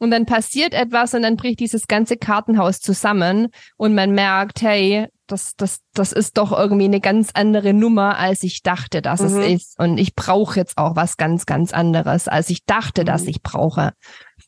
Und 0.00 0.12
dann 0.12 0.26
passiert 0.26 0.74
etwas 0.74 1.12
und 1.14 1.22
dann 1.22 1.36
bricht 1.36 1.58
dieses 1.58 1.88
ganze 1.88 2.16
Kartenhaus 2.16 2.80
zusammen 2.80 3.48
und 3.76 3.96
man 3.96 4.12
merkt, 4.12 4.62
hey, 4.62 5.08
das, 5.28 5.54
das, 5.56 5.80
das 5.94 6.12
ist 6.12 6.38
doch 6.38 6.52
irgendwie 6.52 6.86
eine 6.86 7.00
ganz 7.00 7.30
andere 7.34 7.72
Nummer, 7.72 8.18
als 8.18 8.42
ich 8.42 8.62
dachte, 8.62 9.02
dass 9.02 9.20
mhm. 9.20 9.26
es 9.26 9.52
ist. 9.52 9.78
Und 9.78 9.98
ich 9.98 10.14
brauche 10.14 10.58
jetzt 10.58 10.76
auch 10.78 10.96
was 10.96 11.16
ganz, 11.16 11.46
ganz 11.46 11.72
anderes, 11.72 12.28
als 12.28 12.50
ich 12.50 12.64
dachte, 12.64 13.02
mhm. 13.02 13.06
dass 13.06 13.24
ich 13.24 13.42
brauche. 13.42 13.92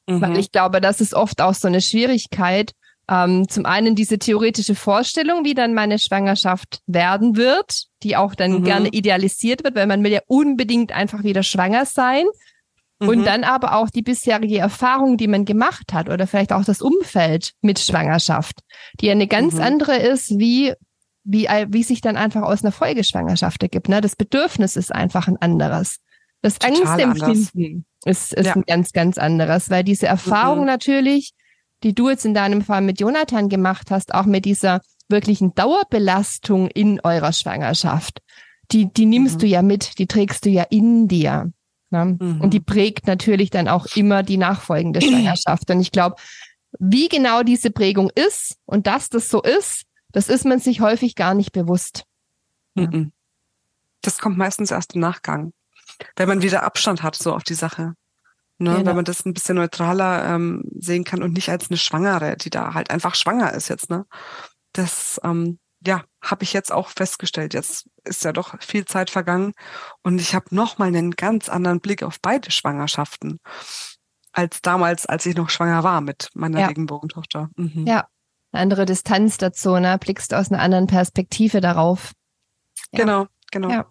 Mhm. 0.07 0.21
Weil 0.21 0.39
ich 0.39 0.51
glaube, 0.51 0.81
das 0.81 1.01
ist 1.01 1.15
oft 1.15 1.41
auch 1.41 1.55
so 1.55 1.69
eine 1.69 1.81
Schwierigkeit. 1.81 2.73
Ähm, 3.09 3.49
zum 3.49 3.67
einen 3.67 3.95
diese 3.95 4.19
theoretische 4.19 4.75
Vorstellung, 4.75 5.45
wie 5.45 5.55
dann 5.55 5.75
meine 5.75 5.99
Schwangerschaft 5.99 6.81
werden 6.87 7.37
wird, 7.37 7.87
die 8.03 8.17
auch 8.17 8.35
dann 8.35 8.61
mhm. 8.61 8.65
gerne 8.65 8.89
idealisiert 8.89 9.65
wird, 9.65 9.75
weil 9.75 9.87
man 9.87 10.03
will 10.03 10.13
ja 10.13 10.21
unbedingt 10.27 10.93
einfach 10.93 11.25
wieder 11.25 11.43
schwanger 11.43 11.87
sein. 11.87 12.25
Und 13.01 13.21
mhm. 13.21 13.25
dann 13.25 13.45
aber 13.45 13.77
auch 13.77 13.89
die 13.89 14.03
bisherige 14.03 14.59
Erfahrung, 14.59 15.17
die 15.17 15.27
man 15.27 15.47
gemacht 15.47 15.95
hat 15.95 16.11
oder 16.11 16.27
vielleicht 16.27 16.53
auch 16.53 16.65
das 16.65 16.83
Umfeld 16.83 17.53
mit 17.63 17.79
Schwangerschaft, 17.79 18.61
die 19.01 19.11
eine 19.11 19.27
ganz 19.27 19.55
mhm. 19.55 19.63
andere 19.63 19.97
ist, 19.97 20.39
wie, 20.39 20.75
wie, 21.25 21.49
wie 21.69 21.83
sich 21.83 22.03
dann 22.03 22.19
einfach 22.19 22.43
aus 22.43 22.63
einer 22.63 22.73
Folgeschwangerschaft 22.73 23.63
ergibt. 23.63 23.89
Ne? 23.89 24.03
Das 24.03 24.17
Bedürfnis 24.17 24.77
ist 24.77 24.95
einfach 24.95 25.29
ein 25.29 25.39
anderes. 25.39 25.97
Das 26.43 26.59
Total 26.59 27.01
Angstempfinden 27.01 27.87
ist, 28.05 28.35
ist 28.35 28.47
ja. 28.47 28.55
ein 28.55 28.65
ganz, 28.67 28.93
ganz 28.93 29.17
anderes, 29.17 29.71
weil 29.71 29.85
diese 29.85 30.07
Erfahrung 30.07 30.61
mhm. 30.61 30.67
natürlich, 30.67 31.33
die 31.83 31.95
du 31.95 32.11
jetzt 32.11 32.27
in 32.27 32.35
deinem 32.35 32.61
Fall 32.61 32.83
mit 32.83 33.01
Jonathan 33.01 33.49
gemacht 33.49 33.91
hast, 33.91 34.13
auch 34.15 34.27
mit 34.27 34.45
dieser 34.45 34.83
wirklichen 35.09 35.55
Dauerbelastung 35.55 36.69
in 36.69 37.01
eurer 37.01 37.33
Schwangerschaft, 37.33 38.21
die, 38.73 38.93
die 38.93 39.07
nimmst 39.07 39.37
mhm. 39.37 39.41
du 39.41 39.47
ja 39.47 39.63
mit, 39.63 39.99
die 39.99 40.07
trägst 40.07 40.45
du 40.45 40.51
ja 40.51 40.65
in 40.71 41.09
dir. 41.09 41.51
Ne? 41.91 42.17
Mhm. 42.19 42.41
Und 42.41 42.55
die 42.55 42.61
prägt 42.61 43.07
natürlich 43.07 43.51
dann 43.51 43.69
auch 43.69 43.87
immer 43.95 44.23
die 44.23 44.37
nachfolgende 44.37 45.01
Schwangerschaft. 45.03 45.71
Und 45.71 45.81
ich 45.81 45.93
glaube, 45.93 46.17
wie 46.79 47.09
genau 47.09 47.43
diese 47.43 47.71
Prägung 47.71 48.11
ist 48.15 48.57
und 48.65 48.87
dass 48.87 49.09
das 49.09 49.29
so 49.29 49.43
ist, 49.43 49.85
das 50.13 50.29
ist 50.29 50.45
man 50.45 50.61
sich 50.61 50.81
häufig 50.81 51.15
gar 51.15 51.35
nicht 51.35 51.53
bewusst. 51.53 52.05
Mhm. 52.75 53.13
Das 54.03 54.19
kommt 54.19 54.39
meistens 54.39 54.71
erst 54.71 54.95
im 54.95 55.01
Nachgang, 55.01 55.53
wenn 56.17 56.29
man 56.29 56.43
wieder 56.43 56.63
Abstand 56.63 57.03
hat 57.03 57.17
so 57.17 57.35
auf 57.35 57.43
die 57.43 57.55
Sache. 57.55 57.95
Ne, 58.59 58.75
genau. 58.75 58.87
Wenn 58.87 58.97
man 58.97 59.05
das 59.07 59.25
ein 59.25 59.33
bisschen 59.33 59.57
neutraler 59.57 60.35
ähm, 60.35 60.63
sehen 60.79 61.05
kann 61.05 61.23
und 61.23 61.33
nicht 61.33 61.49
als 61.49 61.71
eine 61.71 61.79
Schwangere, 61.79 62.37
die 62.37 62.51
da 62.51 62.75
halt 62.75 62.91
einfach 62.91 63.15
schwanger 63.15 63.55
ist 63.55 63.69
jetzt. 63.69 63.89
Ne? 63.89 64.05
Das 64.73 65.19
ähm, 65.25 65.59
ja, 65.87 66.05
habe 66.23 66.45
ich 66.45 66.53
jetzt 66.53 66.73
auch 66.73 66.89
festgestellt. 66.89 67.55
Jetzt 67.55 67.89
ist 68.05 68.25
ja 68.25 68.33
doch 68.33 68.55
viel 68.61 68.85
Zeit 68.85 69.11
vergangen 69.11 69.53
und 70.03 70.21
ich 70.21 70.35
habe 70.35 70.55
noch 70.55 70.79
mal 70.79 70.89
einen 70.89 71.13
ganz 71.13 71.49
anderen 71.49 71.81
Blick 71.81 72.03
auf 72.03 72.21
beide 72.21 72.51
Schwangerschaften 72.51 73.39
als 74.33 74.63
damals, 74.63 75.07
als 75.07 75.27
ich 75.27 75.37
noch 75.37 75.51
schwanger 75.51 75.83
war 75.83 76.01
mit 76.01 76.31
meiner 76.35 76.61
ja. 76.61 76.67
Regenbogentochter. 76.67 77.51
Mhm. 77.57 77.87
Ja, 77.87 78.07
eine 78.53 78.63
andere 78.63 78.87
Distanz 78.87 79.39
dazu, 79.39 79.77
ne? 79.77 79.99
Blickst 79.99 80.35
aus 80.35 80.51
einer 80.51 80.63
anderen 80.63 80.87
Perspektive 80.87 81.61
darauf. 81.61 82.13
Ja. 82.93 83.01
Genau, 83.01 83.27
genau. 83.51 83.71
Ja. 83.71 83.87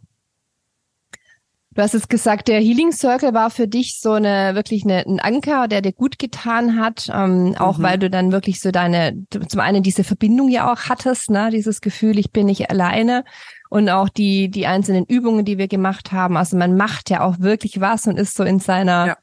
Du 1.80 1.84
hast 1.84 1.93
es 1.93 2.09
gesagt, 2.09 2.49
der 2.49 2.59
Healing 2.59 2.91
Circle 2.91 3.34
war 3.34 3.49
für 3.49 3.65
dich 3.65 4.01
so 4.01 4.11
eine 4.11 4.53
wirklich 4.53 4.84
eine, 4.84 5.05
ein 5.05 5.21
Anker, 5.21 5.69
der 5.69 5.82
dir 5.82 5.93
gut 5.93 6.19
getan 6.19 6.77
hat, 6.77 7.09
ähm, 7.09 7.55
auch 7.57 7.77
mhm. 7.77 7.84
weil 7.84 7.97
du 7.97 8.09
dann 8.09 8.34
wirklich 8.34 8.59
so 8.59 8.71
deine, 8.71 9.25
zum 9.47 9.61
einen 9.61 9.82
diese 9.82 10.03
Verbindung 10.03 10.49
ja 10.49 10.69
auch 10.69 10.89
hattest, 10.89 11.30
ne, 11.30 11.51
dieses 11.53 11.80
Gefühl, 11.80 12.19
ich 12.19 12.34
bin 12.34 12.47
nicht 12.47 12.69
alleine 12.69 13.23
und 13.69 13.88
auch 13.88 14.09
die 14.09 14.51
die 14.51 14.67
einzelnen 14.67 15.05
Übungen, 15.05 15.45
die 15.45 15.57
wir 15.57 15.69
gemacht 15.69 16.11
haben. 16.11 16.36
Also 16.36 16.57
man 16.57 16.75
macht 16.75 17.09
ja 17.09 17.21
auch 17.21 17.39
wirklich 17.39 17.80
was 17.80 18.07
und 18.07 18.19
ist 18.19 18.36
so 18.36 18.43
in 18.43 18.59
seiner 18.59 19.07
ja. 19.07 19.17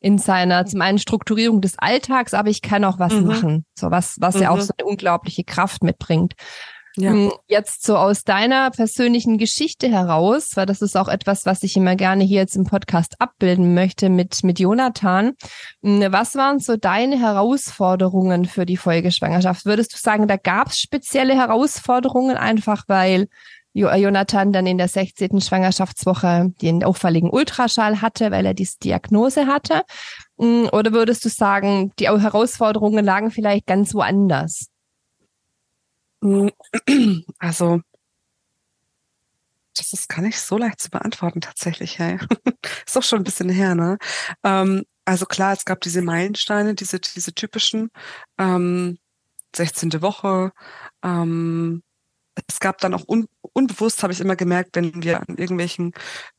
in 0.00 0.18
seiner 0.18 0.66
zum 0.66 0.82
einen 0.82 0.98
Strukturierung 0.98 1.60
des 1.60 1.78
Alltags, 1.78 2.34
aber 2.34 2.48
ich 2.48 2.60
kann 2.60 2.82
auch 2.82 2.98
was 2.98 3.12
mhm. 3.12 3.26
machen, 3.26 3.66
so 3.78 3.92
was 3.92 4.16
was 4.18 4.34
mhm. 4.34 4.42
ja 4.42 4.50
auch 4.50 4.56
mhm. 4.56 4.62
so 4.62 4.72
eine 4.76 4.88
unglaubliche 4.88 5.44
Kraft 5.44 5.84
mitbringt. 5.84 6.34
Ja. 6.96 7.10
Hm, 7.10 7.32
jetzt 7.46 7.84
so 7.84 7.96
aus 7.96 8.24
deiner 8.24 8.70
persönlichen 8.70 9.38
Geschichte 9.38 9.88
heraus, 9.88 10.56
weil 10.56 10.66
das 10.66 10.82
ist 10.82 10.96
auch 10.96 11.08
etwas, 11.08 11.46
was 11.46 11.62
ich 11.62 11.76
immer 11.76 11.94
gerne 11.94 12.24
hier 12.24 12.40
jetzt 12.40 12.56
im 12.56 12.64
Podcast 12.64 13.14
abbilden 13.20 13.74
möchte 13.74 14.08
mit, 14.08 14.42
mit 14.42 14.58
Jonathan. 14.58 15.32
Hm, 15.82 16.06
was 16.10 16.34
waren 16.34 16.58
so 16.58 16.76
deine 16.76 17.18
Herausforderungen 17.18 18.44
für 18.44 18.66
die 18.66 18.76
Folgeschwangerschaft? 18.76 19.66
Würdest 19.66 19.94
du 19.94 19.98
sagen, 19.98 20.26
da 20.26 20.36
gab 20.36 20.68
es 20.68 20.80
spezielle 20.80 21.34
Herausforderungen, 21.34 22.36
einfach 22.36 22.84
weil 22.88 23.28
Jonathan 23.72 24.52
dann 24.52 24.66
in 24.66 24.78
der 24.78 24.88
16. 24.88 25.40
Schwangerschaftswoche 25.40 26.52
den 26.60 26.82
auffälligen 26.82 27.30
Ultraschall 27.30 28.02
hatte, 28.02 28.32
weil 28.32 28.44
er 28.44 28.54
diese 28.54 28.78
Diagnose 28.80 29.46
hatte? 29.46 29.82
Hm, 30.40 30.68
oder 30.72 30.92
würdest 30.92 31.24
du 31.24 31.28
sagen, 31.28 31.92
die 32.00 32.08
Herausforderungen 32.08 33.04
lagen 33.04 33.30
vielleicht 33.30 33.66
ganz 33.66 33.94
woanders? 33.94 34.66
Also, 37.38 37.80
das 39.74 39.92
ist 39.92 40.08
gar 40.08 40.22
nicht 40.22 40.40
so 40.40 40.58
leicht 40.58 40.80
zu 40.80 40.90
beantworten 40.90 41.40
tatsächlich. 41.40 41.98
Hey. 41.98 42.18
ist 42.86 42.96
doch 42.96 43.02
schon 43.02 43.20
ein 43.20 43.24
bisschen 43.24 43.48
her, 43.48 43.74
ne? 43.74 43.98
Ähm, 44.44 44.84
also 45.04 45.26
klar, 45.26 45.52
es 45.52 45.64
gab 45.64 45.80
diese 45.80 46.02
Meilensteine, 46.02 46.74
diese, 46.74 47.00
diese 47.00 47.34
typischen 47.34 47.90
ähm, 48.38 48.98
16. 49.56 50.02
Woche. 50.02 50.52
Ähm, 51.02 51.82
es 52.48 52.60
gab 52.60 52.78
dann 52.78 52.94
auch 52.94 53.04
un, 53.08 53.26
unbewusst, 53.52 54.02
habe 54.02 54.12
ich 54.12 54.20
immer 54.20 54.36
gemerkt, 54.36 54.76
wenn 54.76 55.02
wir 55.02 55.20
an 55.20 55.36
irgendwelchen 55.36 55.92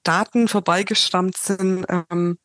Daten 0.03 0.47
vorbeigeschrammt 0.47 1.37
sind, 1.37 1.85
ähm, 1.89 2.37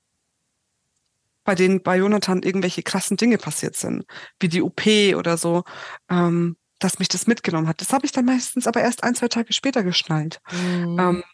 bei 1.45 1.55
denen 1.55 1.83
bei 1.83 1.99
Jonathan 1.99 2.43
irgendwelche 2.43 2.83
krassen 2.83 3.17
Dinge 3.17 3.39
passiert 3.39 3.77
sind, 3.77 4.05
wie 4.41 4.49
die 4.49 4.63
OP 4.63 4.83
oder 5.17 5.37
so. 5.37 5.63
Ähm, 6.11 6.57
dass 6.79 6.99
mich 6.99 7.09
das 7.09 7.27
mitgenommen 7.27 7.69
hat. 7.69 7.81
Das 7.81 7.93
habe 7.93 8.07
ich 8.07 8.13
dann 8.13 8.25
meistens 8.25 8.67
aber 8.67 8.81
erst 8.81 9.05
ein, 9.05 9.15
zwei 9.15 9.29
Tage 9.29 9.53
später 9.53 9.83
geschnallt. 9.83 10.41
Mhm. 10.53 10.99
Ähm, 10.99 11.25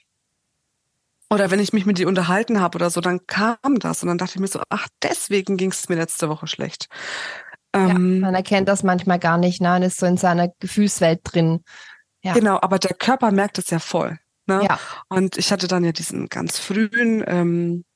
oder 1.30 1.50
wenn 1.50 1.60
ich 1.60 1.72
mich 1.72 1.86
mit 1.86 1.98
dir 1.98 2.08
unterhalten 2.08 2.60
habe 2.60 2.76
oder 2.76 2.90
so, 2.90 3.00
dann 3.00 3.26
kam 3.26 3.78
das 3.78 4.02
und 4.02 4.08
dann 4.08 4.18
dachte 4.18 4.34
ich 4.34 4.40
mir 4.40 4.48
so, 4.48 4.60
ach, 4.68 4.88
deswegen 5.02 5.56
ging 5.56 5.70
es 5.70 5.88
mir 5.88 5.96
letzte 5.96 6.28
Woche 6.28 6.46
schlecht. 6.46 6.88
Ähm, 7.72 8.16
ja, 8.16 8.20
man 8.20 8.34
erkennt 8.34 8.68
das 8.68 8.82
manchmal 8.82 9.18
gar 9.18 9.38
nicht, 9.38 9.62
ne? 9.62 9.68
Man 9.68 9.82
ist 9.82 9.98
so 9.98 10.04
in 10.04 10.18
seiner 10.18 10.48
Gefühlswelt 10.60 11.20
drin. 11.24 11.64
Ja. 12.22 12.34
Genau, 12.34 12.58
aber 12.60 12.78
der 12.78 12.94
Körper 12.94 13.32
merkt 13.32 13.58
es 13.58 13.70
ja 13.70 13.78
voll. 13.78 14.18
Ne? 14.46 14.62
Ja. 14.62 14.78
Und 15.08 15.38
ich 15.38 15.52
hatte 15.52 15.68
dann 15.68 15.84
ja 15.84 15.92
diesen 15.92 16.28
ganz 16.28 16.58
frühen 16.58 17.24
ähm, 17.26 17.84
äh, 17.84 17.91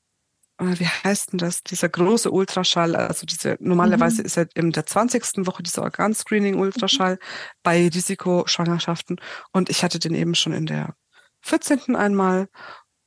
wie 0.58 0.86
heißt 0.86 1.32
denn 1.32 1.38
das, 1.38 1.62
dieser 1.62 1.88
große 1.88 2.30
Ultraschall, 2.30 2.96
also 2.96 3.26
diese, 3.26 3.56
normalerweise 3.60 4.22
mhm. 4.22 4.26
ist 4.26 4.36
er 4.38 4.48
in 4.54 4.72
der 4.72 4.86
20. 4.86 5.46
Woche 5.46 5.62
dieser 5.62 5.82
Organscreening-Ultraschall 5.82 7.14
mhm. 7.14 7.18
bei 7.62 7.88
Risikoschwangerschaften 7.88 9.20
und 9.52 9.68
ich 9.68 9.82
hatte 9.82 9.98
den 9.98 10.14
eben 10.14 10.34
schon 10.34 10.52
in 10.52 10.66
der 10.66 10.94
14. 11.42 11.94
einmal 11.94 12.48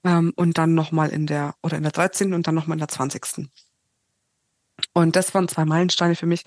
ähm, 0.04 0.32
und 0.36 0.58
dann 0.58 0.76
nochmal 0.76 1.10
in 1.10 1.26
der, 1.26 1.56
oder 1.64 1.78
in 1.78 1.84
der 1.84 1.92
13. 1.92 2.34
und 2.34 2.48
dann 2.48 2.56
nochmal 2.56 2.76
in 2.76 2.80
der 2.80 2.88
20. 2.88 3.50
Und 4.94 5.16
das 5.16 5.34
waren 5.34 5.48
zwei 5.48 5.66
Meilensteine 5.66 6.16
für 6.16 6.26
mich, 6.26 6.44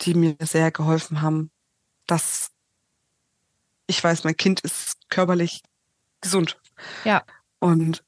die 0.00 0.14
mir 0.14 0.36
sehr 0.40 0.70
geholfen 0.70 1.22
haben, 1.22 1.50
dass 2.06 2.50
ich 3.86 4.02
weiß, 4.02 4.24
mein 4.24 4.36
Kind 4.36 4.60
ist 4.60 5.08
körperlich 5.08 5.62
gesund. 6.20 6.60
Ja. 7.04 7.22
Und 7.58 8.04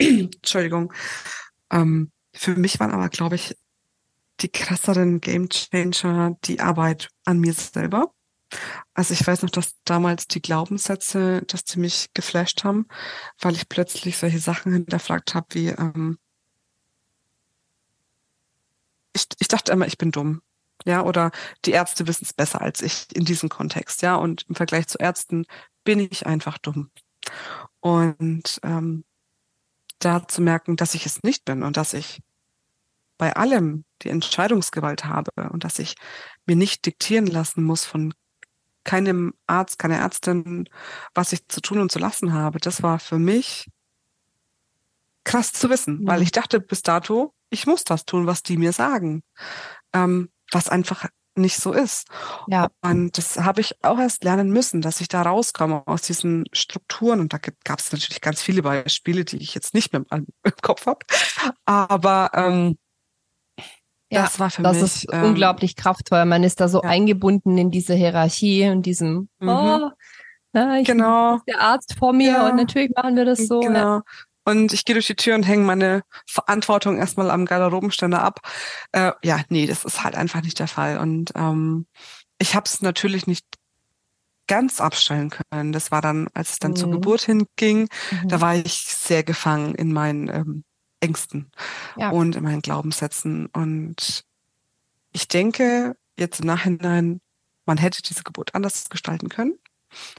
Entschuldigung. 0.00 0.92
Ähm, 1.70 2.10
für 2.34 2.56
mich 2.56 2.80
waren 2.80 2.92
aber, 2.92 3.08
glaube 3.08 3.34
ich, 3.36 3.56
die 4.40 4.48
krasseren 4.48 5.20
Game 5.20 5.48
Changer 5.50 6.36
die 6.44 6.60
Arbeit 6.60 7.10
an 7.24 7.38
mir 7.38 7.52
selber. 7.52 8.12
Also 8.94 9.14
ich 9.14 9.24
weiß 9.24 9.42
noch, 9.42 9.50
dass 9.50 9.76
damals 9.84 10.26
die 10.26 10.42
Glaubenssätze, 10.42 11.42
dass 11.46 11.64
die 11.64 11.78
mich 11.78 12.08
geflasht 12.14 12.64
haben, 12.64 12.86
weil 13.40 13.54
ich 13.54 13.68
plötzlich 13.68 14.16
solche 14.16 14.40
Sachen 14.40 14.72
hinterfragt 14.72 15.34
habe, 15.34 15.46
wie 15.52 15.68
ähm, 15.68 16.18
ich, 19.12 19.26
ich 19.38 19.48
dachte 19.48 19.72
immer, 19.72 19.86
ich 19.86 19.98
bin 19.98 20.10
dumm. 20.10 20.42
Ja, 20.86 21.04
oder 21.04 21.30
die 21.66 21.72
Ärzte 21.72 22.06
wissen 22.06 22.24
es 22.24 22.32
besser 22.32 22.62
als 22.62 22.80
ich 22.80 23.14
in 23.14 23.26
diesem 23.26 23.50
Kontext, 23.50 24.00
ja. 24.02 24.16
Und 24.16 24.46
im 24.48 24.54
Vergleich 24.54 24.86
zu 24.88 24.98
Ärzten 24.98 25.44
bin 25.84 26.00
ich 26.00 26.26
einfach 26.26 26.56
dumm. 26.58 26.90
Und 27.80 28.60
ähm, 28.62 29.04
da 30.00 30.26
zu 30.26 30.42
merken, 30.42 30.76
dass 30.76 30.94
ich 30.94 31.06
es 31.06 31.22
nicht 31.22 31.44
bin 31.44 31.62
und 31.62 31.76
dass 31.76 31.94
ich 31.94 32.20
bei 33.18 33.34
allem 33.36 33.84
die 34.02 34.08
Entscheidungsgewalt 34.08 35.04
habe 35.04 35.30
und 35.50 35.62
dass 35.62 35.78
ich 35.78 35.94
mir 36.46 36.56
nicht 36.56 36.86
diktieren 36.86 37.26
lassen 37.26 37.62
muss 37.62 37.84
von 37.84 38.14
keinem 38.84 39.34
Arzt, 39.46 39.78
keiner 39.78 39.98
Ärztin, 39.98 40.68
was 41.14 41.32
ich 41.32 41.46
zu 41.48 41.60
tun 41.60 41.80
und 41.80 41.92
zu 41.92 41.98
lassen 41.98 42.32
habe. 42.32 42.58
Das 42.58 42.82
war 42.82 42.98
für 42.98 43.18
mich 43.18 43.68
krass 45.24 45.52
zu 45.52 45.68
wissen, 45.68 46.00
mhm. 46.00 46.06
weil 46.06 46.22
ich 46.22 46.32
dachte 46.32 46.60
bis 46.60 46.82
dato, 46.82 47.34
ich 47.50 47.66
muss 47.66 47.84
das 47.84 48.04
tun, 48.04 48.26
was 48.26 48.42
die 48.42 48.56
mir 48.56 48.72
sagen, 48.72 49.22
ähm, 49.92 50.30
was 50.50 50.68
einfach 50.68 51.06
nicht 51.36 51.56
so 51.56 51.72
ist. 51.72 52.08
Ja. 52.48 52.68
Und 52.82 53.16
das 53.16 53.38
habe 53.38 53.60
ich 53.60 53.82
auch 53.84 53.98
erst 53.98 54.24
lernen 54.24 54.50
müssen, 54.50 54.80
dass 54.80 55.00
ich 55.00 55.08
da 55.08 55.22
rauskomme 55.22 55.82
aus 55.86 56.02
diesen 56.02 56.44
Strukturen. 56.52 57.20
Und 57.20 57.32
da 57.32 57.38
gab 57.64 57.78
es 57.78 57.92
natürlich 57.92 58.20
ganz 58.20 58.42
viele 58.42 58.62
Beispiele, 58.62 59.24
die 59.24 59.38
ich 59.38 59.54
jetzt 59.54 59.74
nicht 59.74 59.92
mehr 59.92 60.04
im, 60.10 60.26
Kopf 60.62 60.86
habe. 60.86 61.00
Aber 61.64 62.30
ähm, 62.34 62.78
ja, 64.10 64.22
das 64.22 64.38
war 64.40 64.50
für 64.50 64.62
das 64.62 64.74
mich. 64.74 64.82
Das 64.82 64.96
ist 64.96 65.12
ähm, 65.12 65.24
unglaublich 65.24 65.76
kraftvoll. 65.76 66.24
Man 66.24 66.42
ist 66.42 66.60
da 66.60 66.68
so 66.68 66.82
ja. 66.82 66.88
eingebunden 66.88 67.56
in 67.58 67.70
diese 67.70 67.94
Hierarchie 67.94 68.68
und 68.68 68.82
diesem, 68.82 69.28
mhm. 69.38 69.48
oh, 69.48 69.90
na, 70.52 70.80
ich 70.80 70.86
genau. 70.86 71.36
bin 71.36 71.54
der 71.54 71.60
Arzt 71.60 71.94
vor 71.96 72.12
mir 72.12 72.32
ja. 72.32 72.48
und 72.48 72.56
natürlich 72.56 72.90
machen 72.96 73.14
wir 73.14 73.24
das 73.24 73.46
so. 73.46 73.60
Genau 73.60 74.00
und 74.44 74.72
ich 74.72 74.84
gehe 74.84 74.94
durch 74.94 75.06
die 75.06 75.16
Tür 75.16 75.34
und 75.34 75.42
hänge 75.42 75.64
meine 75.64 76.02
Verantwortung 76.26 76.98
erstmal 76.98 77.30
am 77.30 77.44
Garderobenständer 77.44 78.22
ab. 78.22 78.40
Äh, 78.92 79.12
ja, 79.22 79.40
nee, 79.48 79.66
das 79.66 79.84
ist 79.84 80.02
halt 80.02 80.14
einfach 80.14 80.42
nicht 80.42 80.58
der 80.58 80.68
Fall. 80.68 80.98
Und 80.98 81.32
ähm, 81.34 81.86
ich 82.38 82.54
habe 82.54 82.64
es 82.64 82.80
natürlich 82.80 83.26
nicht 83.26 83.44
ganz 84.46 84.80
abstellen 84.80 85.30
können. 85.30 85.72
Das 85.72 85.92
war 85.92 86.00
dann, 86.00 86.28
als 86.34 86.52
es 86.52 86.58
dann 86.58 86.72
mhm. 86.72 86.76
zur 86.76 86.90
Geburt 86.90 87.22
hinging, 87.22 87.88
mhm. 88.10 88.28
da 88.28 88.40
war 88.40 88.56
ich 88.56 88.72
sehr 88.72 89.22
gefangen 89.22 89.74
in 89.74 89.92
meinen 89.92 90.28
ähm, 90.28 90.64
Ängsten 91.00 91.50
ja. 91.96 92.10
und 92.10 92.34
in 92.34 92.42
meinen 92.42 92.62
Glaubenssätzen. 92.62 93.46
Und 93.46 94.24
ich 95.12 95.28
denke 95.28 95.96
jetzt 96.18 96.40
im 96.40 96.46
Nachhinein, 96.46 97.20
man 97.66 97.78
hätte 97.78 98.02
diese 98.02 98.24
Geburt 98.24 98.54
anders 98.54 98.88
gestalten 98.88 99.28
können. 99.28 99.58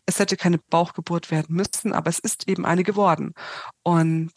Es 0.05 0.19
hätte 0.19 0.37
keine 0.37 0.57
Bauchgeburt 0.57 1.31
werden 1.31 1.55
müssen, 1.55 1.93
aber 1.93 2.09
es 2.09 2.19
ist 2.19 2.47
eben 2.47 2.65
eine 2.65 2.83
geworden. 2.83 3.33
Und 3.83 4.31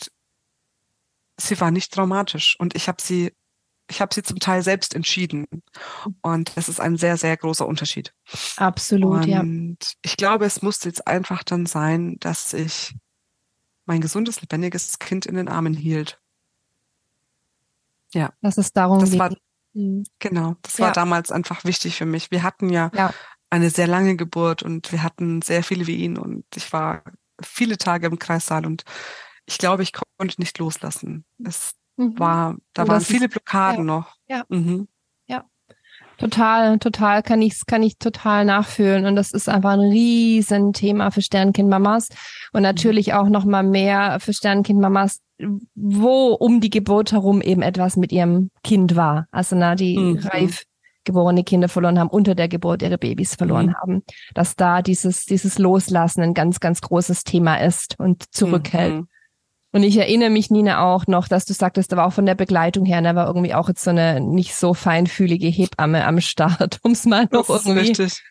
sie 1.37 1.61
war 1.61 1.71
nicht 1.71 1.93
traumatisch 1.93 2.57
und 2.59 2.75
ich 2.77 2.89
habe 2.89 3.03
sie 3.03 3.33
ich 3.91 4.01
habe 4.01 4.15
sie 4.15 4.23
zum 4.23 4.39
Teil 4.39 4.63
selbst 4.63 4.95
entschieden. 4.95 5.47
Und 6.23 6.57
das 6.57 6.69
ist 6.69 6.81
ein 6.81 6.97
sehr, 6.97 7.17
sehr 7.17 7.37
großer 7.37 7.67
Unterschied. 7.67 8.15
Absolut, 8.57 9.25
und 9.25 9.29
ja. 9.29 9.41
Und 9.41 9.95
ich 10.03 10.17
glaube, 10.17 10.47
es 10.47 10.63
musste 10.63 10.89
jetzt 10.89 11.07
einfach 11.07 11.45
dann 11.45 11.67
sein, 11.67 12.17
dass 12.21 12.53
ich 12.53 12.95
mein 13.85 14.01
gesundes, 14.01 14.41
lebendiges 14.41 14.99
Kind 14.99 15.27
in 15.27 15.35
den 15.35 15.49
Armen 15.49 15.75
hielt. 15.75 16.19
Ja. 18.15 18.33
Das 18.41 18.57
ist 18.57 18.77
darum 18.77 19.01
das 19.01 19.19
war, 19.19 19.35
mhm. 19.75 20.05
Genau, 20.19 20.57
das 20.63 20.79
ja. 20.79 20.87
war 20.87 20.93
damals 20.93 21.31
einfach 21.31 21.65
wichtig 21.65 21.97
für 21.97 22.07
mich. 22.07 22.31
Wir 22.31 22.43
hatten 22.43 22.71
ja, 22.71 22.91
ja 22.95 23.13
eine 23.51 23.71
sehr 23.71 23.87
lange 23.87 24.17
Geburt 24.17 24.63
und 24.63 24.91
wir 24.93 25.03
hatten 25.03 25.43
sehr 25.43 25.63
viele 25.63 25.87
wie 25.87 25.97
ihn 25.97 26.19
und 26.19 26.45
ich 26.57 26.73
war 26.73 27.03
viele 27.43 27.79
Tage 27.79 28.07
im 28.07 28.19
Kreissaal 28.19 28.67
und 28.67 28.85
ich 29.47 29.59
glaube, 29.59 29.83
ich 29.83 29.93
konnte 29.93 30.41
nicht 30.41 30.59
loslassen. 30.59 31.25
Es 31.45 31.75
mhm. 31.97 32.19
war, 32.19 32.57
da 32.73 32.89
waren 32.89 33.01
viele 33.01 33.29
Blockaden 33.29 33.87
ja, 33.87 33.95
noch. 33.95 34.17
Ja. 34.27 34.45
Mhm. 34.49 34.89
Ja. 35.27 35.45
Total, 36.19 36.79
total 36.79 37.23
kann 37.23 37.43
ich, 37.43 37.67
kann 37.67 37.83
ich 37.83 37.99
total 37.99 38.45
nachfühlen. 38.45 39.05
Und 39.05 39.17
das 39.17 39.33
ist 39.33 39.49
einfach 39.49 39.73
ein 39.73 39.81
Riesenthema 39.81 41.11
für 41.11 41.23
Sternkind-Mamas. 41.23 42.09
Und 42.53 42.61
mhm. 42.61 42.63
natürlich 42.63 43.13
auch 43.13 43.29
noch 43.29 43.45
mal 43.45 43.63
mehr 43.63 44.19
für 44.21 44.33
Sternkind-Mamas, 44.33 45.21
wo 45.75 46.33
um 46.33 46.61
die 46.61 46.71
Geburt 46.71 47.13
herum 47.13 47.43
eben 47.43 47.63
etwas 47.63 47.97
mit 47.97 48.13
ihrem 48.13 48.51
Kind 48.63 48.97
war. 48.97 49.27
Also 49.31 49.57
na, 49.57 49.75
die 49.75 49.99
mhm. 49.99 50.19
reif 50.19 50.65
geborene 51.05 51.45
Kinder 51.45 51.69
verloren 51.69 51.99
haben, 51.99 52.09
unter 52.09 52.35
der 52.35 52.49
Geburt 52.49 52.83
ihre 52.83 52.99
Babys 52.99 53.35
verloren 53.35 53.67
mhm. 53.67 53.75
haben, 53.75 54.03
dass 54.35 54.57
da 54.57 54.83
dieses, 54.83 55.27
dieses 55.27 55.59
Loslassen 55.59 56.23
ein 56.23 56.35
ganz, 56.35 56.61
ganz 56.61 56.81
großes 56.81 57.25
Thema 57.25 57.57
ist 57.57 57.99
und 57.99 58.35
zurückhält. 58.35 58.95
Mhm. 58.95 59.09
Und 59.73 59.83
ich 59.83 59.97
erinnere 59.97 60.31
mich, 60.31 60.51
Nina, 60.51 60.85
auch 60.85 61.09
noch, 61.09 61.27
dass 61.27 61.47
du 61.47 61.53
sagtest, 61.53 61.91
da 61.91 61.97
war 61.97 62.07
auch 62.07 62.13
von 62.13 62.27
der 62.27 62.37
Begleitung 62.37 62.85
her, 62.85 63.03
da 63.03 63.17
war 63.17 63.27
irgendwie 63.27 63.55
auch 63.55 63.69
jetzt 63.69 63.83
so 63.83 63.91
eine 63.91 64.21
nicht 64.21 64.55
so 64.55 64.73
feinfühlige 64.73 65.49
Hebamme 65.49 66.07
am 66.07 66.21
Start, 66.21 66.79
um 66.85 66.93
es 66.93 67.05
mal 67.07 67.27
noch 67.33 67.49
irgendwie 67.49 67.81
richtig. 67.81 68.23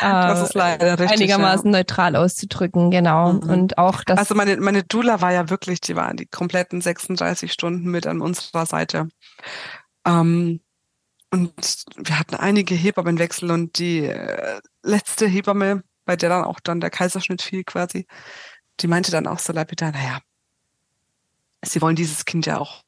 Das 0.00 0.40
ist 0.40 0.54
leider 0.54 0.98
richtig, 0.98 1.10
einigermaßen 1.10 1.72
ja. 1.72 1.78
neutral 1.78 2.14
auszudrücken, 2.14 2.92
genau. 2.92 3.32
Mhm. 3.32 3.50
Und 3.50 3.78
auch 3.78 4.04
das. 4.04 4.16
Also 4.16 4.36
meine, 4.36 4.56
meine 4.58 4.84
Dula 4.84 5.20
war 5.20 5.32
ja 5.32 5.50
wirklich, 5.50 5.80
die 5.80 5.96
war 5.96 6.14
die 6.14 6.26
kompletten 6.26 6.80
36 6.80 7.52
Stunden 7.52 7.90
mit 7.90 8.06
an 8.06 8.20
unserer 8.20 8.64
Seite. 8.64 9.08
Ähm, 10.06 10.60
und 11.32 11.84
wir 11.96 12.18
hatten 12.18 12.34
einige 12.34 12.74
Hebammenwechsel 12.74 13.50
und 13.50 13.78
die 13.78 14.04
äh, 14.04 14.60
letzte 14.82 15.26
Hebamme, 15.26 15.82
bei 16.04 16.14
der 16.14 16.28
dann 16.28 16.44
auch 16.44 16.60
dann 16.60 16.80
der 16.80 16.90
Kaiserschnitt 16.90 17.40
fiel 17.40 17.64
quasi, 17.64 18.06
die 18.80 18.86
meinte 18.86 19.10
dann 19.10 19.26
auch 19.26 19.38
so 19.38 19.52
lapidar, 19.52 19.92
naja, 19.92 20.20
sie 21.64 21.80
wollen 21.80 21.96
dieses 21.96 22.26
Kind 22.26 22.44
ja 22.44 22.58
auch 22.58 22.82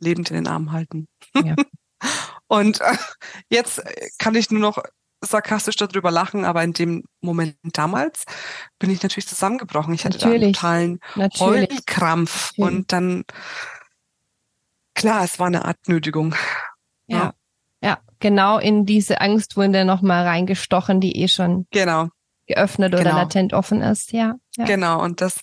lebend 0.00 0.30
in 0.30 0.36
den 0.36 0.46
Armen 0.46 0.72
halten. 0.72 1.08
Ja. 1.34 1.56
Und 2.46 2.80
äh, 2.80 2.96
jetzt 3.48 3.82
kann 4.18 4.34
ich 4.34 4.50
nur 4.50 4.60
noch 4.60 4.82
sarkastisch 5.20 5.76
darüber 5.76 6.10
lachen, 6.10 6.44
aber 6.44 6.62
in 6.62 6.72
dem 6.74 7.04
Moment 7.20 7.56
damals 7.72 8.24
bin 8.78 8.90
ich 8.90 9.02
natürlich 9.02 9.26
zusammengebrochen. 9.26 9.94
Ich 9.94 10.04
hatte 10.04 10.18
natürlich. 10.18 10.58
da 10.58 10.70
einen 10.70 11.00
totalen 11.00 11.30
Heulkrampf 11.38 12.52
und 12.56 12.92
dann, 12.92 13.24
klar, 14.94 15.24
es 15.24 15.38
war 15.38 15.48
eine 15.48 15.64
Art 15.64 15.88
Nötigung. 15.88 16.34
Ja. 17.06 17.18
ja. 17.18 17.34
Genau 18.20 18.58
in 18.58 18.84
diese 18.86 19.20
Angstwunde 19.20 19.84
nochmal 19.84 20.26
reingestochen, 20.26 21.00
die 21.00 21.16
eh 21.16 21.28
schon 21.28 21.66
genau. 21.70 22.08
geöffnet 22.46 22.94
oder 22.94 23.04
genau. 23.04 23.16
latent 23.16 23.52
offen 23.52 23.82
ist, 23.82 24.12
ja. 24.12 24.34
ja. 24.56 24.64
Genau, 24.64 25.02
und 25.02 25.20
das, 25.20 25.40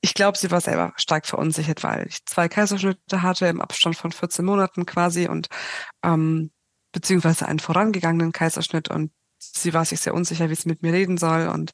ich 0.00 0.14
glaube, 0.14 0.38
sie 0.38 0.50
war 0.50 0.60
selber 0.60 0.92
stark 0.96 1.26
verunsichert, 1.26 1.82
weil 1.82 2.06
ich 2.08 2.24
zwei 2.26 2.48
Kaiserschnitte 2.48 3.22
hatte 3.22 3.46
im 3.46 3.60
Abstand 3.60 3.96
von 3.96 4.12
14 4.12 4.44
Monaten 4.44 4.84
quasi 4.86 5.28
und 5.28 5.48
ähm, 6.02 6.50
beziehungsweise 6.92 7.46
einen 7.46 7.60
vorangegangenen 7.60 8.32
Kaiserschnitt 8.32 8.88
und 8.88 9.12
sie 9.38 9.74
war 9.74 9.84
sich 9.84 10.00
sehr 10.00 10.14
unsicher, 10.14 10.50
wie 10.50 10.54
sie 10.54 10.68
mit 10.68 10.82
mir 10.82 10.92
reden 10.92 11.16
soll 11.16 11.48
und 11.48 11.72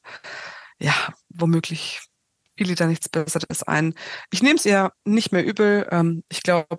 ja, 0.79 0.93
womöglich 1.29 2.01
fiel 2.57 2.69
ihr 2.69 2.75
da 2.75 2.87
nichts 2.87 3.09
Besseres 3.09 3.63
ein. 3.63 3.93
Ich 4.31 4.41
nehme 4.41 4.55
es 4.55 4.65
ihr 4.65 4.91
nicht 5.05 5.31
mehr 5.31 5.45
übel. 5.45 5.87
Ähm, 5.91 6.23
ich 6.29 6.43
glaube, 6.43 6.77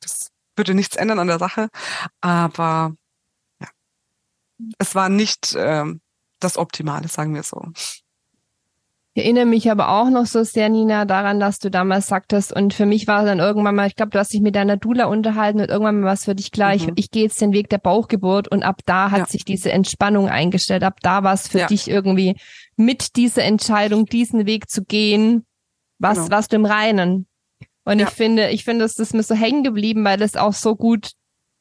das 0.00 0.30
würde 0.56 0.74
nichts 0.74 0.96
ändern 0.96 1.18
an 1.18 1.28
der 1.28 1.38
Sache, 1.38 1.68
aber 2.20 2.94
ja, 3.60 3.68
es 4.78 4.94
war 4.94 5.08
nicht 5.08 5.54
ähm, 5.58 6.00
das 6.40 6.56
Optimale, 6.56 7.08
sagen 7.08 7.34
wir 7.34 7.42
so. 7.42 7.62
Ich 9.16 9.22
erinnere 9.22 9.46
mich 9.46 9.70
aber 9.70 9.90
auch 9.90 10.10
noch 10.10 10.26
so 10.26 10.42
sehr, 10.42 10.68
Nina, 10.68 11.04
daran, 11.04 11.38
dass 11.38 11.60
du 11.60 11.70
damals 11.70 12.08
sagtest, 12.08 12.52
und 12.52 12.74
für 12.74 12.84
mich 12.84 13.06
war 13.06 13.24
dann 13.24 13.38
irgendwann 13.38 13.76
mal, 13.76 13.86
ich 13.86 13.94
glaube, 13.94 14.10
du 14.10 14.18
hast 14.18 14.32
dich 14.32 14.40
mit 14.40 14.56
deiner 14.56 14.76
Dula 14.76 15.04
unterhalten 15.04 15.60
und 15.60 15.68
irgendwann 15.68 16.00
mal 16.00 16.10
was 16.10 16.24
für 16.24 16.34
dich 16.34 16.50
klar, 16.50 16.70
mhm. 16.70 16.74
ich, 16.74 16.88
ich 16.96 17.10
gehe 17.12 17.22
jetzt 17.22 17.40
den 17.40 17.52
Weg 17.52 17.68
der 17.68 17.78
Bauchgeburt 17.78 18.48
und 18.48 18.64
ab 18.64 18.80
da 18.86 19.12
hat 19.12 19.20
ja. 19.20 19.26
sich 19.26 19.44
diese 19.44 19.70
Entspannung 19.70 20.28
eingestellt. 20.28 20.82
Ab 20.82 20.98
da 21.00 21.22
war 21.22 21.32
es 21.32 21.46
für 21.46 21.60
ja. 21.60 21.66
dich 21.68 21.88
irgendwie 21.88 22.36
mit 22.76 23.14
dieser 23.14 23.44
Entscheidung, 23.44 24.06
diesen 24.06 24.46
Weg 24.46 24.68
zu 24.68 24.84
gehen, 24.84 25.46
was, 26.00 26.18
genau. 26.18 26.30
was 26.30 26.48
du 26.48 26.56
im 26.56 26.64
Reinen. 26.64 27.28
Und 27.84 27.98
ja. 27.98 28.08
ich 28.08 28.14
finde, 28.14 28.50
ich 28.50 28.64
finde, 28.64 28.84
das 28.84 28.98
ist 28.98 29.14
mir 29.14 29.22
so 29.22 29.34
hängen 29.34 29.62
geblieben, 29.62 30.04
weil 30.04 30.16
das 30.16 30.36
auch 30.36 30.54
so 30.54 30.76
gut 30.76 31.12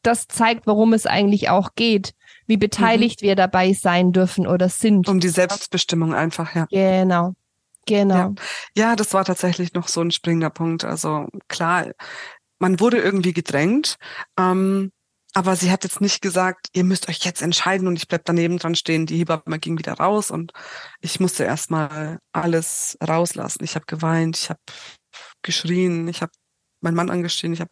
das 0.03 0.27
zeigt, 0.27 0.67
worum 0.67 0.93
es 0.93 1.05
eigentlich 1.05 1.49
auch 1.49 1.75
geht 1.75 2.13
wie 2.47 2.57
beteiligt 2.57 3.21
mhm. 3.21 3.27
wir 3.27 3.35
dabei 3.35 3.73
sein 3.73 4.11
dürfen 4.11 4.47
oder 4.47 4.69
sind. 4.69 5.07
Um 5.07 5.19
die 5.19 5.29
Selbstbestimmung 5.29 6.13
einfach, 6.13 6.55
ja. 6.55 6.65
Genau. 6.69 7.33
Genau. 7.85 8.15
Ja. 8.15 8.33
ja, 8.75 8.95
das 8.95 9.13
war 9.13 9.25
tatsächlich 9.25 9.73
noch 9.73 9.87
so 9.87 10.01
ein 10.01 10.11
springender 10.11 10.49
Punkt. 10.49 10.85
Also 10.85 11.27
klar, 11.49 11.87
man 12.59 12.79
wurde 12.79 12.97
irgendwie 12.97 13.33
gedrängt, 13.33 13.97
ähm, 14.39 14.91
aber 15.33 15.55
sie 15.55 15.71
hat 15.71 15.83
jetzt 15.83 15.99
nicht 15.99 16.21
gesagt, 16.21 16.67
ihr 16.73 16.83
müsst 16.83 17.09
euch 17.09 17.25
jetzt 17.25 17.41
entscheiden 17.41 17.87
und 17.87 17.97
ich 17.97 18.07
bleib 18.07 18.23
daneben 18.23 18.57
dran 18.57 18.75
stehen. 18.75 19.05
Die 19.05 19.17
Hebamme 19.17 19.59
ging 19.59 19.77
wieder 19.77 19.93
raus 19.93 20.31
und 20.31 20.53
ich 21.01 21.19
musste 21.19 21.43
erstmal 21.43 22.19
alles 22.31 22.97
rauslassen. 23.05 23.63
Ich 23.63 23.75
habe 23.75 23.85
geweint, 23.85 24.37
ich 24.37 24.49
habe 24.49 24.61
geschrien, 25.43 26.07
ich 26.07 26.21
habe 26.21 26.31
meinen 26.81 26.95
Mann 26.95 27.09
angeschrien, 27.09 27.53
ich 27.53 27.61
habe 27.61 27.71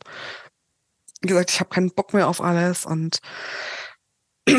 gesagt, 1.22 1.52
ich 1.52 1.60
habe 1.60 1.70
keinen 1.70 1.94
Bock 1.94 2.14
mehr 2.14 2.28
auf 2.28 2.42
alles 2.42 2.86
und 2.86 3.20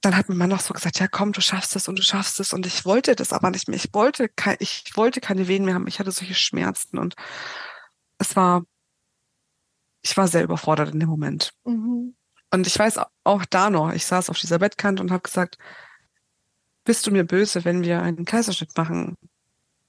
dann 0.00 0.16
hat 0.16 0.28
mein 0.28 0.38
Mann 0.38 0.52
auch 0.52 0.60
so 0.60 0.72
gesagt, 0.72 0.98
ja 0.98 1.08
komm, 1.08 1.32
du 1.32 1.40
schaffst 1.40 1.76
es 1.76 1.88
und 1.88 1.98
du 1.98 2.02
schaffst 2.02 2.40
es. 2.40 2.52
Und 2.52 2.66
ich 2.66 2.84
wollte 2.84 3.14
das 3.14 3.32
aber 3.32 3.50
nicht 3.50 3.68
mehr. 3.68 3.76
Ich 3.76 3.92
wollte, 3.92 4.28
kein, 4.28 4.56
ich 4.58 4.92
wollte 4.94 5.20
keine 5.20 5.46
Wehen 5.46 5.64
mehr 5.64 5.74
haben. 5.74 5.86
Ich 5.86 5.98
hatte 5.98 6.12
solche 6.12 6.34
Schmerzen 6.34 6.98
und 6.98 7.14
es 8.18 8.34
war, 8.34 8.64
ich 10.02 10.16
war 10.16 10.28
sehr 10.28 10.44
überfordert 10.44 10.92
in 10.92 11.00
dem 11.00 11.08
Moment. 11.08 11.52
Mhm. 11.64 12.16
Und 12.50 12.66
ich 12.66 12.78
weiß 12.78 12.98
auch 13.24 13.44
da 13.44 13.70
noch, 13.70 13.92
ich 13.92 14.06
saß 14.06 14.30
auf 14.30 14.38
dieser 14.38 14.58
Bettkante 14.58 15.02
und 15.02 15.10
habe 15.10 15.22
gesagt, 15.22 15.58
bist 16.84 17.06
du 17.06 17.10
mir 17.10 17.24
böse, 17.24 17.64
wenn 17.64 17.82
wir 17.82 18.02
einen 18.02 18.24
Kaiserschnitt 18.24 18.76
machen? 18.76 19.16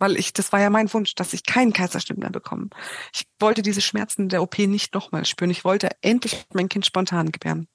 Weil 0.01 0.17
ich, 0.17 0.33
das 0.33 0.51
war 0.51 0.59
ja 0.59 0.71
mein 0.71 0.91
Wunsch, 0.93 1.13
dass 1.13 1.31
ich 1.31 1.45
keinen 1.45 1.73
Kaiserschnitt 1.73 2.17
mehr 2.17 2.31
bekomme. 2.31 2.69
Ich 3.13 3.27
wollte 3.39 3.61
diese 3.61 3.81
Schmerzen 3.81 4.29
der 4.29 4.41
OP 4.41 4.57
nicht 4.57 4.95
nochmal 4.95 5.25
spüren. 5.25 5.51
Ich 5.51 5.63
wollte 5.63 5.91
endlich 6.01 6.43
mein 6.53 6.69
Kind 6.69 6.87
spontan 6.87 7.31
gebären. 7.31 7.67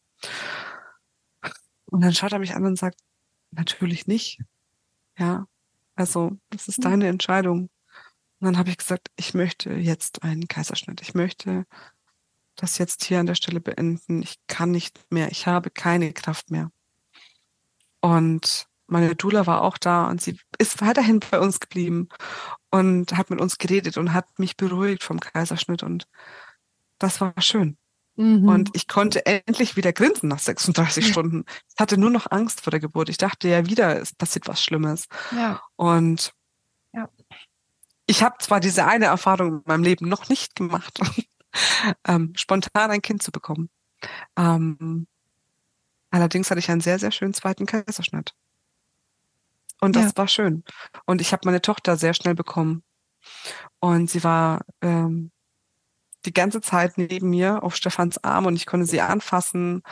Und 1.84 2.00
dann 2.00 2.12
schaut 2.12 2.32
er 2.32 2.40
mich 2.40 2.56
an 2.56 2.64
und 2.64 2.76
sagt, 2.76 2.98
natürlich 3.52 4.08
nicht. 4.08 4.40
Ja, 5.16 5.46
also 5.94 6.36
das 6.50 6.66
ist 6.66 6.80
mhm. 6.80 6.82
deine 6.82 7.06
Entscheidung. 7.06 7.70
Und 8.40 8.44
dann 8.44 8.58
habe 8.58 8.70
ich 8.70 8.78
gesagt, 8.78 9.06
ich 9.14 9.32
möchte 9.32 9.74
jetzt 9.74 10.24
einen 10.24 10.48
Kaiserschnitt. 10.48 11.02
Ich 11.02 11.14
möchte 11.14 11.64
das 12.56 12.78
jetzt 12.78 13.04
hier 13.04 13.20
an 13.20 13.26
der 13.26 13.36
Stelle 13.36 13.60
beenden. 13.60 14.20
Ich 14.20 14.40
kann 14.48 14.72
nicht 14.72 15.00
mehr. 15.12 15.30
Ich 15.30 15.46
habe 15.46 15.70
keine 15.70 16.12
Kraft 16.12 16.50
mehr. 16.50 16.72
Und 18.00 18.66
meine 18.86 19.14
Dula 19.16 19.46
war 19.46 19.62
auch 19.62 19.78
da 19.78 20.06
und 20.06 20.20
sie 20.20 20.38
ist 20.58 20.80
weiterhin 20.80 21.20
bei 21.30 21.40
uns 21.40 21.60
geblieben 21.60 22.08
und 22.70 23.16
hat 23.16 23.30
mit 23.30 23.40
uns 23.40 23.58
geredet 23.58 23.96
und 23.96 24.12
hat 24.12 24.38
mich 24.38 24.56
beruhigt 24.56 25.02
vom 25.02 25.20
Kaiserschnitt 25.20 25.82
und 25.82 26.06
das 26.98 27.20
war 27.20 27.34
schön. 27.38 27.76
Mhm. 28.16 28.48
Und 28.48 28.70
ich 28.74 28.88
konnte 28.88 29.26
endlich 29.26 29.76
wieder 29.76 29.92
grinsen 29.92 30.28
nach 30.28 30.38
36 30.38 31.06
Stunden. 31.06 31.44
Ich 31.68 31.78
hatte 31.78 31.98
nur 31.98 32.10
noch 32.10 32.30
Angst 32.30 32.62
vor 32.62 32.70
der 32.70 32.80
Geburt. 32.80 33.10
Ich 33.10 33.18
dachte 33.18 33.48
ja 33.48 33.66
wieder, 33.66 34.00
es 34.00 34.14
passiert 34.14 34.48
was 34.48 34.62
Schlimmes. 34.62 35.06
Ja. 35.32 35.60
Und 35.76 36.32
ja. 36.94 37.08
ich 38.06 38.22
habe 38.22 38.36
zwar 38.38 38.60
diese 38.60 38.86
eine 38.86 39.06
Erfahrung 39.06 39.58
in 39.58 39.62
meinem 39.66 39.82
Leben 39.82 40.08
noch 40.08 40.30
nicht 40.30 40.56
gemacht, 40.56 40.98
ähm, 42.08 42.32
spontan 42.36 42.90
ein 42.90 43.02
Kind 43.02 43.22
zu 43.22 43.32
bekommen. 43.32 43.68
Ähm, 44.36 45.06
allerdings 46.10 46.50
hatte 46.50 46.60
ich 46.60 46.70
einen 46.70 46.80
sehr, 46.80 46.98
sehr 46.98 47.12
schönen 47.12 47.34
zweiten 47.34 47.66
Kaiserschnitt. 47.66 48.34
Und 49.80 49.96
das 49.96 50.06
ja. 50.06 50.16
war 50.16 50.28
schön. 50.28 50.64
Und 51.04 51.20
ich 51.20 51.32
habe 51.32 51.42
meine 51.44 51.62
Tochter 51.62 51.96
sehr 51.96 52.14
schnell 52.14 52.34
bekommen. 52.34 52.82
Und 53.80 54.10
sie 54.10 54.24
war 54.24 54.62
ähm, 54.80 55.30
die 56.24 56.32
ganze 56.32 56.60
Zeit 56.60 56.98
neben 56.98 57.30
mir 57.30 57.62
auf 57.62 57.76
Stefans 57.76 58.22
Arm 58.22 58.46
und 58.46 58.56
ich 58.56 58.66
konnte 58.66 58.86
sie 58.86 59.00
anfassen 59.00 59.82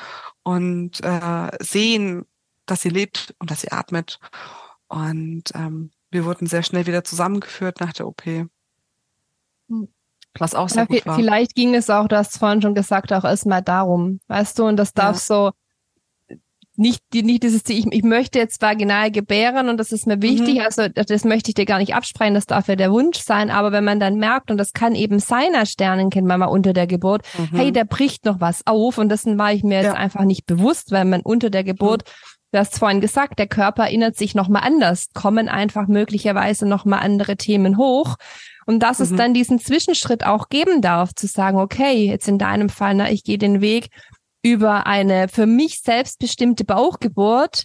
und 0.43 1.03
äh, 1.03 1.51
sehen, 1.61 2.26
dass 2.66 2.82
sie 2.82 2.89
lebt 2.89 3.35
und 3.39 3.51
dass 3.51 3.61
sie 3.61 3.72
atmet. 3.72 4.18
Und 4.89 5.45
ähm, 5.55 5.91
wir 6.11 6.24
wurden 6.24 6.47
sehr 6.47 6.62
schnell 6.62 6.87
wieder 6.87 7.05
zusammengeführt 7.05 7.80
nach 7.80 7.93
der 7.93 8.07
OP. 8.07 8.24
Hm. 8.26 9.89
Was 10.39 10.55
auch 10.55 10.68
sehr 10.68 10.87
ja, 10.89 10.97
gut 10.97 11.07
war. 11.07 11.16
Vielleicht 11.16 11.55
ging 11.55 11.74
es 11.74 11.89
auch, 11.91 12.09
du 12.09 12.16
hast 12.16 12.39
vorhin 12.39 12.61
schon 12.61 12.74
gesagt, 12.74 13.12
auch 13.12 13.24
erstmal 13.24 13.62
darum, 13.62 14.20
weißt 14.26 14.59
du, 14.59 14.64
und 14.66 14.76
das 14.76 14.93
darf 14.93 15.16
ja. 15.16 15.20
so 15.20 15.53
nicht, 16.77 17.03
die, 17.12 17.22
nicht 17.22 17.43
dieses 17.43 17.62
Ziel, 17.62 17.79
ich, 17.79 17.87
ich 17.91 18.03
möchte 18.03 18.39
jetzt 18.39 18.61
vaginal 18.61 19.11
gebären 19.11 19.68
und 19.68 19.79
das 19.79 19.93
ist 19.93 20.07
mir 20.07 20.20
wichtig, 20.22 20.57
mhm. 20.57 20.61
also 20.61 20.89
das 20.89 21.25
möchte 21.25 21.51
ich 21.51 21.55
dir 21.55 21.66
gar 21.66 21.79
nicht 21.79 21.95
absprechen, 21.95 22.35
das 22.35 22.47
darf 22.47 22.68
ja 22.68 22.77
der 22.77 22.91
Wunsch 22.91 23.18
sein, 23.18 23.51
aber 23.51 23.72
wenn 23.72 23.85
man 23.85 24.01
dann 24.01 24.16
merkt, 24.16 24.51
und 24.51 24.59
das 24.59 24.72
kann 24.72 24.95
eben 24.95 25.20
seiner 25.20 25.66
Sternenkindmama 25.66 26.47
unter 26.47 26.72
der 26.72 26.87
Geburt, 26.87 27.22
mhm. 27.39 27.57
hey, 27.57 27.72
da 27.72 27.85
bricht 27.85 28.25
noch 28.25 28.41
was 28.41 28.66
auf 28.66 28.99
und 28.99 29.09
dessen 29.09 29.39
war 29.39 29.53
ich 29.53 29.62
mir 29.62 29.83
ja. 29.83 29.83
jetzt 29.83 29.97
einfach 29.97 30.25
nicht 30.25 30.47
bewusst, 30.47 30.91
weil 30.91 31.05
man 31.05 31.20
unter 31.20 31.51
der 31.51 31.64
Geburt, 31.64 32.03
mhm. 32.05 32.39
du 32.53 32.59
hast 32.59 32.79
vorhin 32.79 33.01
gesagt, 33.01 33.39
der 33.39 33.49
Körper 33.49 33.85
erinnert 33.85 34.16
sich 34.16 34.35
nochmal 34.35 34.62
anders, 34.64 35.09
kommen 35.14 35.49
einfach 35.49 35.87
möglicherweise 35.87 36.66
nochmal 36.66 37.01
andere 37.01 37.37
Themen 37.37 37.79
hoch. 37.79 38.16
Und 38.66 38.83
dass 38.83 38.99
es 38.99 39.11
mhm. 39.11 39.16
dann 39.18 39.35
diesen 39.35 39.59
Zwischenschritt 39.59 40.25
auch 40.25 40.49
geben 40.49 40.81
darf, 40.81 41.14
zu 41.14 41.27
sagen, 41.27 41.59
okay, 41.59 42.07
jetzt 42.07 42.29
in 42.29 42.39
deinem 42.39 42.70
Fall, 42.70 42.95
na, 42.95 43.11
ich 43.11 43.22
gehe 43.22 43.37
den 43.37 43.61
Weg, 43.61 43.91
über 44.45 44.87
eine 44.87 45.29
für 45.29 45.47
mich 45.47 45.81
selbstbestimmte 45.81 46.65
Bauchgeburt, 46.65 47.65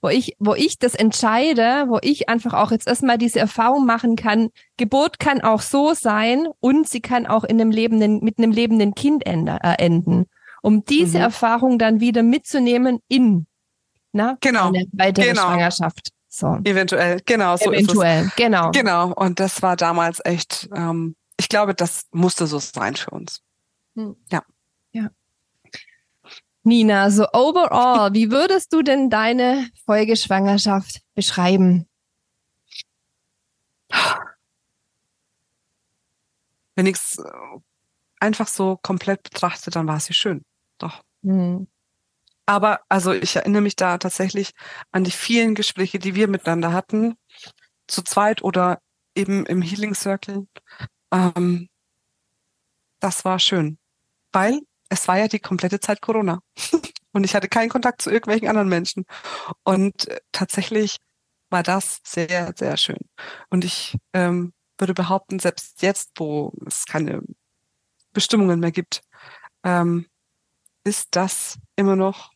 wo 0.00 0.08
ich, 0.08 0.36
wo 0.38 0.54
ich 0.54 0.78
das 0.78 0.94
entscheide, 0.94 1.86
wo 1.88 1.98
ich 2.00 2.28
einfach 2.28 2.54
auch 2.54 2.70
jetzt 2.70 2.86
erstmal 2.86 3.18
diese 3.18 3.40
Erfahrung 3.40 3.84
machen 3.84 4.14
kann. 4.14 4.48
Geburt 4.76 5.18
kann 5.18 5.40
auch 5.40 5.60
so 5.60 5.92
sein 5.92 6.46
und 6.60 6.88
sie 6.88 7.00
kann 7.00 7.26
auch 7.26 7.42
in 7.42 7.60
einem 7.60 7.72
lebenden, 7.72 8.20
mit 8.20 8.38
einem 8.38 8.52
lebenden 8.52 8.94
Kind 8.94 9.26
ende, 9.26 9.58
äh, 9.62 9.74
enden. 9.84 10.26
Um 10.62 10.84
diese 10.84 11.18
mhm. 11.18 11.24
Erfahrung 11.24 11.78
dann 11.78 12.00
wieder 12.00 12.22
mitzunehmen 12.22 13.00
in, 13.08 13.46
na, 14.12 14.36
genau. 14.40 14.68
eine 14.68 14.86
weitere 14.92 15.30
genau. 15.30 15.42
Schwangerschaft. 15.42 16.10
So. 16.28 16.58
Eventuell, 16.62 17.20
genau. 17.26 17.56
So 17.56 17.72
Eventuell, 17.72 18.30
genau. 18.36 18.70
Genau. 18.70 19.12
Und 19.14 19.40
das 19.40 19.62
war 19.62 19.76
damals 19.76 20.20
echt, 20.24 20.68
ähm, 20.74 21.16
ich 21.36 21.48
glaube, 21.48 21.74
das 21.74 22.04
musste 22.12 22.46
so 22.46 22.60
sein 22.60 22.94
für 22.94 23.10
uns. 23.10 23.40
Hm. 23.96 24.14
Ja. 24.30 24.42
Nina, 26.62 27.10
so 27.10 27.26
overall, 27.32 28.12
wie 28.12 28.30
würdest 28.30 28.72
du 28.72 28.82
denn 28.82 29.08
deine 29.08 29.68
Folgeschwangerschaft 29.86 31.00
beschreiben? 31.14 31.88
Wenn 36.74 36.86
ich 36.86 36.96
es 36.96 37.18
äh, 37.18 37.30
einfach 38.20 38.46
so 38.48 38.78
komplett 38.82 39.22
betrachte, 39.22 39.70
dann 39.70 39.86
war 39.86 40.00
sie 40.00 40.14
schön. 40.14 40.44
Doch. 40.78 41.02
Hm. 41.22 41.66
Aber 42.46 42.80
also 42.88 43.12
ich 43.12 43.36
erinnere 43.36 43.62
mich 43.62 43.76
da 43.76 43.98
tatsächlich 43.98 44.52
an 44.92 45.04
die 45.04 45.10
vielen 45.10 45.54
Gespräche, 45.54 45.98
die 45.98 46.14
wir 46.14 46.28
miteinander 46.28 46.72
hatten, 46.72 47.16
zu 47.86 48.02
zweit 48.02 48.42
oder 48.42 48.80
eben 49.14 49.46
im 49.46 49.62
Healing 49.62 49.94
Circle. 49.94 50.46
Ähm, 51.12 51.68
das 52.98 53.24
war 53.24 53.38
schön, 53.38 53.78
weil 54.32 54.60
es 54.90 55.08
war 55.08 55.18
ja 55.18 55.28
die 55.28 55.38
komplette 55.38 55.80
Zeit 55.80 56.02
Corona 56.02 56.42
und 57.12 57.24
ich 57.24 57.34
hatte 57.34 57.48
keinen 57.48 57.70
Kontakt 57.70 58.02
zu 58.02 58.10
irgendwelchen 58.10 58.48
anderen 58.48 58.68
Menschen. 58.68 59.06
Und 59.64 60.08
äh, 60.08 60.20
tatsächlich 60.32 60.96
war 61.48 61.62
das 61.62 62.00
sehr, 62.04 62.52
sehr 62.56 62.76
schön. 62.76 63.00
Und 63.48 63.64
ich 63.64 63.96
ähm, 64.12 64.52
würde 64.78 64.94
behaupten, 64.94 65.38
selbst 65.38 65.80
jetzt, 65.82 66.10
wo 66.16 66.52
es 66.66 66.84
keine 66.84 67.22
Bestimmungen 68.12 68.60
mehr 68.60 68.72
gibt, 68.72 69.02
ähm, 69.64 70.06
ist 70.84 71.08
das 71.12 71.58
immer 71.76 71.96
noch 71.96 72.32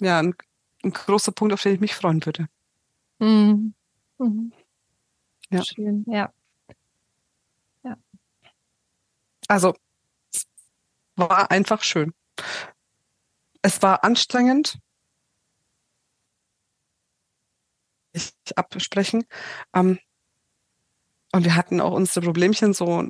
ja 0.00 0.18
ein, 0.18 0.34
ein, 0.84 0.92
großer 0.92 1.32
Punkt, 1.32 1.52
auf 1.52 1.62
den 1.62 1.74
ich 1.74 1.80
mich 1.80 1.94
freuen 1.94 2.24
würde. 2.24 2.48
Mhm. 3.18 3.74
Mhm. 4.18 4.52
Ja. 5.50 5.64
Schön, 5.64 6.04
ja. 6.08 6.32
ja. 7.82 7.96
Also, 9.48 9.74
war 11.16 11.50
einfach 11.50 11.82
schön. 11.82 12.12
Es 13.62 13.82
war 13.82 14.04
anstrengend, 14.04 14.78
ich 18.12 18.32
absprechen. 18.56 19.24
Ähm, 19.74 19.98
und 21.34 21.44
wir 21.44 21.56
hatten 21.56 21.80
auch 21.80 21.92
unsere 21.92 22.26
Problemchen 22.26 22.74
so. 22.74 23.02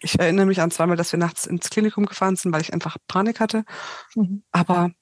Ich 0.00 0.18
erinnere 0.18 0.46
mich 0.46 0.60
an 0.60 0.70
zweimal, 0.70 0.96
dass 0.96 1.10
wir 1.12 1.18
nachts 1.18 1.46
ins 1.46 1.68
Klinikum 1.68 2.06
gefahren 2.06 2.36
sind, 2.36 2.52
weil 2.52 2.60
ich 2.60 2.72
einfach 2.72 2.96
Panik 3.08 3.40
hatte. 3.40 3.64
Mhm. 4.14 4.44
Aber 4.52 4.92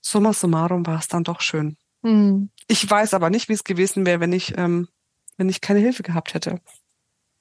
summa 0.00 0.32
summarum 0.32 0.84
war 0.84 0.98
es 0.98 1.06
dann 1.06 1.22
doch 1.22 1.40
schön. 1.40 1.76
Mhm. 2.02 2.50
Ich 2.66 2.88
weiß 2.88 3.14
aber 3.14 3.30
nicht, 3.30 3.48
wie 3.48 3.52
es 3.52 3.62
gewesen 3.62 4.04
wäre, 4.04 4.18
wenn 4.18 4.32
ich, 4.32 4.58
ähm, 4.58 4.88
wenn 5.36 5.48
ich 5.48 5.60
keine 5.60 5.78
Hilfe 5.78 6.02
gehabt 6.02 6.34
hätte. 6.34 6.60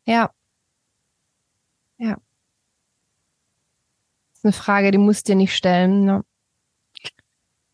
Ja. 0.05 0.31
Ja. 1.97 2.17
Eine 4.47 4.53
Frage, 4.53 4.91
die 4.91 4.97
musst 4.97 5.27
du 5.27 5.33
dir 5.33 5.37
nicht 5.37 5.55
stellen. 5.55 6.05
Ne? 6.05 6.23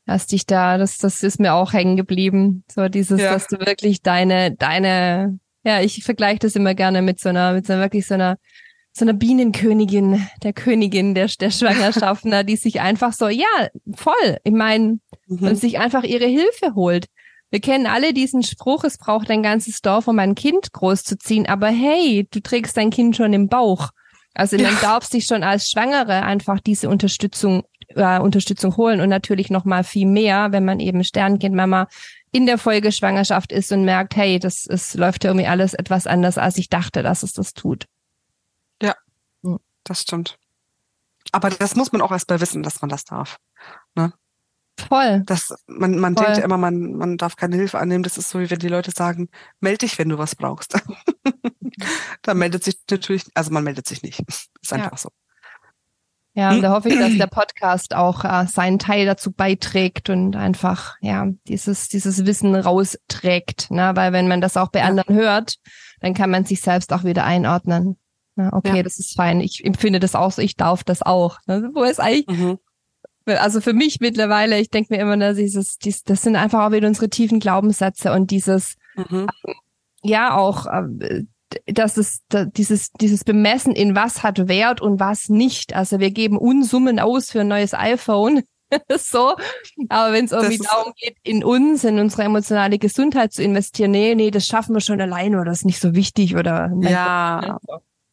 Hast 0.08 0.32
dich 0.32 0.46
da, 0.46 0.78
das, 0.78 0.98
das 0.98 1.24
ist 1.24 1.40
mir 1.40 1.54
auch 1.54 1.72
hängen 1.72 1.98
geblieben. 1.98 2.64
So 2.70 2.90
dieses, 2.90 3.22
ja. 3.22 3.32
dass 3.32 3.48
du 3.48 3.60
wirklich 3.60 4.02
deine, 4.02 4.56
deine 4.56 5.40
ja, 5.64 5.82
ich 5.82 6.04
vergleiche 6.04 6.40
das 6.40 6.56
immer 6.56 6.76
gerne 6.76 7.02
mit 7.02 7.20
so 7.20 7.30
einer, 7.30 7.54
mit 7.54 7.66
so 7.66 7.74
einer 7.74 7.84
wirklich 7.84 8.06
so 8.06 8.16
einer, 8.16 8.38
so 8.92 9.06
einer 9.06 9.14
Bienenkönigin, 9.14 10.28
der 10.44 10.54
Königin 10.54 11.16
der, 11.16 11.28
der 11.28 11.52
Schwangerschaften, 11.52 12.34
die 12.46 12.58
sich 12.58 12.82
einfach 12.82 13.14
so, 13.14 13.28
ja, 13.28 13.70
voll, 13.96 14.38
ich 14.44 14.54
meine, 14.54 15.00
mhm. 15.28 15.48
und 15.48 15.56
sich 15.56 15.80
einfach 15.80 16.04
ihre 16.04 16.28
Hilfe 16.28 16.76
holt. 16.76 17.06
Wir 17.50 17.62
kennen 17.62 17.86
alle 17.86 18.14
diesen 18.14 18.44
Spruch, 18.44 18.84
es 18.84 18.98
braucht 18.98 19.30
ein 19.30 19.44
ganzes 19.44 19.82
Dorf, 19.82 20.08
um 20.08 20.20
ein 20.20 20.36
Kind 20.36 20.74
großzuziehen, 20.74 21.46
aber 21.46 21.68
hey, 21.68 22.28
du 22.32 22.42
trägst 22.42 22.76
dein 22.78 22.90
Kind 22.90 23.16
schon 23.16 23.32
im 23.34 23.48
Bauch. 23.48 23.90
Also 24.34 24.56
ja. 24.58 24.72
man 24.72 24.82
darf 24.82 25.06
sich 25.06 25.26
schon 25.26 25.44
als 25.44 25.70
Schwangere 25.70 26.24
einfach 26.24 26.60
diese 26.60 26.90
Unterstützung 26.90 27.64
äh, 27.90 28.20
Unterstützung 28.20 28.76
holen 28.78 29.02
und 29.02 29.10
natürlich 29.10 29.50
noch 29.50 29.66
mal 29.66 29.84
viel 29.84 30.08
mehr, 30.08 30.52
wenn 30.52 30.66
man 30.66 30.80
eben 30.80 31.04
Sternkindmama 31.04 31.88
in 32.32 32.46
der 32.46 32.58
Folgeschwangerschaft 32.58 33.52
ist 33.52 33.72
und 33.72 33.86
merkt, 33.86 34.16
hey, 34.16 34.40
das 34.40 34.66
es 34.66 34.96
läuft 34.96 35.24
ja 35.24 35.30
irgendwie 35.30 35.48
alles 35.48 35.74
etwas 35.74 36.08
anders, 36.08 36.38
als 36.38 36.58
ich 36.58 36.70
dachte, 36.70 37.04
dass 37.04 37.24
es 37.24 37.34
das 37.34 37.54
tut. 37.54 37.86
Ja, 38.82 38.96
hm. 39.44 39.60
das 39.84 40.02
stimmt. 40.02 40.38
Aber 41.32 41.50
das 41.50 41.76
muss 41.76 41.92
man 41.92 42.02
auch 42.02 42.12
erst 42.12 42.30
mal 42.30 42.42
wissen, 42.42 42.64
dass 42.64 42.82
man 42.82 42.90
das 42.90 43.06
darf. 43.06 43.38
Ne? 43.96 44.14
Voll. 44.78 45.24
Das, 45.26 45.54
man 45.68 46.00
man 46.00 46.16
Voll. 46.16 46.26
denkt 46.26 46.40
ja 46.40 46.46
immer, 46.46 46.58
man, 46.58 46.94
man 46.94 47.18
darf 47.18 47.36
keine 47.36 47.56
Hilfe 47.56 47.80
annehmen. 47.80 48.04
Das 48.04 48.18
ist 48.18 48.30
so, 48.30 48.40
wie 48.40 48.50
wenn 48.50 48.60
die 48.60 48.70
Leute 48.70 48.92
sagen, 48.92 49.30
melde 49.60 49.80
dich, 49.80 50.00
wenn 50.00 50.10
du 50.10 50.18
was 50.18 50.36
brauchst. 50.36 50.80
da 52.22 52.34
meldet 52.34 52.64
sich 52.64 52.80
natürlich, 52.90 53.26
also 53.34 53.52
man 53.52 53.64
meldet 53.64 53.88
sich 53.88 54.02
nicht. 54.04 54.22
Ist 54.28 54.74
einfach 54.74 54.92
ja. 54.92 54.98
so. 54.98 55.10
Ja, 56.36 56.50
und 56.50 56.64
da 56.64 56.72
hoffe 56.72 56.90
ich, 56.90 56.98
dass 56.98 57.16
der 57.16 57.28
Podcast 57.32 57.96
auch 57.96 58.26
äh, 58.26 58.48
seinen 58.48 58.80
Teil 58.80 59.06
dazu 59.06 59.32
beiträgt 59.32 60.10
und 60.10 60.36
einfach, 60.36 60.96
ja, 61.00 61.28
dieses, 61.48 61.90
dieses 61.90 62.26
Wissen 62.26 62.56
rausträgt. 62.56 63.70
Ne? 63.70 63.92
Weil 63.94 64.14
wenn 64.14 64.28
man 64.28 64.42
das 64.42 64.58
auch 64.58 64.70
bei 64.70 64.80
ja. 64.80 64.86
anderen 64.86 65.16
hört, 65.16 65.58
dann 66.00 66.16
kann 66.16 66.32
man 66.32 66.46
sich 66.46 66.62
selbst 66.62 66.92
auch 66.92 67.04
wieder 67.04 67.24
einordnen. 67.24 67.98
Na, 68.36 68.52
okay, 68.52 68.78
ja. 68.78 68.84
das 68.84 68.98
ist 68.98 69.16
fein. 69.16 69.42
Ich 69.42 69.64
empfinde 69.64 70.00
das 70.00 70.16
auch 70.16 70.32
so, 70.32 70.42
ich 70.42 70.56
darf 70.56 70.84
das 70.84 71.04
auch. 71.04 71.38
Ne? 71.46 71.70
Wo 71.76 71.84
ist 71.84 72.00
eigentlich, 72.00 72.26
mhm. 72.28 72.58
Also 73.26 73.62
für 73.62 73.74
mich 73.74 74.00
mittlerweile, 74.00 74.60
ich 74.60 74.70
denke 74.70 74.94
mir 74.94 75.02
immer, 75.02 75.16
ne, 75.16 75.34
dieses, 75.34 75.78
dies, 75.78 76.04
das 76.04 76.22
sind 76.24 76.36
einfach 76.36 76.66
auch 76.66 76.72
wieder 76.72 76.88
unsere 76.88 77.10
tiefen 77.10 77.40
Glaubenssätze 77.40 78.12
und 78.12 78.32
dieses, 78.32 78.76
mhm. 78.96 79.28
ähm, 79.46 79.56
ja, 80.04 80.36
auch 80.36 80.66
äh, 80.68 81.24
dass 81.66 81.98
es 81.98 82.22
dieses, 82.30 82.92
dieses 82.94 83.24
Bemessen 83.24 83.74
in 83.74 83.96
was 83.96 84.24
hat 84.24 84.48
Wert 84.48 84.82
und 84.82 85.00
was 85.00 85.30
nicht. 85.30 85.76
Also 85.76 86.00
wir 86.00 86.12
geben 86.12 86.38
Unsummen 86.38 87.00
aus 87.00 87.32
für 87.32 87.42
ein 87.42 87.48
neues 87.48 87.74
iPhone. 87.74 88.44
so. 88.98 89.36
Aber 89.90 90.14
wenn 90.14 90.26
es 90.26 90.32
irgendwie 90.32 90.58
darum 90.58 90.94
geht, 90.96 91.18
in 91.24 91.44
uns, 91.44 91.84
in 91.84 92.00
unsere 92.00 92.24
emotionale 92.24 92.80
Gesundheit 92.80 93.34
zu 93.34 93.44
investieren, 93.44 93.92
nee, 93.92 94.16
nee, 94.16 94.32
das 94.32 94.48
schaffen 94.48 94.74
wir 94.74 94.82
schon 94.82 95.02
alleine 95.02 95.40
oder 95.40 95.52
ist 95.52 95.66
nicht 95.66 95.80
so 95.80 95.94
wichtig 95.94 96.36
oder 96.36 96.72
ja. 96.82 97.60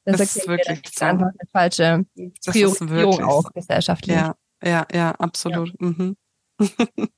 Das, 0.04 0.16
das 0.16 0.36
ist 0.36 0.48
wirklich 0.48 0.80
ist 0.84 1.02
einfach 1.02 1.26
eine 1.26 1.48
falsche 1.52 2.04
Priorisierung 2.46 3.22
auch 3.22 3.52
gesellschaftlich. 3.52 4.16
Ja, 4.16 4.34
ja, 4.62 4.86
ja, 4.92 5.12
absolut. 5.12 5.68
Ja. 5.80 5.86
Mhm. 5.88 6.16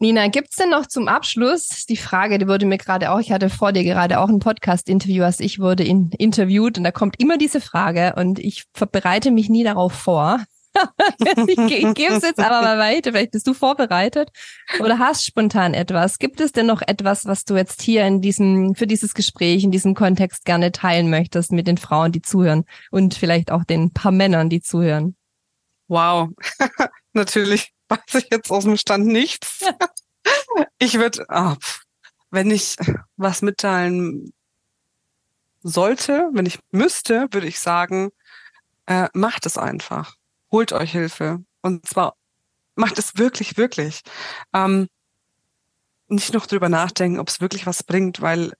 Nina, 0.00 0.28
gibt's 0.28 0.54
denn 0.54 0.70
noch 0.70 0.86
zum 0.86 1.08
Abschluss 1.08 1.84
die 1.88 1.96
Frage, 1.96 2.38
die 2.38 2.46
wurde 2.46 2.66
mir 2.66 2.78
gerade 2.78 3.10
auch, 3.10 3.18
ich 3.18 3.32
hatte 3.32 3.50
vor 3.50 3.72
dir 3.72 3.82
gerade 3.82 4.20
auch 4.20 4.28
ein 4.28 4.38
Podcast-Interview, 4.38 5.24
als 5.24 5.40
ich 5.40 5.58
wurde 5.58 5.82
in, 5.82 6.12
interviewt 6.12 6.78
und 6.78 6.84
da 6.84 6.92
kommt 6.92 7.20
immer 7.20 7.36
diese 7.36 7.60
Frage 7.60 8.14
und 8.16 8.38
ich 8.38 8.64
bereite 8.92 9.32
mich 9.32 9.48
nie 9.48 9.64
darauf 9.64 9.92
vor. 9.92 10.38
ich, 11.48 11.58
ich 11.58 11.94
gebe 11.94 12.14
es 12.14 12.22
jetzt 12.22 12.38
aber 12.38 12.62
mal 12.62 12.78
weiter. 12.78 13.10
Vielleicht 13.10 13.32
bist 13.32 13.46
du 13.48 13.54
vorbereitet 13.54 14.30
oder 14.78 15.00
hast 15.00 15.24
spontan 15.24 15.74
etwas. 15.74 16.18
Gibt 16.18 16.40
es 16.40 16.52
denn 16.52 16.66
noch 16.66 16.82
etwas, 16.82 17.26
was 17.26 17.44
du 17.44 17.56
jetzt 17.56 17.82
hier 17.82 18.06
in 18.06 18.20
diesem, 18.20 18.76
für 18.76 18.86
dieses 18.86 19.14
Gespräch, 19.14 19.64
in 19.64 19.72
diesem 19.72 19.94
Kontext 19.94 20.44
gerne 20.44 20.70
teilen 20.70 21.10
möchtest 21.10 21.50
mit 21.50 21.66
den 21.66 21.78
Frauen, 21.78 22.12
die 22.12 22.22
zuhören 22.22 22.64
und 22.92 23.14
vielleicht 23.14 23.50
auch 23.50 23.64
den 23.64 23.92
paar 23.92 24.12
Männern, 24.12 24.48
die 24.48 24.60
zuhören? 24.60 25.16
Wow. 25.88 26.30
Natürlich 27.12 27.72
weiß 27.88 28.14
ich 28.14 28.28
jetzt 28.30 28.50
aus 28.50 28.64
dem 28.64 28.76
Stand 28.76 29.06
nichts. 29.06 29.64
ich 30.78 30.94
würde, 30.94 31.26
oh, 31.28 31.54
wenn 32.30 32.50
ich 32.50 32.76
was 33.16 33.42
mitteilen 33.42 34.32
sollte, 35.62 36.28
wenn 36.32 36.46
ich 36.46 36.60
müsste, 36.70 37.26
würde 37.30 37.48
ich 37.48 37.58
sagen, 37.58 38.10
äh, 38.86 39.08
macht 39.12 39.46
es 39.46 39.58
einfach. 39.58 40.14
Holt 40.52 40.72
euch 40.72 40.92
Hilfe. 40.92 41.44
Und 41.62 41.86
zwar 41.86 42.14
macht 42.74 42.98
es 42.98 43.16
wirklich, 43.16 43.56
wirklich. 43.56 44.02
Ähm, 44.54 44.88
nicht 46.08 46.32
noch 46.32 46.46
drüber 46.46 46.68
nachdenken, 46.68 47.18
ob 47.18 47.28
es 47.28 47.40
wirklich 47.40 47.66
was 47.66 47.82
bringt, 47.82 48.20
weil 48.20 48.52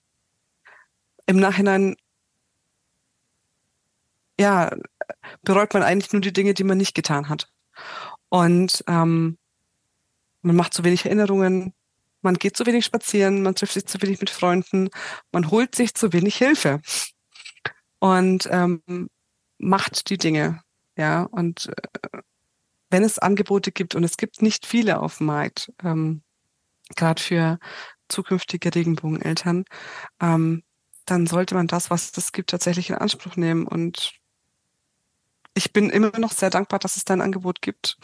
im 1.27 1.39
Nachhinein 1.39 1.97
ja, 4.39 4.71
bereut 5.43 5.75
man 5.75 5.83
eigentlich 5.83 6.13
nur 6.13 6.23
die 6.23 6.33
Dinge, 6.33 6.55
die 6.55 6.65
man 6.65 6.79
nicht 6.79 6.95
getan 6.95 7.29
hat. 7.29 7.49
Und 8.29 8.85
ähm, 8.87 9.39
man 10.43 10.57
macht 10.57 10.75
zu 10.75 10.85
wenig 10.85 11.05
Erinnerungen, 11.05 11.75
man 12.23 12.35
geht 12.35 12.57
zu 12.57 12.67
wenig 12.67 12.85
spazieren, 12.85 13.43
man 13.43 13.55
trifft 13.55 13.75
sich 13.75 13.87
zu 13.87 14.01
wenig 14.03 14.21
mit 14.21 14.31
Freunden, 14.31 14.91
man 15.33 15.51
holt 15.51 15.75
sich 15.75 15.95
zu 15.95 16.13
wenig 16.13 16.37
Hilfe 16.37 16.81
und 18.01 18.49
ähm, 18.51 18.83
macht 19.59 20.11
die 20.11 20.19
Dinge. 20.19 20.63
Ja, 20.97 21.23
und 21.23 21.69
äh, 21.69 22.19
wenn 22.91 23.05
es 23.05 23.19
Angebote 23.19 23.71
gibt, 23.71 23.95
und 23.95 24.05
es 24.05 24.17
gibt 24.17 24.43
nicht 24.43 24.67
viele 24.67 25.01
auf 25.01 25.19
dem 25.19 25.27
Markt, 25.27 25.73
ähm, 25.85 26.23
gerade 26.97 27.23
für 27.23 27.59
zukünftige 28.09 28.75
Regenbogeneltern, 28.75 29.65
ähm, 30.21 30.63
dann 31.05 31.27
sollte 31.27 31.55
man 31.55 31.67
das, 31.67 31.91
was 31.91 32.17
es 32.17 32.33
gibt, 32.33 32.51
tatsächlich 32.51 32.91
in 32.91 32.97
Anspruch 32.97 33.37
nehmen 33.37 33.67
und 33.67 34.18
ich 35.59 35.73
bin 35.73 35.91
immer 35.91 36.17
noch 36.19 36.33
sehr 36.33 36.51
dankbar, 36.51 36.79
dass 36.79 36.97
es 36.97 37.05
dein 37.05 37.21
Angebot 37.21 37.61
gibt, 37.61 37.99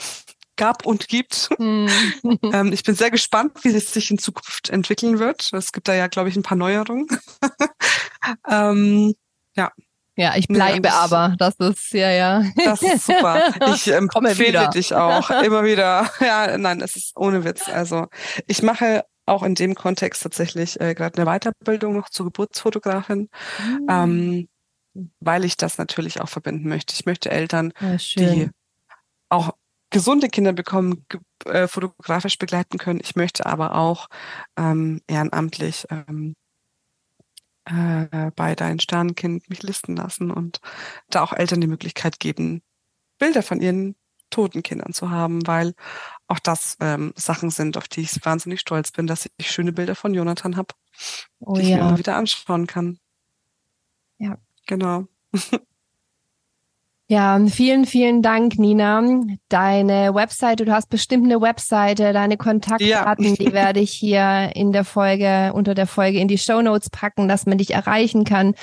gab 0.57 0.85
und 0.85 1.09
gibt. 1.09 1.49
Mhm. 1.59 1.89
ähm, 2.53 2.73
ich 2.73 2.83
bin 2.83 2.95
sehr 2.95 3.11
gespannt, 3.11 3.53
wie 3.63 3.69
es 3.69 3.93
sich 3.93 4.11
in 4.11 4.19
Zukunft 4.19 4.71
entwickeln 4.71 5.19
wird. 5.19 5.51
Es 5.53 5.73
gibt 5.73 5.89
da 5.89 5.95
ja, 5.95 6.09
glaube 6.09 6.29
ich, 6.29 6.37
ein 6.37 6.43
paar 6.43 6.59
Neuerungen. 6.59 7.07
ähm, 8.51 9.15
ja. 9.57 9.71
Ja, 10.17 10.37
ich 10.37 10.47
bleibe 10.47 10.87
ja, 10.87 10.95
aber. 10.95 11.35
Das 11.39 11.57
ist 11.59 11.93
ja, 11.93 12.11
ja. 12.11 12.45
Das 12.65 12.83
ist 12.83 13.07
super. 13.07 13.53
Ich 13.75 13.89
empfehle 13.89 14.71
dich 14.71 14.95
auch 14.95 15.29
immer 15.43 15.65
wieder. 15.65 16.09
Ja, 16.21 16.57
nein, 16.57 16.81
es 16.83 16.95
ist 16.95 17.17
ohne 17.17 17.43
Witz. 17.45 17.69
Also 17.69 18.07
ich 18.47 18.63
mache 18.63 19.05
auch 19.27 19.43
in 19.43 19.57
dem 19.57 19.75
Kontext 19.75 20.23
tatsächlich 20.23 20.81
äh, 20.81 20.95
gerade 20.95 21.21
eine 21.21 21.27
Weiterbildung 21.27 21.97
noch 21.97 22.11
zur 22.11 22.27
Geburtsfotografin. 22.27 23.29
Mhm. 23.59 23.87
Ähm, 23.91 24.49
weil 25.21 25.45
ich 25.45 25.57
das 25.57 25.79
natürlich 25.79 26.21
auch 26.21 26.29
verbinden 26.29 26.69
möchte. 26.69 26.95
Ich 26.95 27.07
möchte 27.07 27.31
Eltern, 27.31 27.73
ja, 27.81 27.97
die 27.97 28.51
auch 29.29 29.55
gesunde 29.91 30.29
Kinder 30.29 30.53
bekommen, 30.53 31.07
äh, 31.45 31.69
fotografisch 31.69 32.39
begleiten 32.39 32.79
können. 32.79 33.01
Ich 33.03 33.17
möchte 33.17 33.47
aber 33.47 33.75
auch 33.75 34.09
ähm, 34.57 35.01
ehrenamtlich 35.07 35.87
ähm, 35.91 36.35
äh, 37.65 38.31
bei 38.35 38.55
Dein 38.55 38.81
Sternenkind 38.81 39.49
mich 39.49 39.63
listen 39.63 39.97
lassen 39.97 40.31
und 40.31 40.61
da 41.11 41.23
auch 41.23 41.33
Eltern 41.33 41.61
die 41.61 41.67
Möglichkeit 41.67 42.21
geben, 42.21 42.63
Bilder 43.19 43.43
von 43.43 43.61
ihren 43.61 43.97
toten 44.31 44.63
Kindern 44.63 44.93
zu 44.93 45.11
haben, 45.11 45.47
weil 45.47 45.75
auch 46.27 46.41
das 46.41 46.77
ähm, 46.81 47.13
Sachen 47.17 47.51
sind, 47.51 47.77
auf 47.77 47.87
die 47.87 48.01
ich 48.01 48.25
wahnsinnig 48.25 48.61
stolz 48.61 48.91
bin, 48.91 49.07
dass 49.07 49.31
ich 49.37 49.51
schöne 49.51 49.73
Bilder 49.73 49.95
von 49.95 50.13
Jonathan 50.13 50.57
habe, 50.57 50.75
oh, 51.39 51.55
die 51.55 51.63
ich 51.63 51.69
ja. 51.69 51.77
mir 51.77 51.83
immer 51.89 51.99
wieder 51.99 52.17
anschauen 52.17 52.67
kann. 52.67 52.99
Ja. 54.19 54.39
Genau. 54.67 55.07
Ja, 57.07 57.39
vielen, 57.49 57.85
vielen 57.85 58.23
Dank, 58.23 58.59
Nina. 58.59 59.03
Deine 59.51 60.15
Webseite, 60.15 60.65
du 60.65 60.73
hast 60.73 60.89
bestimmt 60.89 61.27
eine 61.27 61.43
Webseite, 61.43 62.15
deine 62.15 62.39
Kontaktdaten, 62.39 63.25
ja. 63.25 63.35
die 63.35 63.53
werde 63.53 63.81
ich 63.81 63.93
hier 63.93 64.53
in 64.55 64.73
der 64.73 64.85
Folge, 64.85 65.53
unter 65.53 65.75
der 65.75 65.87
Folge 65.87 66.19
in 66.19 66.29
die 66.29 66.39
Show 66.39 66.63
Notes 66.63 66.89
packen, 66.89 67.29
dass 67.29 67.45
man 67.45 67.59
dich 67.59 67.75
erreichen 67.75 68.25
kann. 68.25 68.55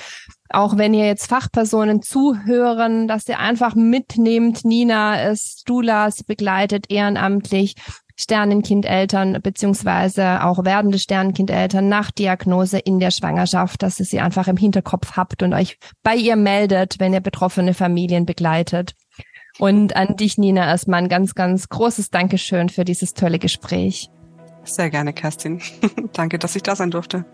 Auch 0.48 0.76
wenn 0.76 0.92
ihr 0.92 1.06
jetzt 1.06 1.28
Fachpersonen 1.28 2.02
zuhören, 2.02 3.06
dass 3.06 3.28
ihr 3.28 3.38
einfach 3.38 3.76
mitnehmt. 3.76 4.64
Nina 4.64 5.22
ist 5.30 5.68
Dula, 5.68 6.10
sie 6.10 6.24
begleitet 6.24 6.90
ehrenamtlich 6.90 7.76
Sternenkindeltern 8.16 9.40
beziehungsweise 9.42 10.44
auch 10.44 10.64
werdende 10.64 10.98
Sternenkindeltern 10.98 11.88
nach 11.88 12.10
Diagnose 12.10 12.78
in 12.78 12.98
der 12.98 13.10
Schwangerschaft, 13.10 13.82
dass 13.82 14.00
ihr 14.00 14.06
sie 14.06 14.20
einfach 14.20 14.48
im 14.48 14.56
Hinterkopf 14.56 15.16
habt 15.16 15.42
und 15.42 15.52
euch 15.54 15.78
bei 16.02 16.14
ihr 16.14 16.36
meldet, 16.36 17.00
wenn 17.00 17.12
ihr 17.12 17.20
betroffene 17.20 17.74
Familien 17.74 18.26
begleitet. 18.26 18.94
Und 19.58 19.96
an 19.96 20.16
dich, 20.16 20.38
Nina, 20.38 20.66
erstmal 20.66 21.02
ein 21.02 21.08
ganz, 21.08 21.34
ganz 21.34 21.68
großes 21.68 22.10
Dankeschön 22.10 22.68
für 22.68 22.84
dieses 22.84 23.14
tolle 23.14 23.38
Gespräch. 23.38 24.08
Sehr 24.64 24.90
gerne, 24.90 25.12
Kerstin. 25.12 25.60
Danke, 26.12 26.38
dass 26.38 26.56
ich 26.56 26.62
da 26.62 26.76
sein 26.76 26.90
durfte. 26.90 27.24